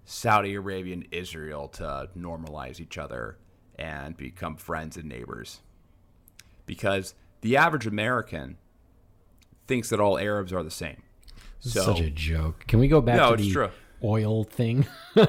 Saudi 0.04 0.54
Arabia 0.54 0.94
and 0.94 1.06
Israel 1.10 1.68
to 1.68 2.08
normalize 2.16 2.80
each 2.80 2.96
other 2.98 3.36
and 3.78 4.16
become 4.16 4.56
friends 4.56 4.96
and 4.96 5.08
neighbors? 5.08 5.60
Because 6.64 7.14
the 7.42 7.56
average 7.56 7.86
American 7.86 8.56
thinks 9.66 9.88
that 9.90 10.00
all 10.00 10.18
Arabs 10.18 10.52
are 10.52 10.62
the 10.62 10.70
same. 10.70 11.02
So 11.58 11.80
such 11.82 12.00
a 12.00 12.10
joke. 12.10 12.64
Can 12.66 12.78
we 12.78 12.88
go 12.88 13.00
back 13.00 13.16
No, 13.16 13.34
to 13.34 13.42
the 13.42 13.50
true. 13.50 13.68
oil 14.02 14.44
thing? 14.44 14.86
I'm, 15.16 15.26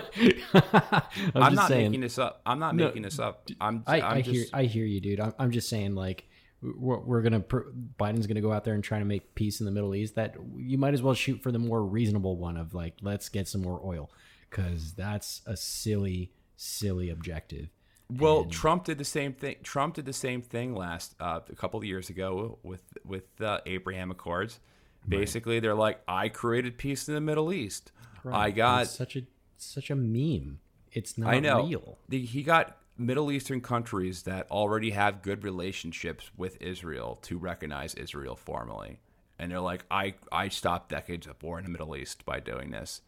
I'm, 1.36 1.56
not 1.56 1.68
saying, 1.68 1.92
making 1.92 2.02
this 2.02 2.18
up. 2.20 2.42
I'm 2.46 2.60
not 2.60 2.76
No, 2.76 2.86
making 2.86 3.02
this 3.04 3.20
up. 3.20 3.48
I'm, 3.60 3.84
I, 3.88 4.02
I'm 4.02 4.18
I 4.18 4.22
just 4.22 4.36
hear 4.36 4.46
I 4.54 4.64
hear 4.64 4.86
you, 4.86 5.00
dude. 5.02 5.20
I'm, 5.20 5.34
I'm 5.40 5.52
just 5.52 5.70
saying, 5.70 5.96
like, 5.96 6.27
we're, 6.62 7.00
we're 7.00 7.22
gonna 7.22 7.42
Biden's 7.42 8.28
gonna 8.28 8.42
go 8.42 8.52
out 8.52 8.64
there 8.64 8.74
and 8.74 8.84
try 8.84 9.00
to 9.00 9.06
make 9.06 9.36
peace 9.36 9.60
in 9.60 9.66
the 9.66 9.72
Middle 9.72 9.96
East. 9.96 10.16
That 10.16 10.36
you 10.56 10.78
might 10.78 10.94
as 10.94 11.02
well 11.02 11.14
shoot 11.14 11.42
for 11.42 11.52
the 11.52 11.60
more 11.60 11.84
reasonable 11.84 12.38
one 12.38 12.58
of 12.58 12.74
like, 12.74 12.96
let's 13.02 13.30
get 13.30 13.48
some 13.48 13.62
more 13.62 13.82
oil, 13.84 14.10
because 14.50 14.94
that's 14.94 15.42
a 15.46 15.56
silly, 15.56 16.32
silly 16.56 17.10
objective. 17.10 17.70
Well, 18.10 18.46
Trump 18.46 18.86
did 18.86 18.98
the 18.98 19.06
same 19.06 19.34
thing. 19.34 19.58
Trump 19.64 19.96
did 19.96 20.06
the 20.06 20.14
same 20.14 20.42
thing 20.42 20.74
last 20.74 21.14
uh, 21.20 21.42
a 21.50 21.56
couple 21.56 21.78
of 21.78 21.84
years 21.84 22.10
ago 22.10 22.58
with 22.64 22.82
with 23.06 23.24
the 23.38 23.62
Abraham 23.66 24.12
Accords. 24.12 24.60
Basically, 25.08 25.62
they're 25.62 25.76
like, 25.76 26.02
I 26.06 26.28
created 26.28 26.78
peace 26.78 27.08
in 27.08 27.14
the 27.14 27.22
Middle 27.22 27.54
East. 27.54 27.94
Right. 28.24 28.48
I 28.48 28.52
got, 28.52 28.84
It's 28.84 28.92
such 28.92 29.16
a 29.16 29.22
such 29.58 29.90
a 29.90 29.96
meme. 29.96 30.60
It's 30.92 31.18
not 31.18 31.34
I 31.34 31.40
know, 31.40 31.66
real. 31.66 31.98
The, 32.10 32.26
he 32.26 32.44
got 32.44 32.78
Middle 32.98 33.32
Eastern 33.32 33.62
countries 33.62 34.24
that 34.24 34.50
already 34.50 34.92
have 34.92 35.22
good 35.22 35.44
relationships 35.44 36.32
with 36.36 36.62
Israel 36.62 37.20
to 37.24 37.38
recognize 37.38 37.94
Israel 37.94 38.36
formally, 38.36 39.00
and 39.38 39.52
they're 39.52 39.60
like, 39.60 39.86
I 39.92 40.16
I 40.32 40.50
stopped 40.50 40.90
decades 40.90 41.28
of 41.28 41.42
war 41.44 41.60
in 41.60 41.66
the 41.66 41.72
Middle 41.72 41.96
East 41.96 42.26
by 42.26 42.40
doing 42.40 42.72
this. 42.72 43.02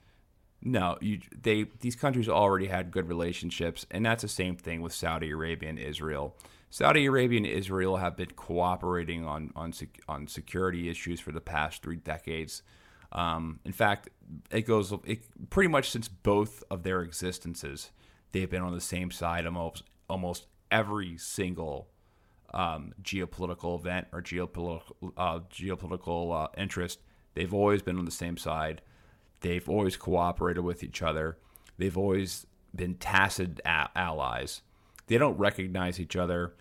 No, 0.62 0.98
you 1.02 1.20
they 1.42 1.66
these 1.80 1.96
countries 1.96 2.30
already 2.30 2.68
had 2.68 2.92
good 2.92 3.08
relationships, 3.08 3.86
and 3.90 4.06
that's 4.06 4.22
the 4.22 4.28
same 4.28 4.56
thing 4.58 4.82
with 4.82 4.94
Saudi 4.94 5.32
Arabia 5.32 5.70
and 5.70 5.80
Israel. 5.80 6.36
Saudi 6.70 7.06
Arabia 7.06 7.38
and 7.38 7.48
Israel 7.48 7.98
have 7.98 8.16
been 8.16 8.32
cooperating 8.32 9.26
on 9.26 9.52
on 9.56 9.74
on 10.08 10.28
security 10.28 10.90
issues 10.90 11.20
for 11.20 11.32
the 11.32 11.42
past 11.42 11.82
three 11.82 11.96
decades. 11.96 12.62
Um, 13.12 13.60
in 13.66 13.72
fact, 13.72 14.10
it 14.52 14.68
goes 14.68 14.94
it, 15.06 15.22
pretty 15.50 15.70
much 15.70 15.90
since 15.90 16.08
both 16.08 16.64
of 16.70 16.84
their 16.84 17.02
existences, 17.02 17.90
they've 18.32 18.50
been 18.50 18.62
on 18.62 18.74
the 18.74 18.82
same 18.82 19.12
side 19.12 19.46
almost 19.46 19.84
almost 20.10 20.48
every 20.72 21.18
single 21.18 21.90
um, 22.54 22.94
geopolitical 23.02 23.80
event 23.80 24.08
or 24.12 24.22
geopolitical 24.22 25.14
uh, 25.18 25.40
geopolitical 25.52 26.44
uh, 26.44 26.48
interest. 26.58 27.00
They've 27.36 27.54
always 27.54 27.82
been 27.82 27.98
on 27.98 28.06
the 28.06 28.12
same 28.12 28.38
side. 28.38 28.82
They've 29.42 29.68
always 29.70 29.96
cooperated 29.96 30.64
with 30.64 30.84
each 30.84 31.02
other. 31.02 31.38
They've 31.78 31.98
always 31.98 32.46
been 32.76 32.96
tacit 32.96 33.62
a- 33.66 33.90
allies. 33.96 34.62
They 35.08 35.18
don't 35.18 35.38
recognize 35.38 36.00
each 36.00 36.16
other. 36.16 36.56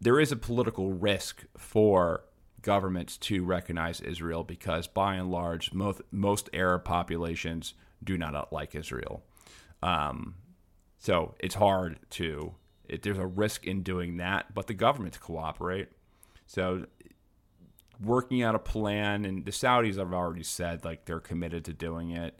There 0.00 0.20
is 0.20 0.32
a 0.32 0.36
political 0.36 0.92
risk 0.92 1.44
for 1.56 2.24
governments 2.62 3.16
to 3.16 3.44
recognize 3.44 4.00
Israel 4.00 4.42
because, 4.42 4.86
by 4.86 5.14
and 5.14 5.30
large, 5.30 5.72
most 5.72 6.02
most 6.10 6.50
Arab 6.52 6.84
populations 6.84 7.74
do 8.02 8.18
not 8.18 8.52
like 8.52 8.74
Israel. 8.74 9.22
Um, 9.82 10.34
so 10.98 11.34
it's 11.40 11.54
hard 11.54 11.98
to. 12.10 12.54
It, 12.88 13.02
there's 13.02 13.18
a 13.18 13.26
risk 13.26 13.66
in 13.66 13.82
doing 13.82 14.18
that, 14.18 14.54
but 14.54 14.66
the 14.66 14.74
governments 14.74 15.18
cooperate. 15.18 15.88
So 16.46 16.86
working 18.02 18.42
out 18.42 18.54
a 18.54 18.58
plan, 18.60 19.24
and 19.24 19.44
the 19.44 19.50
Saudis 19.50 19.96
have 19.98 20.12
already 20.12 20.42
said 20.42 20.84
like 20.84 21.04
they're 21.04 21.20
committed 21.20 21.64
to 21.66 21.72
doing 21.72 22.10
it. 22.10 22.38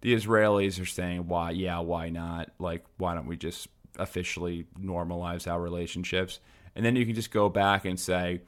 the 0.00 0.14
Israelis 0.14 0.80
are 0.80 0.86
saying, 0.86 1.28
"Why? 1.28 1.50
Yeah, 1.52 1.78
why 1.80 2.08
not? 2.08 2.50
Like, 2.58 2.84
why 2.98 3.14
don't 3.14 3.26
we 3.26 3.36
just 3.36 3.68
officially 3.98 4.66
normalize 4.80 5.50
our 5.50 5.60
relationships?" 5.60 6.40
And 6.74 6.84
then 6.84 6.96
you 6.96 7.04
can 7.06 7.14
just 7.14 7.30
go 7.30 7.48
back 7.48 7.84
and 7.84 7.98
say, 8.00 8.40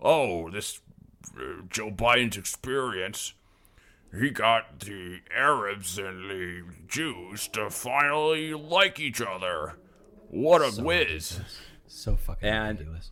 "Oh, 0.00 0.50
this 0.50 0.80
uh, 1.38 1.62
Joe 1.68 1.90
Biden's 1.90 2.36
experience." 2.36 3.34
He 4.18 4.30
got 4.30 4.80
the 4.80 5.20
Arabs 5.34 5.98
and 5.98 6.30
the 6.30 6.62
Jews 6.88 7.48
to 7.48 7.70
finally 7.70 8.54
like 8.54 8.98
each 9.00 9.20
other. 9.20 9.74
What 10.28 10.60
a 10.62 10.82
whiz! 10.82 11.40
So 11.86 12.16
fucking 12.16 12.48
And- 12.48 12.78
ridiculous. 12.78 13.10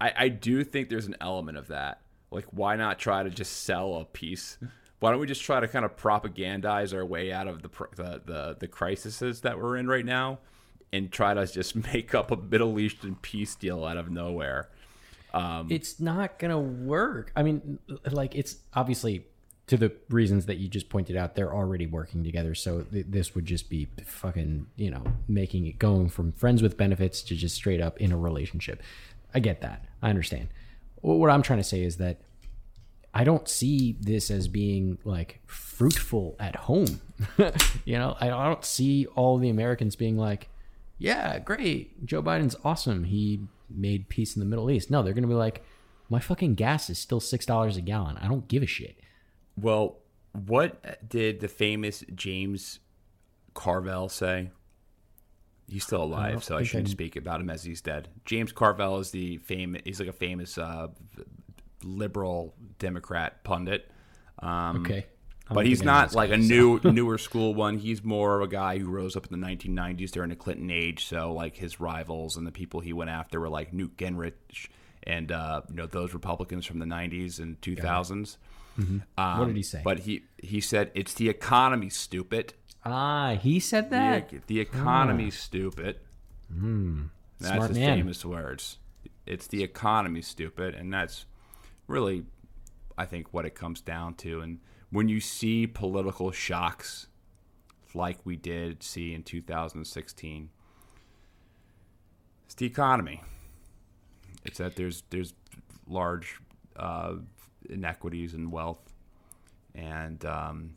I, 0.00 0.12
I 0.16 0.28
do 0.28 0.64
think 0.64 0.88
there's 0.90 1.06
an 1.06 1.16
element 1.20 1.56
of 1.56 1.68
that. 1.68 2.00
Like, 2.30 2.46
why 2.50 2.74
not 2.76 2.98
try 2.98 3.22
to 3.22 3.30
just 3.30 3.62
sell 3.62 3.96
a 3.96 4.04
piece? 4.04 4.58
Why 4.98 5.10
don't 5.12 5.20
we 5.20 5.26
just 5.26 5.42
try 5.42 5.60
to 5.60 5.68
kind 5.68 5.84
of 5.84 5.96
propagandize 5.96 6.92
our 6.94 7.04
way 7.06 7.32
out 7.32 7.46
of 7.46 7.62
the 7.62 7.68
the 7.96 8.22
the, 8.24 8.56
the 8.60 8.68
crises 8.68 9.40
that 9.42 9.58
we're 9.58 9.76
in 9.76 9.86
right 9.86 10.04
now, 10.04 10.40
and 10.92 11.12
try 11.12 11.32
to 11.32 11.46
just 11.46 11.76
make 11.94 12.14
up 12.14 12.30
a 12.32 12.36
Middle 12.36 12.78
Eastern 12.80 13.14
peace 13.16 13.54
deal 13.54 13.84
out 13.84 13.96
of 13.96 14.10
nowhere? 14.10 14.68
Um, 15.32 15.68
it's 15.70 16.00
not 16.00 16.38
gonna 16.38 16.60
work. 16.60 17.32
I 17.36 17.42
mean, 17.44 17.78
like 18.10 18.34
it's 18.34 18.56
obviously 18.74 19.26
to 19.66 19.76
the 19.76 19.92
reasons 20.10 20.46
that 20.46 20.58
you 20.58 20.68
just 20.68 20.88
pointed 20.88 21.16
out, 21.16 21.34
they're 21.34 21.54
already 21.54 21.86
working 21.86 22.22
together. 22.22 22.54
So 22.54 22.82
th- 22.82 23.06
this 23.08 23.34
would 23.34 23.46
just 23.46 23.70
be 23.70 23.88
fucking, 24.04 24.66
you 24.76 24.90
know, 24.90 25.02
making 25.26 25.66
it 25.66 25.78
going 25.78 26.08
from 26.10 26.32
friends 26.32 26.62
with 26.62 26.76
benefits 26.76 27.22
to 27.22 27.34
just 27.34 27.54
straight 27.54 27.80
up 27.80 27.98
in 28.00 28.12
a 28.12 28.16
relationship. 28.16 28.82
I 29.34 29.40
get 29.40 29.62
that. 29.62 29.86
I 30.02 30.10
understand. 30.10 30.48
What 31.00 31.30
I'm 31.30 31.42
trying 31.42 31.60
to 31.60 31.64
say 31.64 31.82
is 31.82 31.96
that 31.96 32.20
I 33.14 33.24
don't 33.24 33.48
see 33.48 33.96
this 34.00 34.30
as 34.30 34.48
being 34.48 34.98
like 35.04 35.40
fruitful 35.46 36.36
at 36.38 36.56
home. 36.56 37.00
you 37.84 37.96
know, 37.96 38.16
I 38.20 38.28
don't 38.28 38.64
see 38.64 39.06
all 39.14 39.38
the 39.38 39.48
Americans 39.48 39.96
being 39.96 40.18
like, 40.18 40.48
yeah, 40.98 41.38
great. 41.38 42.04
Joe 42.04 42.22
Biden's 42.22 42.56
awesome. 42.64 43.04
He 43.04 43.40
made 43.70 44.08
peace 44.08 44.36
in 44.36 44.40
the 44.40 44.46
Middle 44.46 44.70
East. 44.70 44.90
No, 44.90 45.02
they're 45.02 45.14
going 45.14 45.22
to 45.22 45.28
be 45.28 45.34
like, 45.34 45.64
my 46.10 46.20
fucking 46.20 46.54
gas 46.54 46.90
is 46.90 46.98
still 46.98 47.20
$6 47.20 47.76
a 47.76 47.80
gallon. 47.80 48.18
I 48.18 48.28
don't 48.28 48.46
give 48.46 48.62
a 48.62 48.66
shit. 48.66 48.98
Well, 49.56 49.98
what 50.32 51.08
did 51.08 51.40
the 51.40 51.48
famous 51.48 52.02
James 52.14 52.80
Carville 53.54 54.08
say? 54.08 54.50
He's 55.68 55.84
still 55.84 56.02
alive, 56.02 56.44
so 56.44 56.58
I 56.58 56.62
shouldn't 56.62 56.88
I- 56.88 56.92
speak 56.92 57.16
about 57.16 57.40
him 57.40 57.48
as 57.50 57.62
he's 57.64 57.80
dead. 57.80 58.08
James 58.24 58.52
Carville 58.52 58.98
is 58.98 59.10
the 59.12 59.38
famous. 59.38 59.82
He's 59.84 59.98
like 60.00 60.08
a 60.08 60.12
famous 60.12 60.58
uh, 60.58 60.88
liberal 61.82 62.54
Democrat 62.78 63.44
pundit. 63.44 63.90
Um, 64.40 64.82
Okay. 64.82 65.06
I 65.46 65.48
don't 65.52 65.56
but 65.56 65.66
he's 65.66 65.82
I 65.82 65.84
not 65.84 66.14
like 66.14 66.30
guy, 66.30 66.36
a 66.36 66.42
so- 66.42 66.48
new 66.48 66.80
newer 66.84 67.18
school 67.18 67.54
one. 67.54 67.76
He's 67.76 68.02
more 68.02 68.36
of 68.40 68.48
a 68.48 68.50
guy 68.50 68.78
who 68.78 68.88
rose 68.88 69.14
up 69.14 69.26
in 69.30 69.38
the 69.38 69.46
1990s 69.46 70.10
during 70.10 70.30
the 70.30 70.36
Clinton 70.36 70.70
age. 70.70 71.04
So 71.06 71.32
like 71.34 71.54
his 71.56 71.80
rivals 71.80 72.38
and 72.38 72.46
the 72.46 72.50
people 72.52 72.80
he 72.80 72.94
went 72.94 73.10
after 73.10 73.38
were 73.40 73.50
like 73.50 73.72
Newt 73.74 73.94
Gingrich 73.98 74.32
and 75.02 75.30
uh, 75.30 75.60
you 75.68 75.76
know 75.76 75.86
those 75.86 76.14
Republicans 76.14 76.64
from 76.64 76.78
the 76.78 76.86
90s 76.86 77.40
and 77.40 77.60
2000s. 77.60 78.38
Um, 78.76 79.02
What 79.16 79.46
did 79.46 79.56
he 79.56 79.62
say? 79.62 79.80
But 79.84 80.00
he 80.00 80.22
he 80.42 80.60
said 80.60 80.90
it's 80.94 81.14
the 81.14 81.28
economy, 81.28 81.90
stupid. 81.90 82.54
Ah, 82.84 83.36
he 83.40 83.60
said 83.60 83.84
The, 83.86 83.96
that. 83.96 84.46
the 84.46 84.60
economy's 84.60 85.38
stupid. 85.38 85.96
That's 86.50 86.58
Hmm. 86.60 87.02
Smart 87.40 87.68
his 87.70 87.78
man. 87.78 87.98
famous 87.98 88.24
words. 88.24 88.78
It's 89.26 89.46
the 89.46 89.62
economy, 89.62 90.20
stupid, 90.22 90.74
and 90.74 90.92
that's 90.92 91.24
really, 91.86 92.24
I 92.98 93.06
think, 93.06 93.32
what 93.32 93.46
it 93.46 93.54
comes 93.54 93.80
down 93.80 94.14
to. 94.16 94.40
And 94.40 94.60
when 94.90 95.08
you 95.08 95.18
see 95.20 95.66
political 95.66 96.30
shocks 96.30 97.06
like 97.94 98.18
we 98.24 98.36
did 98.36 98.82
see 98.82 99.14
in 99.14 99.22
2016, 99.22 100.50
it's 102.44 102.54
the 102.54 102.66
economy. 102.66 103.22
It's 104.44 104.58
that 104.58 104.76
there's 104.76 105.02
there's 105.10 105.32
large 105.86 106.38
uh, 106.76 107.14
inequities 107.68 108.34
in 108.34 108.50
wealth, 108.50 108.92
and 109.74 110.24
um, 110.24 110.76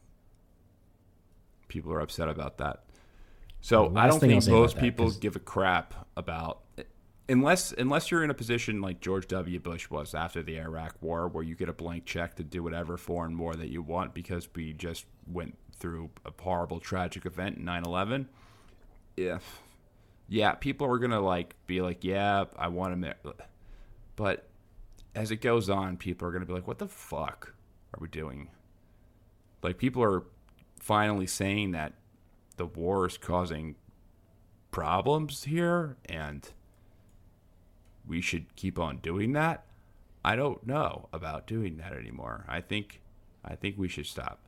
people 1.67 1.91
are 1.93 1.99
upset 1.99 2.29
about 2.29 2.57
that. 2.59 2.83
So 3.61 3.91
I 3.95 4.07
don't 4.07 4.19
think 4.19 4.47
most 4.47 4.77
people 4.77 5.11
give 5.11 5.35
a 5.35 5.39
crap 5.39 6.07
about 6.15 6.61
unless 7.29 7.73
unless 7.73 8.11
you're 8.11 8.23
in 8.23 8.29
a 8.29 8.35
position 8.35 8.81
like 8.81 9.01
George 9.01 9.27
W. 9.27 9.59
Bush 9.59 9.89
was 9.89 10.13
after 10.13 10.41
the 10.41 10.59
Iraq 10.59 10.95
War, 11.01 11.27
where 11.27 11.43
you 11.43 11.55
get 11.55 11.69
a 11.69 11.73
blank 11.73 12.05
check 12.05 12.35
to 12.35 12.43
do 12.43 12.63
whatever 12.63 12.97
foreign 12.97 13.37
war 13.37 13.55
that 13.55 13.69
you 13.69 13.81
want 13.81 14.13
because 14.13 14.47
we 14.55 14.73
just 14.73 15.05
went 15.25 15.57
through 15.79 16.09
a 16.25 16.31
horrible, 16.41 16.79
tragic 16.79 17.25
event 17.25 17.57
in 17.57 17.65
9/11. 17.65 18.27
Yeah, 19.15 19.39
yeah, 20.29 20.53
people 20.53 20.87
are 20.87 20.99
gonna 20.99 21.21
like 21.21 21.55
be 21.65 21.81
like, 21.81 22.03
yeah, 22.03 22.45
I 22.57 22.67
want 22.67 23.01
to, 23.01 23.15
but 24.15 24.47
as 25.17 25.31
it 25.31 25.41
goes 25.41 25.67
on, 25.67 25.97
people 25.97 26.27
are 26.27 26.31
gonna 26.31 26.45
be 26.45 26.53
like, 26.53 26.67
what 26.67 26.77
the 26.77 26.87
fuck 26.87 27.53
are 27.93 27.99
we 27.99 28.07
doing? 28.07 28.49
Like 29.63 29.79
people 29.79 30.03
are 30.03 30.23
finally 30.79 31.25
saying 31.25 31.71
that 31.71 31.93
the 32.57 32.67
war 32.67 33.07
is 33.07 33.17
causing 33.17 33.75
problems 34.69 35.45
here 35.45 35.97
and 36.05 36.47
we 38.07 38.21
should 38.21 38.55
keep 38.55 38.77
on 38.77 38.97
doing 38.97 39.33
that. 39.33 39.65
I 40.23 40.35
don't 40.35 40.65
know 40.67 41.09
about 41.11 41.47
doing 41.47 41.77
that 41.77 41.93
anymore. 41.93 42.45
I 42.47 42.61
think 42.61 43.01
I 43.43 43.55
think 43.55 43.77
we 43.77 43.87
should 43.87 44.05
stop. 44.05 44.39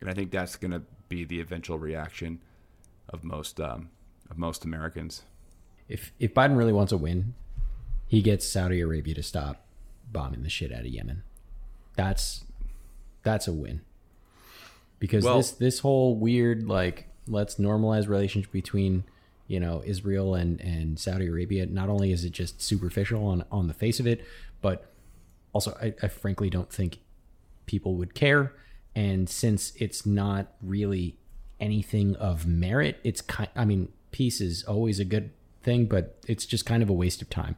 And 0.00 0.10
I 0.10 0.14
think 0.14 0.30
that's 0.30 0.56
going 0.56 0.72
to 0.72 0.82
be 1.08 1.24
the 1.24 1.40
eventual 1.40 1.78
reaction 1.78 2.40
of 3.08 3.24
most 3.24 3.60
um, 3.60 3.88
of 4.30 4.36
most 4.36 4.64
Americans. 4.64 5.22
If 5.88 6.12
if 6.18 6.34
Biden 6.34 6.56
really 6.58 6.72
wants 6.72 6.92
a 6.92 6.96
win, 6.96 7.34
he 8.06 8.20
gets 8.20 8.46
Saudi 8.46 8.80
Arabia 8.80 9.14
to 9.14 9.22
stop 9.22 9.67
bombing 10.12 10.42
the 10.42 10.48
shit 10.48 10.72
out 10.72 10.80
of 10.80 10.86
Yemen. 10.86 11.22
That's 11.96 12.44
that's 13.22 13.48
a 13.48 13.52
win. 13.52 13.80
Because 14.98 15.24
Well- 15.24 15.38
this 15.38 15.50
this 15.52 15.78
whole 15.80 16.16
weird 16.16 16.66
like 16.66 17.08
let's 17.26 17.56
normalize 17.56 18.08
relationship 18.08 18.50
between 18.52 19.04
you 19.46 19.60
know 19.60 19.82
Israel 19.84 20.34
and 20.34 20.60
and 20.60 20.98
Saudi 20.98 21.26
Arabia. 21.26 21.66
Not 21.66 21.88
only 21.88 22.12
is 22.12 22.24
it 22.24 22.30
just 22.30 22.60
superficial 22.62 23.24
on 23.26 23.44
on 23.50 23.68
the 23.68 23.74
face 23.74 24.00
of 24.00 24.06
it, 24.06 24.24
but 24.60 24.92
also 25.52 25.76
I, 25.80 25.94
I 26.02 26.08
frankly 26.08 26.50
don't 26.50 26.70
think 26.72 26.98
people 27.66 27.94
would 27.96 28.14
care. 28.14 28.52
And 28.94 29.28
since 29.28 29.72
it's 29.76 30.04
not 30.04 30.52
really 30.62 31.16
anything 31.60 32.16
of 32.16 32.46
merit, 32.46 32.98
it's 33.04 33.20
kind. 33.20 33.48
I 33.54 33.64
mean, 33.64 33.92
peace 34.10 34.40
is 34.40 34.64
always 34.64 34.98
a 34.98 35.04
good 35.04 35.30
thing, 35.62 35.86
but 35.86 36.16
it's 36.26 36.46
just 36.46 36.66
kind 36.66 36.82
of 36.82 36.88
a 36.88 36.92
waste 36.92 37.22
of 37.22 37.30
time. 37.30 37.56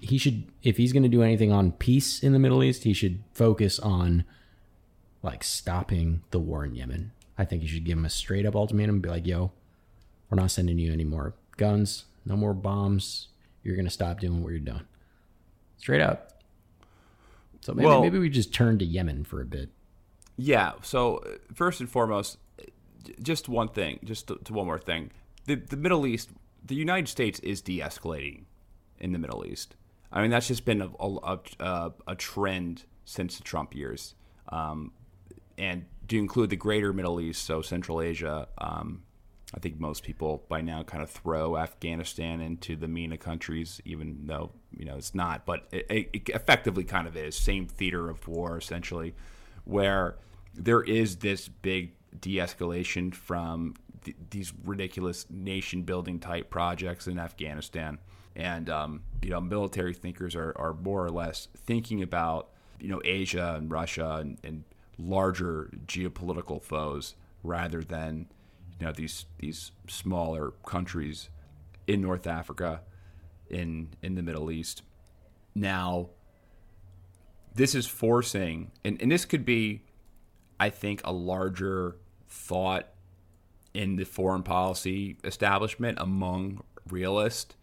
He 0.00 0.18
should, 0.18 0.44
if 0.62 0.76
he's 0.76 0.92
going 0.92 1.04
to 1.04 1.08
do 1.08 1.22
anything 1.22 1.52
on 1.52 1.72
peace 1.72 2.22
in 2.22 2.32
the 2.32 2.38
Middle 2.38 2.62
East, 2.62 2.84
he 2.84 2.92
should 2.92 3.22
focus 3.32 3.78
on 3.78 4.24
like 5.22 5.42
stopping 5.44 6.22
the 6.30 6.38
war 6.38 6.64
in 6.64 6.74
Yemen. 6.74 7.12
I 7.38 7.44
think 7.44 7.62
he 7.62 7.68
should 7.68 7.84
give 7.84 7.96
him 7.98 8.04
a 8.04 8.10
straight 8.10 8.46
up 8.46 8.54
ultimatum, 8.56 9.00
be 9.00 9.08
like, 9.08 9.26
"Yo, 9.26 9.52
we're 10.28 10.36
not 10.36 10.50
sending 10.50 10.78
you 10.78 10.92
any 10.92 11.04
more 11.04 11.34
guns, 11.56 12.04
no 12.24 12.36
more 12.36 12.54
bombs. 12.54 13.28
You're 13.62 13.76
going 13.76 13.86
to 13.86 13.90
stop 13.90 14.20
doing 14.20 14.42
what 14.42 14.50
you're 14.50 14.58
doing." 14.60 14.82
Straight 15.78 16.00
up. 16.02 16.42
So 17.60 17.72
maybe, 17.74 17.86
Well- 17.86 18.02
maybe 18.02 18.18
we 18.18 18.28
just 18.28 18.52
turn 18.52 18.78
to 18.78 18.84
Yemen 18.84 19.24
for 19.24 19.40
a 19.40 19.44
bit. 19.46 19.70
Yeah. 20.36 20.72
So 20.82 21.18
uh, 21.18 21.36
first 21.54 21.80
and 21.80 21.88
foremost, 21.88 22.38
just 23.22 23.48
one 23.48 23.68
thing, 23.68 24.00
just 24.04 24.28
to, 24.28 24.36
to 24.44 24.52
one 24.52 24.66
more 24.66 24.78
thing. 24.78 25.10
The 25.46 25.54
the 25.56 25.76
Middle 25.76 26.06
East, 26.06 26.30
the 26.64 26.74
United 26.74 27.08
States 27.08 27.38
is 27.40 27.60
de-escalating 27.60 28.44
in 29.04 29.12
the 29.12 29.18
Middle 29.18 29.46
East. 29.46 29.76
I 30.10 30.22
mean, 30.22 30.30
that's 30.30 30.48
just 30.48 30.64
been 30.64 30.80
a 30.82 30.90
a, 30.98 31.38
a, 31.60 31.92
a 32.08 32.14
trend 32.14 32.84
since 33.04 33.36
the 33.36 33.44
Trump 33.44 33.74
years. 33.74 34.14
Um, 34.48 34.92
and 35.58 35.84
to 36.08 36.18
include 36.18 36.50
the 36.50 36.56
greater 36.56 36.92
Middle 36.92 37.20
East, 37.20 37.44
so 37.44 37.62
Central 37.62 38.00
Asia, 38.00 38.48
um, 38.58 39.02
I 39.54 39.60
think 39.60 39.78
most 39.78 40.02
people 40.02 40.44
by 40.48 40.60
now 40.62 40.82
kind 40.82 41.02
of 41.02 41.10
throw 41.10 41.56
Afghanistan 41.56 42.40
into 42.40 42.76
the 42.76 42.88
MENA 42.88 43.18
countries, 43.18 43.80
even 43.84 44.26
though 44.26 44.52
you 44.76 44.84
know 44.84 44.96
it's 44.96 45.14
not, 45.14 45.46
but 45.46 45.68
it, 45.70 46.10
it, 46.12 46.28
effectively 46.30 46.84
kind 46.84 47.06
of 47.06 47.16
is. 47.16 47.36
Same 47.36 47.66
theater 47.66 48.08
of 48.08 48.26
war, 48.26 48.56
essentially, 48.56 49.14
where 49.64 50.16
there 50.54 50.82
is 50.82 51.16
this 51.16 51.48
big 51.48 51.92
de-escalation 52.20 53.14
from 53.14 53.74
th- 54.04 54.16
these 54.30 54.52
ridiculous 54.64 55.26
nation-building 55.30 56.20
type 56.20 56.48
projects 56.48 57.06
in 57.06 57.18
Afghanistan, 57.18 57.98
and 58.36 58.68
um, 58.68 59.02
you 59.22 59.30
know, 59.30 59.40
military 59.40 59.94
thinkers 59.94 60.34
are, 60.34 60.52
are 60.56 60.74
more 60.74 61.04
or 61.04 61.10
less 61.10 61.48
thinking 61.56 62.02
about 62.02 62.50
you 62.80 62.88
know 62.88 63.00
Asia 63.04 63.54
and 63.56 63.70
Russia 63.70 64.18
and, 64.20 64.38
and 64.42 64.64
larger 64.98 65.70
geopolitical 65.86 66.62
foes 66.62 67.14
rather 67.42 67.82
than 67.82 68.26
you 68.78 68.86
know 68.86 68.92
these 68.92 69.26
these 69.38 69.72
smaller 69.88 70.52
countries 70.66 71.28
in 71.86 72.00
North 72.00 72.26
Africa, 72.26 72.80
in 73.48 73.88
in 74.02 74.14
the 74.14 74.22
Middle 74.22 74.50
East. 74.50 74.82
Now, 75.54 76.10
this 77.54 77.76
is 77.76 77.86
forcing, 77.86 78.72
and, 78.84 79.00
and 79.00 79.12
this 79.12 79.24
could 79.24 79.44
be, 79.44 79.82
I 80.58 80.70
think, 80.70 81.00
a 81.04 81.12
larger 81.12 81.96
thought 82.28 82.88
in 83.72 83.94
the 83.94 84.04
foreign 84.04 84.42
policy 84.42 85.16
establishment 85.22 85.98
among 86.00 86.64
realists 86.88 87.54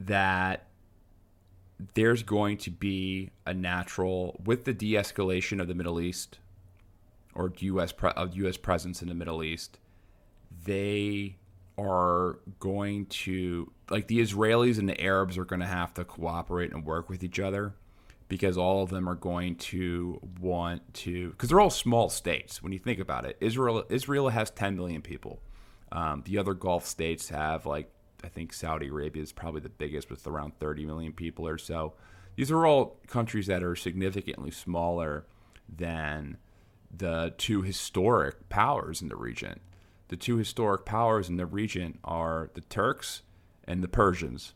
that 0.00 0.66
there's 1.94 2.22
going 2.22 2.56
to 2.56 2.70
be 2.70 3.30
a 3.44 3.52
natural 3.52 4.40
with 4.44 4.64
the 4.64 4.72
de-escalation 4.72 5.60
of 5.60 5.68
the 5.68 5.74
Middle 5.74 6.00
East 6.00 6.38
or 7.34 7.52
U.S. 7.58 7.92
Of 8.00 8.34
U.S. 8.36 8.56
presence 8.56 9.02
in 9.02 9.08
the 9.08 9.14
Middle 9.14 9.42
East, 9.42 9.78
they 10.64 11.36
are 11.78 12.38
going 12.58 13.06
to 13.06 13.70
like 13.90 14.06
the 14.08 14.20
Israelis 14.20 14.78
and 14.78 14.88
the 14.88 14.98
Arabs 15.00 15.36
are 15.36 15.44
going 15.44 15.60
to 15.60 15.66
have 15.66 15.92
to 15.94 16.04
cooperate 16.04 16.72
and 16.72 16.84
work 16.84 17.10
with 17.10 17.22
each 17.22 17.38
other 17.38 17.74
because 18.28 18.56
all 18.56 18.82
of 18.82 18.90
them 18.90 19.08
are 19.08 19.14
going 19.14 19.56
to 19.56 20.20
want 20.40 20.94
to 20.94 21.30
because 21.30 21.50
they're 21.50 21.60
all 21.60 21.70
small 21.70 22.08
states 22.08 22.62
when 22.62 22.72
you 22.72 22.78
think 22.78 22.98
about 22.98 23.24
it. 23.24 23.36
Israel 23.40 23.84
Israel 23.90 24.30
has 24.30 24.50
10 24.50 24.76
million 24.76 25.02
people. 25.02 25.40
Um, 25.92 26.22
the 26.24 26.38
other 26.38 26.54
Gulf 26.54 26.86
states 26.86 27.28
have 27.28 27.66
like 27.66 27.90
I 28.26 28.28
think 28.28 28.52
Saudi 28.52 28.88
Arabia 28.88 29.22
is 29.22 29.30
probably 29.30 29.60
the 29.60 29.68
biggest 29.68 30.10
with 30.10 30.26
around 30.26 30.58
30 30.58 30.84
million 30.84 31.12
people 31.12 31.46
or 31.46 31.58
so. 31.58 31.94
These 32.34 32.50
are 32.50 32.66
all 32.66 32.98
countries 33.06 33.46
that 33.46 33.62
are 33.62 33.76
significantly 33.76 34.50
smaller 34.50 35.26
than 35.68 36.36
the 36.94 37.34
two 37.38 37.62
historic 37.62 38.48
powers 38.48 39.00
in 39.00 39.08
the 39.08 39.16
region. 39.16 39.60
The 40.08 40.16
two 40.16 40.38
historic 40.38 40.84
powers 40.84 41.28
in 41.28 41.36
the 41.36 41.46
region 41.46 41.98
are 42.02 42.50
the 42.54 42.62
Turks 42.62 43.22
and 43.64 43.80
the 43.80 43.88
Persians. 43.88 44.54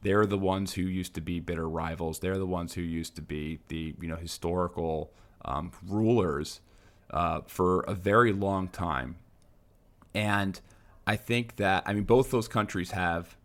They're 0.00 0.24
the 0.24 0.38
ones 0.38 0.72
who 0.72 0.82
used 0.82 1.14
to 1.14 1.20
be 1.20 1.40
bitter 1.40 1.68
rivals. 1.68 2.20
They're 2.20 2.38
the 2.38 2.46
ones 2.46 2.72
who 2.72 2.80
used 2.80 3.16
to 3.16 3.22
be 3.22 3.60
the 3.68 3.94
you 4.00 4.08
know 4.08 4.16
historical 4.16 5.12
um, 5.44 5.72
rulers 5.86 6.62
uh, 7.10 7.42
for 7.46 7.82
a 7.82 7.94
very 7.94 8.32
long 8.32 8.68
time. 8.68 9.16
And 10.14 10.58
I 11.06 11.16
think 11.16 11.56
that 11.56 11.82
I 11.86 11.92
mean 11.92 12.04
both 12.04 12.30
those 12.30 12.48
countries 12.48 12.92
have 12.92 13.36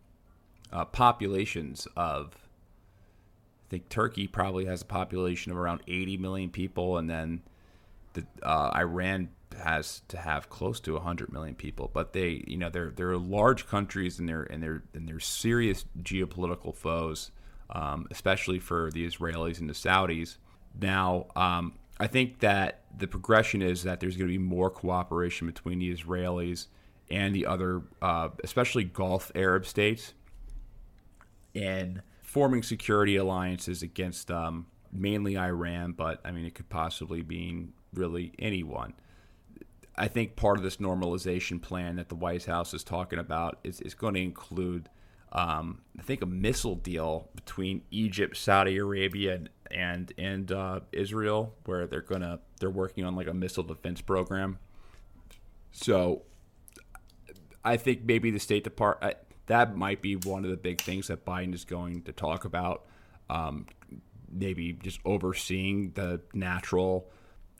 uh, 0.72 0.84
populations 0.84 1.86
of. 1.96 2.36
I 2.36 3.70
think 3.70 3.88
Turkey 3.88 4.26
probably 4.26 4.64
has 4.64 4.82
a 4.82 4.84
population 4.84 5.52
of 5.52 5.58
around 5.58 5.82
80 5.86 6.16
million 6.16 6.50
people, 6.50 6.98
and 6.98 7.08
then 7.08 7.42
the, 8.14 8.26
uh, 8.42 8.72
Iran 8.74 9.28
has 9.62 10.02
to 10.08 10.16
have 10.16 10.48
close 10.48 10.80
to 10.80 10.94
100 10.94 11.32
million 11.32 11.54
people, 11.54 11.90
but 11.92 12.12
they, 12.12 12.44
you 12.46 12.56
know, 12.56 12.70
they're 12.70 12.90
they're 12.90 13.16
large 13.16 13.66
countries 13.66 14.18
and 14.18 14.28
they're 14.28 14.44
and 14.44 14.62
they're 14.62 14.82
and 14.94 15.08
they're 15.08 15.20
serious 15.20 15.84
geopolitical 16.02 16.74
foes, 16.74 17.30
um, 17.70 18.06
especially 18.10 18.58
for 18.58 18.90
the 18.92 19.06
Israelis 19.06 19.60
and 19.60 19.68
the 19.68 19.74
Saudis. 19.74 20.36
Now, 20.80 21.26
um, 21.36 21.74
I 21.98 22.06
think 22.06 22.40
that 22.40 22.82
the 22.96 23.06
progression 23.06 23.62
is 23.62 23.82
that 23.82 24.00
there's 24.00 24.16
going 24.16 24.28
to 24.28 24.32
be 24.32 24.38
more 24.38 24.70
cooperation 24.70 25.46
between 25.46 25.78
the 25.78 25.94
Israelis 25.94 26.66
and 27.10 27.34
the 27.34 27.46
other, 27.46 27.82
uh, 28.00 28.28
especially 28.44 28.84
Gulf 28.84 29.32
Arab 29.34 29.66
states, 29.66 30.14
in 31.54 32.02
forming 32.22 32.62
security 32.62 33.16
alliances 33.16 33.82
against 33.82 34.30
um, 34.30 34.66
mainly 34.92 35.36
Iran, 35.36 35.92
but 35.92 36.20
I 36.24 36.30
mean 36.30 36.44
it 36.44 36.54
could 36.54 36.68
possibly 36.68 37.22
mean 37.22 37.72
really 37.92 38.32
anyone. 38.38 38.94
I 39.96 40.08
think 40.08 40.36
part 40.36 40.56
of 40.56 40.62
this 40.62 40.78
normalization 40.78 41.60
plan 41.60 41.96
that 41.96 42.08
the 42.08 42.14
White 42.14 42.46
House 42.46 42.72
is 42.72 42.82
talking 42.84 43.18
about 43.18 43.58
is, 43.64 43.80
is 43.82 43.92
going 43.92 44.14
to 44.14 44.22
include, 44.22 44.88
um, 45.32 45.82
I 45.98 46.02
think, 46.02 46.22
a 46.22 46.26
missile 46.26 46.76
deal 46.76 47.28
between 47.34 47.82
Egypt, 47.90 48.36
Saudi 48.36 48.78
Arabia, 48.78 49.40
and 49.70 50.12
and 50.16 50.50
uh, 50.52 50.80
Israel, 50.92 51.54
where 51.66 51.86
they're 51.86 52.00
gonna 52.00 52.40
they're 52.60 52.70
working 52.70 53.04
on 53.04 53.14
like 53.14 53.26
a 53.26 53.34
missile 53.34 53.62
defense 53.62 54.00
program. 54.00 54.58
So, 55.72 56.22
I 57.64 57.76
think 57.76 58.04
maybe 58.04 58.30
the 58.30 58.40
State 58.40 58.64
Department 58.64 59.16
that 59.50 59.76
might 59.76 60.00
be 60.00 60.14
one 60.14 60.44
of 60.44 60.50
the 60.50 60.56
big 60.56 60.80
things 60.80 61.08
that 61.08 61.24
Biden 61.24 61.52
is 61.52 61.64
going 61.64 62.02
to 62.02 62.12
talk 62.12 62.44
about. 62.44 62.86
Um, 63.28 63.66
maybe 64.30 64.72
just 64.72 65.00
overseeing 65.04 65.90
the 65.94 66.20
natural 66.32 67.10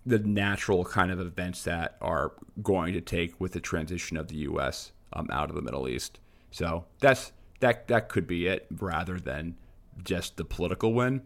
the 0.06 0.20
natural 0.20 0.84
kind 0.84 1.10
of 1.10 1.20
events 1.20 1.64
that 1.64 1.96
are 2.00 2.32
going 2.62 2.94
to 2.94 3.00
take 3.00 3.38
with 3.40 3.52
the 3.52 3.60
transition 3.60 4.16
of 4.16 4.28
the 4.28 4.36
U.S. 4.36 4.92
Um, 5.12 5.28
out 5.32 5.50
of 5.50 5.56
the 5.56 5.62
Middle 5.62 5.88
East. 5.88 6.20
So 6.52 6.84
that's 7.00 7.32
that 7.58 7.88
that 7.88 8.08
could 8.08 8.28
be 8.28 8.46
it, 8.46 8.68
rather 8.78 9.18
than 9.18 9.56
just 10.02 10.36
the 10.36 10.44
political 10.44 10.94
win. 10.94 11.22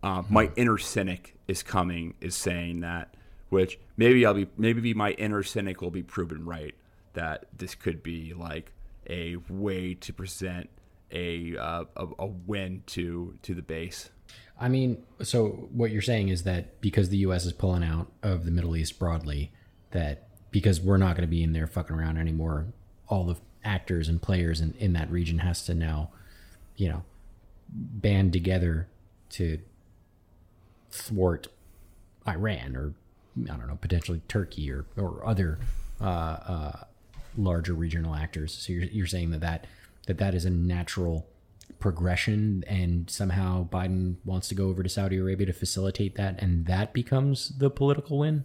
Uh, 0.00 0.22
mm-hmm. 0.22 0.32
My 0.32 0.50
inner 0.54 0.78
cynic 0.78 1.34
is 1.48 1.64
coming, 1.64 2.14
is 2.20 2.36
saying 2.36 2.80
that, 2.80 3.16
which 3.48 3.80
maybe 3.96 4.24
I'll 4.24 4.34
be 4.34 4.46
maybe 4.56 4.94
my 4.94 5.10
inner 5.12 5.42
cynic 5.42 5.82
will 5.82 5.90
be 5.90 6.04
proven 6.04 6.44
right 6.44 6.74
that 7.14 7.46
this 7.56 7.74
could 7.74 8.02
be 8.02 8.34
like 8.34 8.72
a 9.08 9.36
way 9.48 9.94
to 9.94 10.12
present 10.12 10.68
a 11.10 11.56
uh, 11.56 11.84
a, 11.96 12.06
a 12.18 12.26
win 12.26 12.82
to 12.86 13.38
to 13.42 13.54
the 13.54 13.62
base. 13.62 14.10
I 14.60 14.68
mean, 14.68 15.02
so 15.22 15.68
what 15.72 15.90
you're 15.90 16.02
saying 16.02 16.28
is 16.28 16.44
that 16.44 16.80
because 16.80 17.08
the 17.08 17.18
U.S. 17.18 17.44
is 17.44 17.52
pulling 17.52 17.82
out 17.82 18.12
of 18.22 18.44
the 18.44 18.50
Middle 18.50 18.76
East 18.76 18.98
broadly, 18.98 19.52
that 19.90 20.28
because 20.50 20.80
we're 20.80 20.96
not 20.96 21.16
going 21.16 21.26
to 21.26 21.30
be 21.30 21.42
in 21.42 21.52
there 21.52 21.66
fucking 21.66 21.94
around 21.94 22.18
anymore, 22.18 22.66
all 23.08 23.24
the 23.24 23.36
actors 23.64 24.08
and 24.08 24.22
players 24.22 24.60
in, 24.60 24.74
in 24.78 24.92
that 24.92 25.10
region 25.10 25.38
has 25.38 25.64
to 25.64 25.74
now, 25.74 26.10
you 26.76 26.88
know, 26.88 27.02
band 27.68 28.32
together 28.32 28.86
to 29.30 29.58
thwart 30.90 31.48
Iran 32.28 32.76
or 32.76 32.94
I 33.42 33.56
don't 33.56 33.66
know, 33.66 33.78
potentially 33.80 34.22
Turkey 34.28 34.70
or 34.70 34.86
or 34.96 35.26
other 35.26 35.58
uh, 36.00 36.04
uh, 36.04 36.84
larger 37.36 37.74
regional 37.74 38.14
actors. 38.14 38.52
So 38.54 38.72
you're 38.72 38.84
you're 38.84 39.06
saying 39.06 39.30
that 39.30 39.40
that 39.40 39.66
that 40.06 40.18
that 40.18 40.34
is 40.34 40.44
a 40.44 40.50
natural 40.50 41.26
progression 41.78 42.64
and 42.66 43.10
somehow 43.10 43.68
Biden 43.68 44.16
wants 44.24 44.48
to 44.48 44.54
go 44.54 44.68
over 44.68 44.82
to 44.82 44.88
Saudi 44.88 45.16
Arabia 45.16 45.46
to 45.46 45.52
facilitate 45.52 46.14
that 46.16 46.40
and 46.42 46.66
that 46.66 46.92
becomes 46.92 47.58
the 47.58 47.70
political 47.70 48.18
win? 48.18 48.44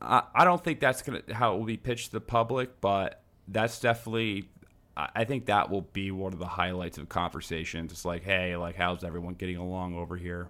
I 0.00 0.44
don't 0.44 0.62
think 0.62 0.78
that's 0.78 1.02
gonna 1.02 1.22
how 1.32 1.54
it 1.54 1.58
will 1.58 1.64
be 1.64 1.78
pitched 1.78 2.06
to 2.06 2.12
the 2.12 2.20
public, 2.20 2.80
but 2.80 3.22
that's 3.48 3.80
definitely 3.80 4.48
I 4.96 5.24
think 5.24 5.46
that 5.46 5.70
will 5.70 5.82
be 5.82 6.10
one 6.10 6.32
of 6.32 6.38
the 6.38 6.46
highlights 6.46 6.96
of 6.96 7.08
conversations. 7.08 7.92
It's 7.92 8.04
like, 8.04 8.22
hey, 8.22 8.56
like 8.56 8.76
how's 8.76 9.04
everyone 9.04 9.34
getting 9.34 9.56
along 9.56 9.96
over 9.96 10.16
here? 10.16 10.48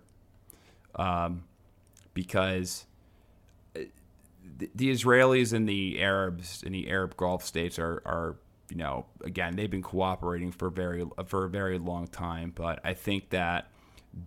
Um, 0.94 1.44
because 2.14 2.84
the, 4.58 4.90
Israelis 4.90 5.52
and 5.52 5.68
the 5.68 6.00
Arabs 6.00 6.62
and 6.64 6.74
the 6.74 6.88
Arab 6.88 7.16
Gulf 7.16 7.44
states 7.44 7.78
are 7.78 8.02
are 8.04 8.36
you 8.70 8.76
know, 8.76 9.06
again, 9.22 9.56
they've 9.56 9.70
been 9.70 9.82
cooperating 9.82 10.50
for 10.50 10.70
very 10.70 11.04
for 11.26 11.44
a 11.44 11.48
very 11.48 11.78
long 11.78 12.06
time, 12.08 12.52
but 12.54 12.80
I 12.84 12.94
think 12.94 13.30
that 13.30 13.70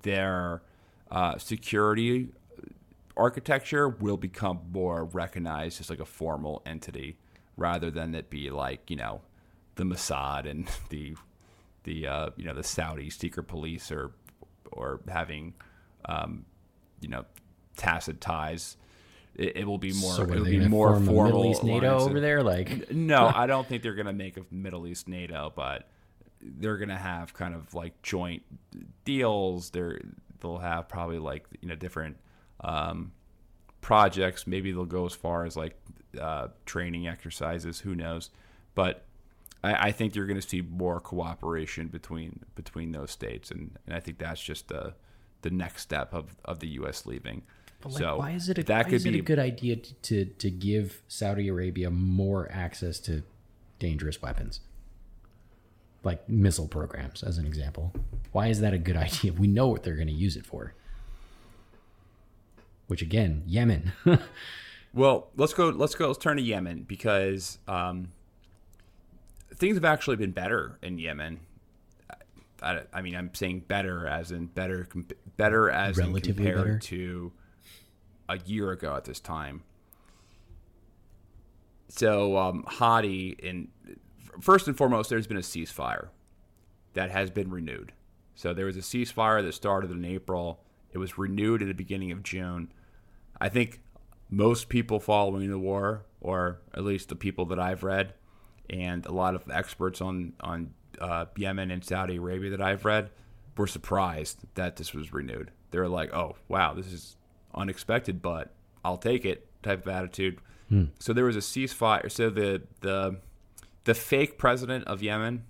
their 0.04 0.62
uh, 1.12 1.38
security 1.38 2.30
architecture 3.18 3.90
will 3.90 4.18
become 4.18 4.62
more 4.72 5.06
recognized 5.06 5.82
as 5.82 5.90
like 5.90 6.00
a 6.00 6.06
formal 6.06 6.62
entity 6.66 7.18
rather 7.58 7.92
than 7.92 8.16
it 8.16 8.30
be 8.30 8.50
like 8.50 8.90
you 8.90 8.96
know 8.96 9.22
the 9.76 9.84
Mossad 9.84 10.50
and 10.50 10.70
the 10.90 11.16
the 11.84 12.08
uh, 12.08 12.30
you 12.38 12.46
know 12.46 12.54
the 12.54 12.64
Saudi 12.64 13.10
secret 13.10 13.44
police 13.44 13.92
or 13.92 14.12
or 14.72 15.02
having 15.10 15.54
um, 16.06 16.46
you 17.02 17.10
know 17.10 17.26
tacit 17.76 18.22
ties 18.22 18.78
it, 19.40 19.58
it 19.58 19.66
will 19.66 19.78
be 19.78 19.94
more. 19.94 20.14
So 20.14 20.24
it'll 20.24 20.44
be 20.44 20.68
more 20.68 21.00
formal. 21.00 21.24
Middle 21.24 21.46
East 21.52 21.64
NATO 21.64 22.00
over 22.00 22.20
there, 22.20 22.44
like 22.44 22.92
no, 22.92 23.28
I 23.34 23.48
don't 23.48 23.66
think 23.68 23.82
they're 23.82 23.96
going 23.96 24.06
to 24.06 24.14
make 24.14 24.38
a 24.38 24.42
Middle 24.52 24.86
East 24.86 25.08
NATO, 25.08 25.52
but 25.56 25.90
they're 26.42 26.78
going 26.78 26.90
to 26.90 26.98
have 26.98 27.34
kind 27.34 27.56
of 27.56 27.74
like 27.74 28.02
joint 28.02 28.44
deals. 29.06 29.70
They're 29.70 30.02
they'll 30.42 30.58
have 30.58 30.90
probably 30.90 31.20
like 31.20 31.46
you 31.62 31.70
know 31.70 31.76
different 31.76 32.18
um, 32.60 33.14
projects. 33.80 34.46
Maybe 34.46 34.72
they'll 34.74 34.86
go 34.86 35.06
as 35.06 35.14
far 35.14 35.46
as 35.46 35.56
like 35.56 35.80
uh, 36.20 36.50
training 36.66 37.08
exercises. 37.08 37.80
Who 37.80 37.96
knows? 37.96 38.32
But 38.76 39.06
I, 39.64 39.88
I 39.88 39.92
think 39.94 40.16
you're 40.16 40.28
going 40.28 40.40
to 40.40 40.48
see 40.48 40.62
more 40.62 41.00
cooperation 41.00 41.88
between 41.88 42.42
between 42.56 42.92
those 42.92 43.12
states, 43.12 43.52
and, 43.52 43.78
and 43.88 43.96
I 43.96 44.02
think 44.02 44.18
that's 44.18 44.42
just 44.42 44.68
the 44.68 44.96
the 45.42 45.50
next 45.50 45.82
step 45.82 46.14
of, 46.14 46.36
of 46.44 46.60
the 46.60 46.68
U.S. 46.70 47.06
leaving. 47.06 47.44
But 47.82 47.94
like, 47.94 48.00
so 48.00 48.18
why 48.18 48.32
is 48.32 48.50
it 48.50 48.58
a, 48.58 48.64
that 48.64 48.88
why 48.88 48.94
is 48.94 49.06
it 49.06 49.16
a 49.16 49.22
good 49.22 49.40
idea 49.40 49.78
to, 49.78 49.94
to, 49.94 50.26
to 50.26 50.50
give 50.50 51.02
Saudi 51.08 51.48
Arabia 51.48 51.90
more 51.90 52.50
access 52.52 53.00
to 53.02 53.24
dangerous 53.80 54.22
weapons, 54.22 54.60
like 56.04 56.28
missile 56.28 56.68
programs, 56.68 57.24
as 57.24 57.38
an 57.38 57.46
example? 57.46 57.94
Why 58.34 58.48
is 58.48 58.60
that 58.62 58.74
a 58.74 58.78
good 58.78 58.98
idea? 59.08 59.32
We 59.32 59.48
know 59.48 59.68
what 59.68 59.84
they're 59.84 59.96
going 59.96 60.08
to 60.08 60.14
use 60.14 60.36
it 60.36 60.46
for. 60.46 60.74
Which 62.88 63.02
again, 63.02 63.44
Yemen. 63.46 63.94
well, 64.94 65.30
let's 65.38 65.54
go. 65.54 65.70
Let's 65.70 65.96
go. 65.96 66.08
Let's 66.08 66.20
turn 66.20 66.38
to 66.38 66.44
Yemen 66.44 66.84
because 66.84 67.60
um, 67.68 68.10
things 69.56 69.76
have 69.76 69.86
actually 69.86 70.16
been 70.16 70.32
better 70.32 70.78
in 70.82 70.98
Yemen. 70.98 71.40
I, 72.62 72.82
I, 72.92 73.02
mean, 73.02 73.16
I'm 73.16 73.34
saying 73.34 73.66
better 73.68 74.06
as 74.06 74.32
in 74.32 74.48
better, 74.48 74.90
better 75.38 75.70
as 75.70 75.98
Relatively 75.98 76.30
in 76.30 76.36
compared 76.36 76.58
better. 76.58 76.80
to 76.80 77.32
a 78.30 78.38
year 78.46 78.72
ago 78.72 78.96
at 78.96 79.06
this 79.06 79.20
time. 79.20 79.64
so 81.90 82.38
um, 82.38 82.64
Hadi, 82.68 83.36
and 83.44 83.68
first 84.40 84.68
and 84.68 84.78
foremost, 84.78 85.10
there's 85.10 85.28
been 85.28 85.38
a 85.38 85.42
ceasefire 85.42 86.10
that 86.94 87.12
has 87.12 87.30
been 87.30 87.50
renewed. 87.50 87.92
So 88.36 88.54
there 88.54 88.66
was 88.66 88.78
a 88.78 88.82
ceasefire 88.82 89.44
that 89.44 89.54
started 89.54 89.92
in 89.92 90.06
April. 90.06 90.62
It 90.94 91.00
was 91.00 91.18
renewed 91.18 91.62
at 91.62 91.68
the 91.68 91.74
beginning 91.74 92.12
of 92.12 92.24
June. 92.24 92.72
I 93.42 93.50
think 93.50 93.82
most 94.30 94.70
people 94.70 95.00
following 95.00 95.50
the 95.50 95.60
war, 95.60 96.06
or 96.22 96.62
at 96.74 96.84
least 96.84 97.10
the 97.10 97.16
people 97.16 97.46
that 97.48 97.60
I've 97.60 97.84
read, 97.84 98.14
and 98.70 99.06
a 99.06 99.12
lot 99.12 99.36
of 99.36 99.50
experts 99.50 100.02
on 100.02 100.34
on 100.40 100.74
uh, 101.02 101.26
Yemen 101.36 101.72
and 101.72 101.84
Saudi 101.84 102.18
Arabia 102.18 102.52
that 102.52 102.62
I've 102.62 102.86
read, 102.86 103.10
were 103.58 103.68
surprised 103.68 104.46
that 104.56 104.76
this 104.76 104.94
was 104.94 105.12
renewed. 105.12 105.52
They 105.72 105.80
were 105.80 105.88
like, 105.88 106.14
"Oh, 106.14 106.36
wow, 106.48 106.74
this 106.74 106.92
is 106.94 107.18
unexpected, 107.54 108.22
but 108.22 108.54
I'll 108.84 108.98
take 108.98 109.26
it." 109.26 109.46
Type 109.62 109.86
of 109.86 109.88
attitude. 109.90 110.40
So 111.00 111.14
there 111.14 111.26
was 111.26 111.36
a 111.36 111.40
ceasefire. 111.40 112.12
So 112.12 112.30
the 112.30 112.62
the 112.82 113.18
the 113.86 113.94
fake 113.94 114.38
president 114.38 114.86
of 114.86 115.02
Yemen, 115.02 115.44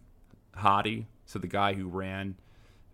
Hadi, 0.56 1.08
so 1.26 1.40
the 1.40 1.48
guy 1.48 1.74
who 1.74 1.88
ran 1.88 2.36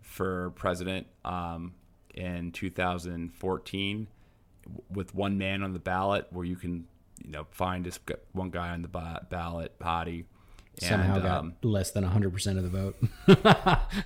for 0.02 0.50
president 0.56 1.06
um, 1.24 1.74
in 2.14 2.50
2014 2.52 4.08
with 4.90 5.14
one 5.14 5.38
man 5.38 5.62
on 5.62 5.72
the 5.72 5.78
ballot, 5.78 6.26
where 6.30 6.44
you 6.44 6.56
can 6.56 6.86
you 7.24 7.30
know 7.30 7.46
find 7.50 7.84
this 7.84 7.98
one 8.32 8.50
guy 8.50 8.70
on 8.70 8.82
the 8.82 8.88
ballot, 9.30 9.72
Hadi. 9.80 10.24
Somehow 10.78 11.14
And, 11.14 11.22
got 11.22 11.38
um, 11.38 11.54
less 11.62 11.90
than 11.92 12.04
100% 12.04 12.58
of 12.58 12.62
the 12.62 12.68
vote. 12.68 12.96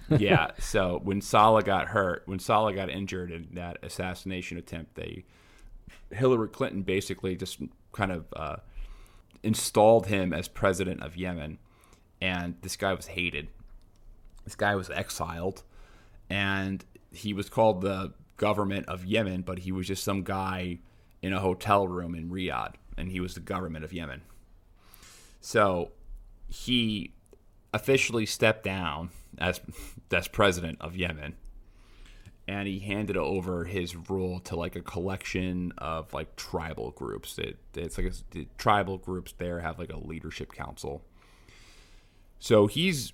yeah. 0.21 0.53
So 0.59 1.01
when 1.03 1.21
Saleh 1.21 1.65
got 1.65 1.89
hurt, 1.89 2.23
when 2.27 2.39
Saleh 2.39 2.77
got 2.77 2.89
injured 2.89 3.33
in 3.33 3.49
that 3.55 3.79
assassination 3.83 4.57
attempt, 4.57 4.95
they 4.95 5.25
Hillary 6.13 6.49
Clinton 6.49 6.83
basically 6.83 7.37
just 7.37 7.61
kind 7.93 8.13
of 8.13 8.27
uh, 8.35 8.57
installed 9.43 10.07
him 10.07 10.33
as 10.33 10.49
president 10.49 11.03
of 11.03 11.17
Yemen, 11.17 11.59
and 12.21 12.55
this 12.63 12.77
guy 12.77 12.93
was 12.93 13.09
hated. 13.09 13.49
This 14.45 14.55
guy 14.55 14.75
was 14.75 14.91
exiled, 14.91 15.63
and 16.29 16.85
he 17.13 17.33
was 17.33 17.49
called 17.49 17.81
the 17.81 18.13
government 18.37 18.87
of 18.87 19.05
Yemen, 19.05 19.43
but 19.43 19.61
he 19.61 19.73
was 19.73 19.87
just 19.87 20.03
some 20.05 20.23
guy 20.23 20.79
in 21.23 21.33
a 21.33 21.41
hotel 21.41 21.87
room 21.87 22.15
in 22.15 22.31
Riyadh, 22.31 22.75
and 22.97 23.11
he 23.11 23.21
was 23.21 23.35
the 23.35 23.41
government 23.41 23.85
of 23.85 23.93
Yemen. 23.93 24.23
So 25.41 25.93
he 26.51 27.15
officially 27.73 28.27
stepped 28.27 28.65
down 28.65 29.11
as 29.39 29.61
as 30.13 30.29
president 30.29 30.79
of 30.81 30.97
Yemen, 30.97 31.37
and 32.47 32.67
he 32.67 32.81
handed 32.81 33.17
over 33.17 33.65
his 33.65 33.97
rule 33.97 34.41
to 34.41 34.57
like 34.57 34.77
a 34.77 34.83
collection 34.83 35.73
of 35.79 36.13
like 36.13 36.37
tribal 36.37 36.91
groups. 36.91 37.39
It, 37.39 37.59
it's 37.75 37.97
like 37.97 38.09
a, 38.09 38.13
the 38.33 38.49
tribal 38.59 38.99
groups 38.99 39.33
there 39.39 39.61
have 39.61 39.79
like 39.79 39.93
a 39.93 39.99
leadership 39.99 40.53
council. 40.53 41.03
So 42.41 42.67
he's 42.67 43.13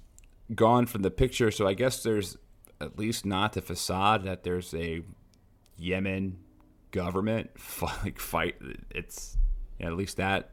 gone 0.54 0.86
from 0.86 1.02
the 1.02 1.10
picture. 1.10 1.50
So 1.50 1.66
I 1.66 1.74
guess 1.74 2.02
there's 2.02 2.38
at 2.80 2.98
least 2.98 3.26
not 3.26 3.52
the 3.52 3.62
facade 3.62 4.24
that 4.24 4.42
there's 4.42 4.72
a 4.74 5.02
Yemen 5.76 6.38
government 6.90 7.50
like 7.82 8.18
fight. 8.18 8.56
It's 8.90 9.36
yeah, 9.78 9.88
at 9.88 9.96
least 9.96 10.16
that 10.16 10.52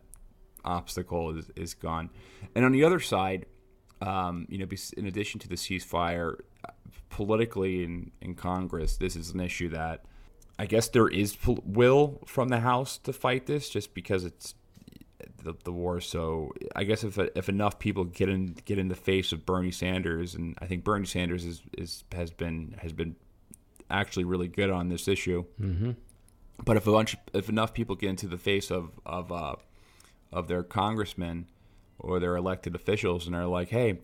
obstacle 0.66 1.38
is, 1.38 1.52
is 1.56 1.74
gone. 1.74 2.10
And 2.56 2.66
on 2.66 2.72
the 2.72 2.84
other 2.84 3.00
side, 3.00 3.46
um, 4.02 4.46
you 4.50 4.58
know, 4.58 4.68
in 4.98 5.06
addition 5.06 5.40
to 5.42 5.48
the 5.48 5.56
ceasefire, 5.56 6.40
politically 7.10 7.84
in, 7.84 8.12
in 8.22 8.36
Congress, 8.36 8.98
this 8.98 9.16
is 9.16 9.32
an 9.32 9.40
issue 9.40 9.70
that 9.70 10.04
I 10.60 10.66
guess 10.66 10.88
there 10.90 11.08
is 11.08 11.38
will 11.46 12.22
from 12.26 12.50
the 12.50 12.60
House 12.60 12.98
to 13.00 13.14
fight 13.14 13.48
this, 13.48 13.70
just 13.70 13.94
because 13.94 14.24
it's 14.24 14.56
the, 15.44 15.54
the 15.64 15.72
war. 15.72 16.00
So 16.00 16.52
I 16.76 16.84
guess 16.84 17.04
if 17.04 17.18
if 17.18 17.50
enough 17.50 17.80
people 17.80 18.04
get 18.06 18.30
in 18.30 18.56
get 18.66 18.78
in 18.78 18.88
the 18.88 18.96
face 18.96 19.32
of 19.32 19.46
Bernie 19.46 19.72
Sanders, 19.72 20.36
and 20.36 20.58
I 20.62 20.68
think 20.68 20.84
Bernie 20.84 21.06
Sanders 21.06 21.44
is, 21.46 21.62
is 21.78 22.04
has 22.12 22.32
been 22.32 22.76
has 22.82 22.94
been 22.94 23.16
actually 23.90 24.26
really 24.26 24.48
good 24.48 24.70
on 24.70 24.90
this 24.90 25.08
issue. 25.08 25.46
Mm-hmm. 25.60 25.92
But 26.64 26.78
if 26.78 26.88
a 26.88 26.92
bunch 26.92 27.16
if 27.34 27.50
enough 27.50 27.74
people 27.74 27.96
get 27.96 28.10
into 28.10 28.28
the 28.28 28.38
face 28.38 28.70
of 28.70 28.92
of 29.06 29.32
uh, 29.32 29.56
of 30.34 30.48
their 30.48 30.64
congressmen 30.64 31.48
or 32.00 32.20
their 32.20 32.36
elected 32.36 32.76
officials 32.76 33.26
and 33.26 33.36
they're 33.36 33.46
like, 33.46 33.70
hey, 33.70 34.00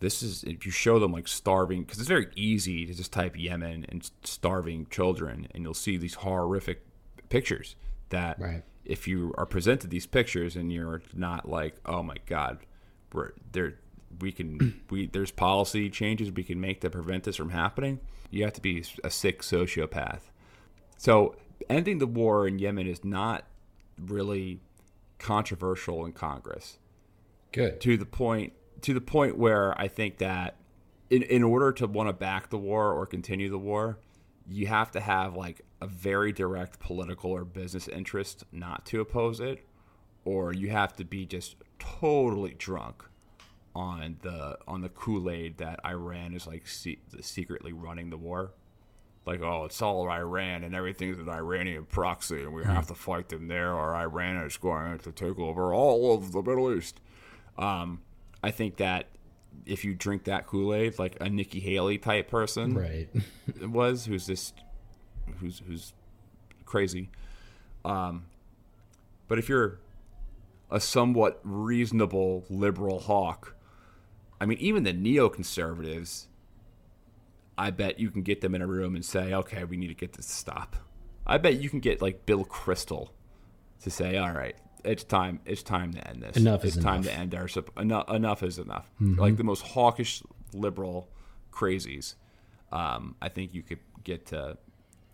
this 0.00 0.22
is 0.22 0.44
if 0.44 0.64
you 0.66 0.72
show 0.72 0.98
them 0.98 1.12
like 1.12 1.26
starving 1.28 1.82
because 1.82 1.98
it's 1.98 2.08
very 2.08 2.28
easy 2.36 2.86
to 2.86 2.94
just 2.94 3.12
type 3.12 3.38
Yemen 3.38 3.86
and 3.88 4.10
starving 4.24 4.86
children 4.90 5.48
and 5.54 5.64
you'll 5.64 5.74
see 5.74 5.96
these 5.96 6.14
horrific 6.14 6.82
pictures 7.28 7.76
that 8.10 8.38
Right. 8.38 8.62
if 8.84 9.08
you 9.08 9.34
are 9.38 9.46
presented 9.46 9.90
these 9.90 10.06
pictures 10.06 10.54
and 10.54 10.72
you're 10.72 11.02
not 11.14 11.48
like, 11.48 11.76
oh 11.86 12.02
my 12.02 12.16
god, 12.26 12.58
we're 13.12 13.32
there 13.52 13.78
we 14.20 14.32
can 14.32 14.80
we 14.90 15.06
there's 15.06 15.30
policy 15.30 15.90
changes 15.90 16.30
we 16.30 16.44
can 16.44 16.60
make 16.60 16.80
to 16.82 16.90
prevent 16.90 17.24
this 17.24 17.36
from 17.36 17.50
happening. 17.50 18.00
You 18.30 18.44
have 18.44 18.52
to 18.54 18.60
be 18.60 18.84
a 19.04 19.10
sick 19.10 19.42
sociopath. 19.42 20.20
So 20.98 21.36
ending 21.70 21.98
the 21.98 22.06
war 22.06 22.46
in 22.46 22.58
Yemen 22.58 22.86
is 22.86 23.04
not 23.04 23.44
really 23.98 24.60
controversial 25.18 26.04
in 26.04 26.12
Congress 26.12 26.78
Good. 27.52 27.80
to 27.80 27.96
the 27.96 28.06
point 28.06 28.52
to 28.82 28.92
the 28.92 29.00
point 29.00 29.38
where 29.38 29.78
I 29.80 29.88
think 29.88 30.18
that 30.18 30.56
in 31.10 31.22
in 31.22 31.42
order 31.42 31.72
to 31.72 31.86
want 31.86 32.08
to 32.08 32.12
back 32.12 32.50
the 32.50 32.58
war 32.58 32.92
or 32.92 33.06
continue 33.06 33.48
the 33.48 33.58
war, 33.58 33.98
you 34.48 34.66
have 34.66 34.90
to 34.92 35.00
have 35.00 35.34
like 35.34 35.62
a 35.80 35.86
very 35.86 36.32
direct 36.32 36.78
political 36.78 37.30
or 37.30 37.44
business 37.44 37.88
interest 37.88 38.44
not 38.52 38.86
to 38.86 39.00
oppose 39.00 39.40
it, 39.40 39.66
or 40.24 40.52
you 40.52 40.70
have 40.70 40.94
to 40.96 41.04
be 41.04 41.26
just 41.26 41.56
totally 41.78 42.54
drunk 42.54 43.04
on 43.74 44.16
the 44.22 44.58
on 44.66 44.80
the 44.80 44.88
Kool 44.88 45.30
Aid 45.30 45.58
that 45.58 45.80
Iran 45.84 46.34
is 46.34 46.46
like 46.46 46.66
se- 46.66 46.98
secretly 47.20 47.72
running 47.72 48.10
the 48.10 48.16
war. 48.16 48.52
Like, 49.26 49.40
oh, 49.42 49.64
it's 49.64 49.82
all 49.82 50.08
Iran 50.08 50.62
and 50.62 50.74
everything's 50.74 51.18
an 51.18 51.28
Iranian 51.28 51.84
proxy, 51.84 52.42
and 52.42 52.54
we 52.54 52.62
have 52.64 52.86
to 52.86 52.94
fight 52.94 53.28
them 53.28 53.48
there, 53.48 53.72
or 53.72 53.94
Iran 53.94 54.36
is 54.44 54.56
going 54.56 54.98
to 55.00 55.12
take 55.12 55.38
over 55.38 55.74
all 55.74 56.14
of 56.14 56.30
the 56.30 56.42
Middle 56.42 56.72
East. 56.72 57.00
Um, 57.58 58.02
I 58.42 58.52
think 58.52 58.76
that 58.76 59.08
if 59.64 59.84
you 59.84 59.94
drink 59.94 60.24
that 60.24 60.46
Kool 60.46 60.72
Aid, 60.72 60.98
like 60.98 61.16
a 61.20 61.28
Nikki 61.28 61.58
Haley 61.58 61.98
type 61.98 62.30
person 62.30 62.74
Right. 62.74 63.08
was, 63.62 64.04
who's 64.06 64.26
this, 64.26 64.52
who's 65.40 65.60
who's 65.66 65.92
crazy. 66.64 67.10
Um, 67.84 68.26
but 69.26 69.38
if 69.38 69.48
you're 69.48 69.80
a 70.70 70.78
somewhat 70.78 71.40
reasonable 71.42 72.44
liberal 72.48 73.00
hawk, 73.00 73.56
I 74.40 74.46
mean, 74.46 74.58
even 74.58 74.82
the 74.84 74.92
neoconservatives, 74.92 76.26
I 77.58 77.70
bet 77.70 77.98
you 77.98 78.10
can 78.10 78.22
get 78.22 78.40
them 78.40 78.54
in 78.54 78.62
a 78.62 78.66
room 78.66 78.94
and 78.94 79.04
say, 79.04 79.32
"Okay, 79.32 79.64
we 79.64 79.76
need 79.76 79.88
to 79.88 79.94
get 79.94 80.12
this 80.12 80.26
to 80.26 80.32
stop." 80.32 80.76
I 81.26 81.38
bet 81.38 81.60
you 81.60 81.70
can 81.70 81.80
get 81.80 82.02
like 82.02 82.26
Bill 82.26 82.44
Kristol 82.44 83.10
to 83.82 83.90
say, 83.90 84.16
"All 84.16 84.32
right, 84.32 84.56
it's 84.84 85.04
time. 85.04 85.40
It's 85.44 85.62
time 85.62 85.92
to 85.94 86.08
end 86.08 86.22
this. 86.22 86.36
Enough 86.36 86.64
it's 86.64 86.76
is 86.76 86.82
time 86.82 87.02
enough." 87.02 87.06
to 87.06 87.12
end 87.12 87.34
our 87.34 87.48
enough. 87.78 88.10
Enough 88.10 88.42
is 88.42 88.58
enough." 88.58 88.90
Mm-hmm. 89.00 89.20
Like 89.20 89.36
the 89.36 89.44
most 89.44 89.62
hawkish 89.62 90.22
liberal 90.52 91.08
crazies, 91.50 92.14
um, 92.72 93.16
I 93.22 93.28
think 93.28 93.54
you 93.54 93.62
could 93.62 93.80
get 94.04 94.26
to, 94.26 94.58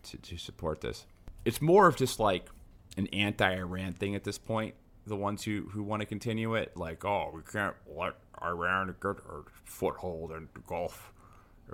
to 0.03 0.17
to 0.17 0.37
support 0.37 0.81
this. 0.81 1.05
It's 1.45 1.61
more 1.61 1.87
of 1.87 1.95
just 1.95 2.19
like 2.19 2.49
an 2.97 3.07
anti-Iran 3.07 3.93
thing 3.93 4.15
at 4.15 4.23
this 4.23 4.37
point. 4.37 4.75
The 5.05 5.15
ones 5.15 5.43
who 5.43 5.69
who 5.71 5.83
want 5.83 6.01
to 6.01 6.05
continue 6.05 6.55
it, 6.55 6.75
like, 6.75 7.03
oh, 7.05 7.31
we 7.33 7.41
can't 7.41 7.75
let 7.87 8.15
Iran 8.41 8.93
get 9.01 9.11
a 9.11 9.43
foothold 9.63 10.31
in 10.31 10.49
the 10.53 10.59
Gulf. 10.61 11.12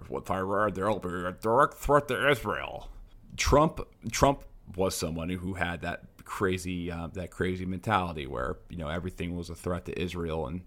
With 0.07 0.29
Iran, 0.31 0.73
there'll 0.73 0.99
be 0.99 1.09
a 1.09 1.31
direct 1.31 1.75
threat 1.75 2.07
to 2.09 2.29
Israel. 2.29 2.89
Trump 3.37 3.81
Trump 4.11 4.43
was 4.75 4.95
someone 4.95 5.29
who 5.29 5.53
had 5.55 5.81
that 5.81 6.03
crazy 6.23 6.91
uh, 6.91 7.07
that 7.13 7.31
crazy 7.31 7.65
mentality 7.65 8.27
where 8.27 8.57
you 8.69 8.77
know 8.77 8.87
everything 8.87 9.35
was 9.35 9.49
a 9.49 9.55
threat 9.55 9.85
to 9.85 9.99
Israel, 10.01 10.47
and 10.47 10.61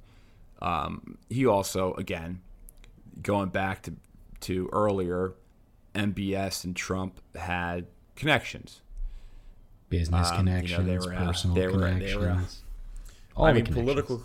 um, 0.60 1.18
he 1.30 1.46
also 1.46 1.94
again 1.94 2.40
going 3.22 3.48
back 3.50 3.82
to 3.82 3.94
to 4.40 4.68
earlier, 4.72 5.34
MBS 5.94 6.64
and 6.64 6.74
Trump 6.74 7.20
had 7.36 7.86
connections. 8.16 8.82
Business 9.88 10.30
Um, 10.30 10.46
you 10.46 10.52
know, 10.54 10.58
connections, 10.78 10.86
they 10.86 10.98
were, 10.98 11.14
personal 11.16 11.54
they 11.56 11.66
were- 11.68 11.72
they 11.78 12.12
connections. 12.12 12.62
were, 12.64 13.36
all 13.36 13.44
I 13.46 13.52
mean, 13.52 13.66
political, 13.66 14.22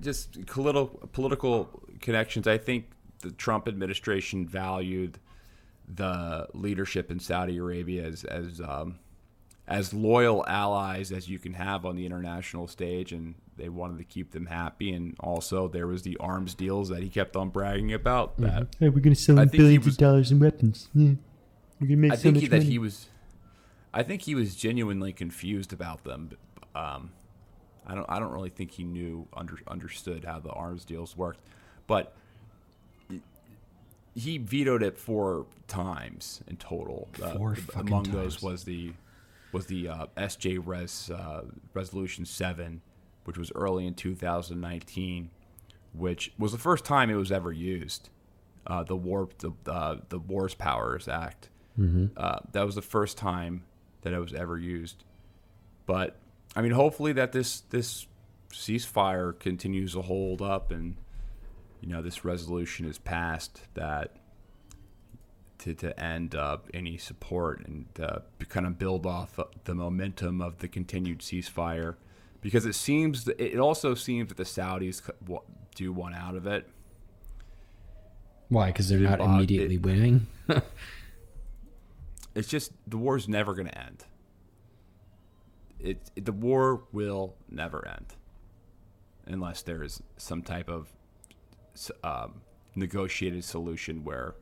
just 0.00 0.44
political 0.46 0.86
political 1.12 1.82
connections. 2.00 2.46
I 2.46 2.58
think 2.58 2.90
the 3.22 3.30
Trump 3.32 3.66
administration 3.66 4.46
valued 4.46 5.18
the 5.92 6.46
leadership 6.54 7.10
in 7.10 7.18
Saudi 7.18 7.56
Arabia 7.58 8.04
as 8.04 8.24
as 8.24 8.60
um, 8.60 8.98
as 9.66 9.92
loyal 9.94 10.44
allies 10.46 11.10
as 11.12 11.28
you 11.28 11.38
can 11.38 11.54
have 11.54 11.84
on 11.86 11.96
the 11.96 12.04
international 12.06 12.66
stage, 12.68 13.12
and 13.12 13.34
they 13.56 13.68
wanted 13.68 13.98
to 13.98 14.04
keep 14.04 14.32
them 14.32 14.46
happy. 14.46 14.92
And 14.92 15.14
also, 15.20 15.68
there 15.68 15.86
was 15.86 16.02
the 16.02 16.16
arms 16.18 16.54
deals 16.54 16.88
that 16.90 17.02
he 17.02 17.08
kept 17.08 17.36
on 17.36 17.48
bragging 17.50 17.92
about. 17.92 18.36
That 18.38 18.68
Hey, 18.78 18.88
we're 18.88 19.14
sell 19.14 19.38
I 19.38 19.42
them 19.42 19.48
think 19.50 19.52
he 19.52 19.58
billions 19.58 19.84
was- 19.86 19.94
of 19.94 19.98
dollars 19.98 20.32
in 20.32 20.38
weapons. 20.40 20.88
We're 20.94 21.16
gonna 21.80 21.96
make 21.96 22.12
I 22.12 22.16
so 22.16 22.22
think 22.22 22.34
much 22.36 22.42
he, 22.42 22.48
that 22.48 22.56
money. 22.58 22.70
he 22.70 22.78
was, 22.78 23.08
I 23.92 24.02
think 24.04 24.22
he 24.22 24.34
was 24.36 24.54
genuinely 24.54 25.12
confused 25.12 25.72
about 25.72 26.04
them. 26.04 26.30
Um, 26.76 27.10
I 27.86 27.94
don't 27.96 28.06
I 28.08 28.18
don't 28.20 28.32
really 28.32 28.50
think 28.50 28.70
he 28.72 28.84
knew 28.84 29.26
under, 29.36 29.56
understood 29.66 30.24
how 30.24 30.38
the 30.38 30.50
arms 30.50 30.84
deals 30.84 31.16
worked, 31.16 31.40
but 31.88 32.14
he 34.14 34.38
vetoed 34.38 34.82
it 34.82 34.98
four 34.98 35.46
times 35.68 36.42
in 36.46 36.56
total. 36.56 37.08
Uh, 37.22 37.30
Four 37.36 37.54
fucking 37.56 37.88
among 37.88 38.04
times. 38.04 38.14
those 38.16 38.42
was 38.42 38.64
the 38.64 38.92
was 39.52 39.66
the 39.66 39.88
uh, 39.88 40.06
SJ 40.16 40.60
Res 40.64 41.10
uh, 41.10 41.42
Resolution 41.74 42.24
Seven, 42.24 42.80
which 43.24 43.36
was 43.38 43.52
early 43.54 43.86
in 43.86 43.94
2019, 43.94 45.30
which 45.92 46.32
was 46.38 46.52
the 46.52 46.58
first 46.58 46.84
time 46.84 47.10
it 47.10 47.14
was 47.14 47.30
ever 47.32 47.52
used. 47.52 48.08
Uh, 48.66 48.82
the 48.84 48.96
war 48.96 49.28
the 49.38 49.50
uh, 49.70 49.96
the 50.08 50.18
Wars 50.18 50.54
Powers 50.54 51.08
Act. 51.08 51.48
Uh, 52.18 52.38
that 52.52 52.66
was 52.66 52.74
the 52.74 52.82
first 52.82 53.16
time 53.16 53.64
that 54.02 54.12
it 54.12 54.18
was 54.18 54.34
ever 54.34 54.58
used. 54.58 55.04
But 55.86 56.16
I 56.54 56.60
mean, 56.60 56.72
hopefully 56.72 57.12
that 57.14 57.32
this 57.32 57.60
this 57.70 58.06
ceasefire 58.52 59.38
continues 59.38 59.94
to 59.94 60.02
hold 60.02 60.42
up, 60.42 60.70
and 60.70 60.96
you 61.82 61.88
know 61.88 62.00
this 62.00 62.24
resolution 62.24 62.86
is 62.86 62.96
passed 62.98 63.60
that 63.74 64.16
to 65.58 65.74
to 65.74 65.98
end 66.00 66.34
uh, 66.34 66.56
any 66.72 66.96
support 66.96 67.66
and 67.66 67.86
uh, 68.00 68.20
kind 68.48 68.66
of 68.66 68.78
build 68.78 69.04
off 69.04 69.38
the 69.64 69.74
momentum 69.74 70.40
of 70.40 70.58
the 70.58 70.68
continued 70.68 71.18
ceasefire, 71.18 71.96
because 72.40 72.64
it 72.64 72.74
seems 72.74 73.28
it 73.28 73.58
also 73.58 73.94
seems 73.94 74.28
that 74.28 74.38
the 74.38 74.44
Saudis 74.44 75.02
do 75.74 75.92
want 75.92 76.14
out 76.14 76.34
of 76.36 76.46
it. 76.46 76.68
Why? 78.48 78.68
Because 78.68 78.88
they're 78.88 78.98
not 79.00 79.18
Bob, 79.18 79.30
it- 79.30 79.34
immediately 79.34 79.78
winning. 79.78 80.26
It's 82.34 82.48
just 82.48 82.72
the 82.86 82.96
war's 82.96 83.28
never 83.28 83.54
going 83.54 83.68
to 83.68 83.78
end. 83.78 84.04
It, 85.78 86.10
it 86.16 86.24
the 86.24 86.32
war 86.32 86.84
will 86.92 87.34
never 87.50 87.86
end 87.86 88.14
unless 89.26 89.62
there 89.62 89.82
is 89.82 90.02
some 90.16 90.42
type 90.42 90.68
of 90.68 90.88
um, 92.02 92.42
negotiated 92.74 93.44
solution 93.44 94.04
where 94.04 94.34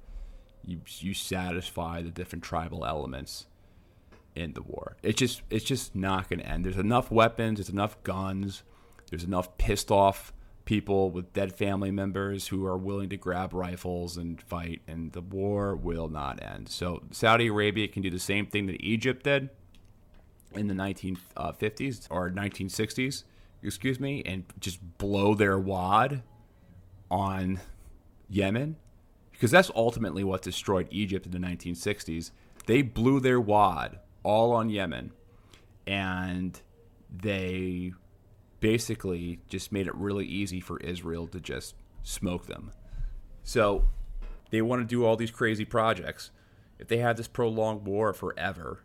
you 0.65 0.81
you 0.99 1.15
satisfy 1.15 2.03
the 2.03 2.11
different 2.11 2.45
tribal 2.45 2.85
elements 2.85 3.47
in 4.35 4.53
the 4.53 4.63
war. 4.63 4.97
It's 5.03 5.19
just 5.19 5.43
it's 5.51 5.65
just 5.65 5.95
not 5.95 6.29
going 6.29 6.41
to 6.41 6.47
end. 6.47 6.65
There's 6.65 6.77
enough 6.77 7.11
weapons. 7.11 7.59
There's 7.59 7.69
enough 7.69 8.03
guns. 8.03 8.63
There's 9.11 9.25
enough 9.25 9.57
pissed 9.59 9.91
off 9.91 10.33
people 10.65 11.11
with 11.11 11.33
dead 11.33 11.53
family 11.53 11.91
members 11.91 12.49
who 12.49 12.65
are 12.65 12.79
willing 12.79 13.09
to 13.09 13.17
grab 13.17 13.53
rifles 13.53 14.17
and 14.17 14.41
fight, 14.41 14.81
and 14.87 15.13
the 15.13 15.21
war 15.21 15.75
will 15.75 16.09
not 16.09 16.41
end. 16.43 16.69
So 16.69 17.03
Saudi 17.11 17.49
Arabia 17.49 17.89
can 17.89 18.03
do 18.03 18.11
the 18.11 18.21
same 18.21 18.47
thing 18.47 18.67
that 18.67 18.81
Egypt 18.81 19.25
did 19.25 19.51
in 20.55 20.69
the 20.69 20.75
1950s 20.75 22.07
or 22.11 22.31
1960s, 22.31 23.25
excuse 23.63 23.99
me, 23.99 24.23
and 24.25 24.45
just 24.61 24.99
blow 24.99 25.35
their 25.35 25.59
wad 25.59 26.23
on 27.11 27.61
Yemen 28.29 28.77
because 29.33 29.51
that's 29.51 29.71
ultimately 29.75 30.23
what 30.23 30.43
destroyed 30.43 30.87
Egypt 30.91 31.27
in 31.27 31.33
the 31.33 31.39
1960s. 31.39 32.31
They 32.67 32.83
blew 32.83 33.21
their 33.21 33.41
wad 33.41 33.99
all 34.23 34.53
on 34.53 34.69
Yemen 34.69 35.13
and 35.87 36.61
they 37.11 37.93
basically 38.61 39.41
just 39.49 39.73
made 39.73 39.87
it 39.87 39.95
really 39.95 40.27
easy 40.27 40.61
for 40.61 40.79
Israel 40.81 41.27
to 41.29 41.41
just 41.41 41.75
smoke 42.03 42.47
them. 42.47 42.73
So 43.43 43.89
they 44.51 44.63
want 44.63 44.83
to 44.83 44.87
do 44.87 45.05
all 45.05 45.17
these 45.17 45.31
crazy 45.31 45.65
projects. 45.65 46.31
If 46.79 46.89
they 46.89 46.99
have 46.99 47.17
this 47.17 47.29
prolonged 47.29 47.87
war 47.87 48.13
forever, 48.13 48.81